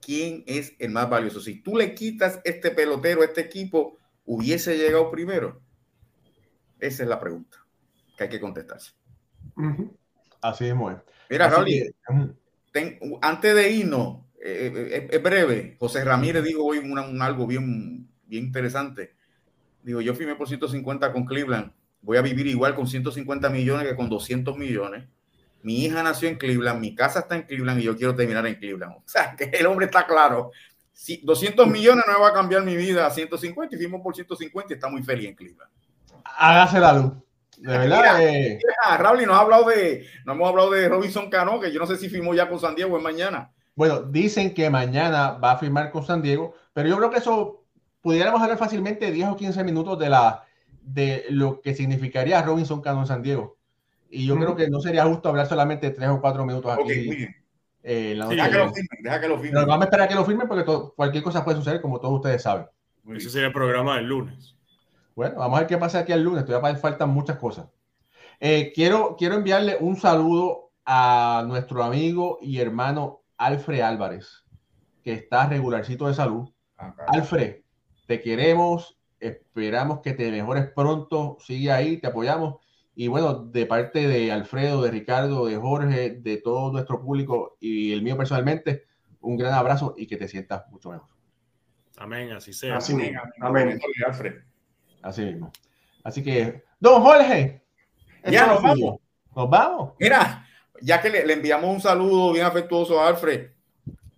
quién 0.03 0.45
es 0.47 0.75
el 0.79 0.91
más 0.91 1.09
valioso. 1.09 1.41
Si 1.41 1.63
tú 1.63 1.77
le 1.77 1.95
quitas 1.95 2.41
este 2.45 2.71
pelotero 2.71 3.23
a 3.23 3.27
este 3.27 3.41
equipo, 3.41 3.97
hubiese 4.27 4.77
llegado 4.77 5.11
primero. 5.11 5.63
Esa 6.79 7.05
es 7.05 7.09
la 7.09 7.21
pregunta 7.21 7.59
que 8.17 8.25
hay 8.25 8.31
que 8.31 8.41
contestarse. 8.41 8.93
Así 10.41 10.67
es, 10.67 10.75
Mira, 11.31 11.49
Raúl, 11.49 11.95
antes 13.23 13.55
de 13.55 13.71
irnos, 13.71 14.25
eh, 14.45 14.73
eh, 14.75 15.09
es 15.11 15.23
breve, 15.23 15.77
José 15.79 16.05
Ramírez 16.05 16.43
dijo 16.43 16.65
hoy 16.65 16.79
un, 16.79 17.23
algo 17.23 17.47
bien, 17.47 18.09
bien 18.27 18.45
interesante. 18.47 19.15
Digo, 19.83 20.01
yo 20.01 20.15
firmé 20.15 20.35
por 20.35 20.49
150 20.49 21.13
con 21.13 21.25
Cleveland, 21.25 21.73
voy 22.03 22.17
a 22.17 22.23
vivir 22.23 22.47
igual 22.49 22.75
con 22.75 22.87
150 22.87 23.49
millones 23.51 23.89
que 23.89 23.97
con 23.97 24.09
200 24.09 24.59
millones. 24.59 25.09
Mi 25.63 25.85
hija 25.85 26.03
nació 26.03 26.29
en 26.29 26.37
Cleveland, 26.37 26.81
mi 26.81 26.95
casa 26.95 27.21
está 27.21 27.37
en 27.37 27.43
Cleveland 27.43 27.81
y 27.81 27.85
yo 27.85 27.97
quiero 27.97 28.15
terminar 28.15 28.47
en 28.47 28.57
Cleveland. 28.57 28.93
O 29.05 29.09
sea, 29.09 29.35
que 29.37 29.45
el 29.45 29.67
hombre 29.67 29.87
está 29.87 30.07
claro. 30.07 30.51
Si 30.93 31.21
200 31.25 31.67
millones 31.67 32.05
no 32.07 32.21
va 32.21 32.29
a 32.29 32.33
cambiar 32.33 32.63
mi 32.63 32.77
vida 32.77 33.07
a 33.07 33.11
150 33.11 33.75
y 33.75 33.79
firmo 33.79 34.03
por 34.03 34.15
150 34.15 34.73
y 34.73 34.75
está 34.75 34.89
muy 34.89 35.03
feliz 35.03 35.29
en 35.29 35.35
Cleveland. 35.35 35.71
Hágase 36.25 36.79
la 36.79 36.93
luz. 36.93 37.13
De 37.57 37.79
verdad. 37.79 38.23
Eh. 38.23 38.59
Raúl, 38.99 39.25
nos 39.25 39.37
ha 39.37 39.41
hablado 39.41 39.69
de, 39.69 40.07
no 40.25 40.33
hemos 40.33 40.49
hablado 40.49 40.71
de 40.71 40.89
Robinson 40.89 41.31
Cano, 41.31 41.61
que 41.61 41.73
yo 41.73 41.79
no 41.79 41.87
sé 41.87 41.97
si 41.97 42.09
firmó 42.09 42.35
ya 42.35 42.49
con 42.49 42.59
San 42.59 42.75
Diego 42.75 42.97
en 42.97 43.03
mañana. 43.03 43.53
Bueno, 43.75 44.03
dicen 44.03 44.53
que 44.53 44.69
mañana 44.69 45.33
va 45.33 45.53
a 45.53 45.59
firmar 45.59 45.91
con 45.91 46.05
San 46.05 46.23
Diego, 46.23 46.55
pero 46.73 46.89
yo 46.89 46.97
creo 46.97 47.11
que 47.11 47.19
eso 47.19 47.65
pudiéramos 48.01 48.43
hablar 48.43 48.59
fácilmente 48.59 49.11
10 49.11 49.29
o 49.29 49.37
15 49.37 49.65
minutos 49.65 49.99
de 49.99 50.11
la 50.11 50.45
de 50.83 51.27
lo 51.31 51.61
que 51.61 51.75
significaría 51.75 52.43
Robinson 52.43 52.83
Cano 52.83 53.01
en 53.01 53.07
San 53.07 53.23
Diego. 53.23 53.59
Y 54.13 54.27
yo 54.27 54.37
creo 54.37 54.55
que 54.55 54.69
no 54.69 54.81
sería 54.81 55.07
justo 55.07 55.31
hablar 55.31 55.47
solamente 55.47 55.91
3 55.91 56.09
o 56.11 56.21
4 56.21 56.45
minutos 56.45 56.71
aquí. 56.71 57.07
muy 57.07 57.17
bien. 57.17 57.37
Eh, 57.83 58.17
deja, 58.29 58.51
que 58.51 58.59
lo 58.59 58.73
firmen, 58.73 59.03
deja 59.03 59.21
que 59.21 59.29
lo 59.29 59.37
firmen. 59.37 59.55
Pero 59.55 59.67
vamos 59.67 59.83
a 59.83 59.87
esperar 59.87 60.07
a 60.07 60.09
que 60.09 60.15
lo 60.15 60.25
firmen 60.25 60.47
porque 60.47 60.65
cualquier 60.95 61.25
cosa 61.25 61.45
puede 61.45 61.57
suceder, 61.57 61.81
como 61.81 61.99
todos 61.99 62.15
ustedes 62.15 62.43
saben. 62.43 62.67
Ese 63.15 63.31
sería 63.31 63.49
el 63.49 63.53
programa 63.53 63.97
del 63.97 64.07
lunes. 64.07 64.55
Bueno, 65.17 65.37
vamos 65.39 65.57
a 65.57 65.61
ver 65.61 65.69
qué 65.69 65.79
pasa 65.79 66.01
aquí 66.01 66.13
el 66.13 66.23
lunes. 66.23 66.45
Todavía 66.45 66.77
faltan 66.77 67.11
muchas 67.11 67.39
cosas. 67.39 67.67
Eh, 68.39 68.73
quiero, 68.75 69.17
quiero 69.17 69.37
enviarle 69.37 69.79
un 69.81 69.97
saludo 69.97 70.71
a 70.85 71.45
nuestro 71.47 71.83
amigo 71.83 72.39
y 72.41 72.59
hermano 72.59 73.23
Alfred 73.37 73.81
Álvarez, 73.81 74.45
que 75.03 75.15
está 75.15 75.47
regularcito 75.47 76.07
de 76.07 76.15
salud. 76.15 76.49
Ah, 76.77 76.95
Alfred, 77.09 77.63
te 78.07 78.21
queremos, 78.21 78.99
esperamos 79.19 80.01
que 80.01 80.13
te 80.13 80.31
mejores 80.31 80.71
pronto, 80.75 81.37
sigue 81.41 81.71
ahí, 81.71 81.97
te 81.99 82.09
apoyamos. 82.09 82.62
Y 82.95 83.09
bueno, 83.09 83.35
de 83.35 83.67
parte 83.67 84.07
de 84.07 84.31
Alfredo, 84.31 84.83
de 84.83 84.91
Ricardo, 84.91 85.47
de 85.47 85.57
Jorge, 85.57 86.11
de 86.11 86.37
todo 86.37 86.71
nuestro 86.71 87.01
público 87.01 87.57
y 87.59 87.93
el 87.93 88.03
mío 88.03 88.17
personalmente, 88.17 88.85
un 89.21 89.37
gran 89.37 89.55
abrazo 89.55 89.95
y 89.97 90.07
que 90.07 90.17
te 90.17 90.29
sientas 90.29 90.65
mucho 90.71 90.91
mejor. 90.91 91.09
Amén, 91.97 92.33
así 92.33 92.53
sea. 92.53 92.77
Así 92.77 92.93
Amén. 92.93 93.17
Amén. 93.41 93.81
Alfred. 94.07 94.35
Así 95.03 95.25
mismo. 95.25 95.53
Así 96.05 96.23
que, 96.23 96.65
don 96.79 97.03
Jorge. 97.03 97.63
Ya 98.25 98.47
nos 98.47 98.63
vamos. 98.63 99.01
Nos 99.35 99.51
vamos. 99.51 99.93
Mira, 99.99 100.47
ya 100.81 101.01
que 101.01 101.11
le, 101.11 101.33
enviamos 101.33 101.71
un 101.71 101.81
saludo 101.81 102.33
bien 102.33 102.45
afectuoso 102.45 103.01
a 103.01 103.09
Alfred, 103.09 103.51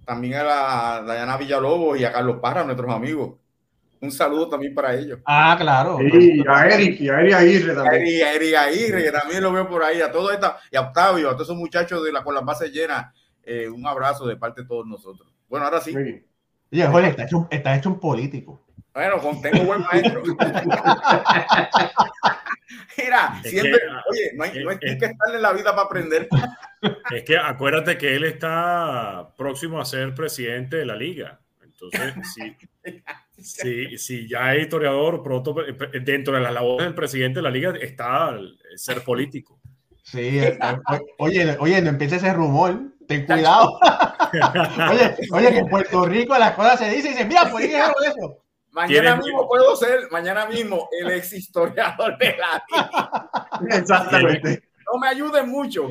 también 0.05 0.35
a 0.35 0.43
la 0.43 1.03
Dayana 1.07 1.37
Villalobos 1.37 1.99
y 1.99 2.05
a 2.05 2.13
Carlos 2.13 2.39
Parra, 2.41 2.65
nuestros 2.65 2.93
amigos. 2.93 3.35
Un 4.01 4.13
saludo 4.13 4.49
también 4.49 4.75
para 4.75 4.95
ellos. 4.95 5.21
Ah, 5.25 5.57
claro. 5.59 5.99
Y 6.01 6.45
a 6.47 6.67
Eric, 6.67 7.01
y 7.01 7.09
a 7.09 7.21
Eric 7.21 7.35
Aguirre 7.35 7.75
también. 7.75 8.07
Y 8.07 8.21
a 8.21 8.35
Eric 8.35 8.55
Aguirre, 8.55 9.05
que 9.05 9.13
también 9.13 9.43
lo 9.43 9.53
veo 9.53 9.69
por 9.69 9.83
ahí. 9.83 10.01
A 10.01 10.13
todos 10.13 10.33
esta, 10.33 10.59
y 10.71 10.77
a 10.77 10.83
Octavio, 10.83 11.31
a 11.31 11.33
todos 11.33 11.49
esos 11.49 11.57
muchachos 11.57 12.05
de 12.05 12.13
la 12.13 12.23
con 12.23 12.35
las 12.35 12.45
bases 12.45 12.71
llenas. 12.71 13.15
Eh, 13.43 13.69
un 13.69 13.87
abrazo 13.87 14.27
de 14.27 14.37
parte 14.37 14.63
de 14.63 14.69
todos 14.69 14.87
nosotros. 14.87 15.33
Bueno, 15.49 15.67
ahora 15.67 15.81
sí. 15.81 15.95
Oye, 15.97 16.87
Jorge, 16.87 17.09
está 17.11 17.25
hecho, 17.25 17.49
está 17.51 17.77
hecho 17.77 17.89
un 17.91 18.01
político. 18.01 18.65
Bueno, 18.95 19.17
tengo 19.43 19.65
buen 19.65 19.81
maestro. 19.83 20.23
Mira, 22.97 23.41
siempre, 23.43 23.81
oye, 24.11 24.33
no 24.35 24.45
hay, 24.45 24.63
no 24.63 24.71
hay 24.71 24.79
que 24.79 24.93
estar 24.93 25.35
en 25.35 25.43
la 25.43 25.53
vida 25.53 25.73
para 25.73 25.83
aprender. 25.83 26.29
Es 27.11 27.25
que 27.25 27.37
acuérdate 27.37 27.99
que 27.99 28.15
él 28.15 28.23
está 28.25 29.35
próximo 29.37 29.81
a 29.81 29.85
ser 29.85 30.15
presidente 30.15 30.77
de 30.77 30.87
la 30.87 30.95
liga. 30.95 31.41
Entonces, 31.93 32.57
si, 33.39 33.99
si, 33.99 34.29
ya 34.29 34.55
es 34.55 34.63
historiador, 34.63 35.23
pronto 35.23 35.55
dentro 36.03 36.35
de 36.35 36.41
las 36.41 36.53
labores 36.53 36.87
del 36.87 36.95
presidente 36.95 37.39
de 37.39 37.43
la 37.43 37.51
liga 37.51 37.75
está 37.81 38.39
ser 38.77 39.03
político. 39.03 39.61
Sí, 40.03 40.41
oye, 41.19 41.57
oye, 41.59 41.81
no 41.81 41.89
empiece 41.89 42.17
ese 42.17 42.33
rumor, 42.33 42.79
ten 43.09 43.25
cuidado. 43.25 43.79
oye, 44.91 45.17
oye, 45.33 45.51
que 45.51 45.59
en 45.59 45.69
Puerto 45.69 46.05
Rico 46.05 46.37
las 46.39 46.53
cosas 46.53 46.79
se 46.79 46.91
dicen 46.91 47.07
y 47.07 47.15
dicen, 47.15 47.29
mira, 47.29 47.51
¿por 47.51 47.61
qué 47.61 47.69
dijeron 47.69 47.95
eso? 48.07 48.45
Mañana 48.75 49.17
mismo 49.17 49.47
puedo 49.47 49.77
ser, 49.77 50.11
mañana 50.11 50.47
mismo, 50.47 50.89
el 51.01 51.11
ex 51.13 51.33
historiador 51.33 52.19
de 52.19 52.37
la 52.37 52.65
Exactamente. 53.79 54.65
No 54.93 54.99
me 54.99 55.09
ayuden 55.09 55.49
mucho. 55.49 55.91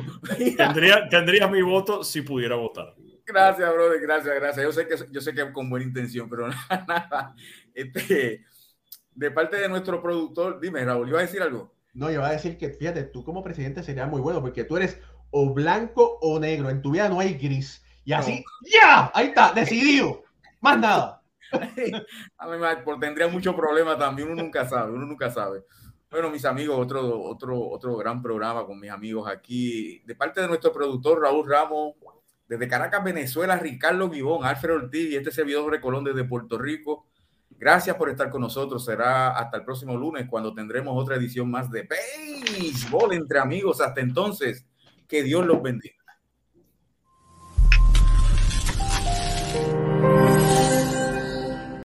Tendría, 0.56 1.08
tendría 1.08 1.48
mi 1.48 1.62
voto 1.62 2.04
si 2.04 2.20
pudiera 2.20 2.56
votar. 2.56 2.94
Gracias, 3.26 3.72
brother, 3.72 4.00
gracias, 4.00 4.34
gracias. 4.34 4.64
Yo 4.64 4.72
sé 4.72 4.86
que, 4.86 4.96
yo 5.10 5.20
sé 5.20 5.34
que 5.34 5.52
con 5.52 5.70
buena 5.70 5.86
intención, 5.86 6.28
pero 6.28 6.48
nada, 6.88 7.34
Este, 7.72 8.44
de 9.14 9.30
parte 9.30 9.56
de 9.56 9.68
nuestro 9.68 10.02
productor, 10.02 10.60
dime, 10.60 10.84
Raúl, 10.84 11.08
¿iba 11.08 11.18
a 11.18 11.22
decir 11.22 11.42
algo? 11.42 11.74
No, 11.94 12.08
yo 12.08 12.14
iba 12.14 12.28
a 12.28 12.32
decir 12.32 12.58
que, 12.58 12.70
fíjate, 12.70 13.04
tú 13.04 13.24
como 13.24 13.42
presidente 13.42 13.82
sería 13.82 14.06
muy 14.06 14.20
bueno 14.20 14.40
porque 14.40 14.64
tú 14.64 14.76
eres 14.76 15.00
o 15.30 15.54
blanco 15.54 16.18
o 16.20 16.38
negro. 16.38 16.68
En 16.68 16.82
tu 16.82 16.90
vida 16.90 17.08
no 17.08 17.20
hay 17.20 17.34
gris. 17.34 17.84
Y 18.04 18.12
así, 18.12 18.44
¡ya! 18.62 19.10
Ahí 19.14 19.28
está, 19.28 19.52
decidido. 19.52 20.22
Más 20.60 20.78
nada. 20.78 21.22
a 22.38 22.48
mí 22.48 22.56
me, 22.58 22.98
tendría 22.98 23.28
mucho 23.28 23.54
problema 23.54 23.96
también, 23.96 24.30
uno 24.30 24.42
nunca 24.42 24.68
sabe, 24.68 24.92
uno 24.92 25.06
nunca 25.06 25.30
sabe. 25.30 25.64
Bueno, 26.10 26.30
mis 26.30 26.44
amigos, 26.44 26.78
otro, 26.78 27.22
otro, 27.22 27.68
otro 27.68 27.96
gran 27.96 28.22
programa 28.22 28.66
con 28.66 28.78
mis 28.78 28.90
amigos 28.90 29.28
aquí. 29.28 30.00
De 30.04 30.14
parte 30.14 30.40
de 30.40 30.48
nuestro 30.48 30.72
productor 30.72 31.20
Raúl 31.20 31.48
Ramos, 31.48 31.94
desde 32.48 32.68
Caracas, 32.68 33.02
Venezuela, 33.02 33.56
Ricardo 33.56 34.10
Gibón, 34.10 34.44
Alfredo 34.44 34.76
Ortiz 34.76 35.10
y 35.10 35.16
este 35.16 35.30
servidor 35.30 35.70
Recolón 35.70 36.04
desde 36.04 36.24
Puerto 36.24 36.58
Rico. 36.58 37.06
Gracias 37.50 37.96
por 37.96 38.10
estar 38.10 38.30
con 38.30 38.42
nosotros. 38.42 38.84
Será 38.84 39.30
hasta 39.30 39.58
el 39.58 39.64
próximo 39.64 39.96
lunes 39.96 40.26
cuando 40.28 40.52
tendremos 40.52 40.94
otra 40.96 41.16
edición 41.16 41.50
más 41.50 41.70
de 41.70 41.88
Béisbol 41.88 43.14
entre 43.14 43.38
amigos. 43.38 43.80
Hasta 43.80 44.00
entonces, 44.00 44.66
que 45.08 45.22
Dios 45.22 45.46
los 45.46 45.62
bendiga. 45.62 46.03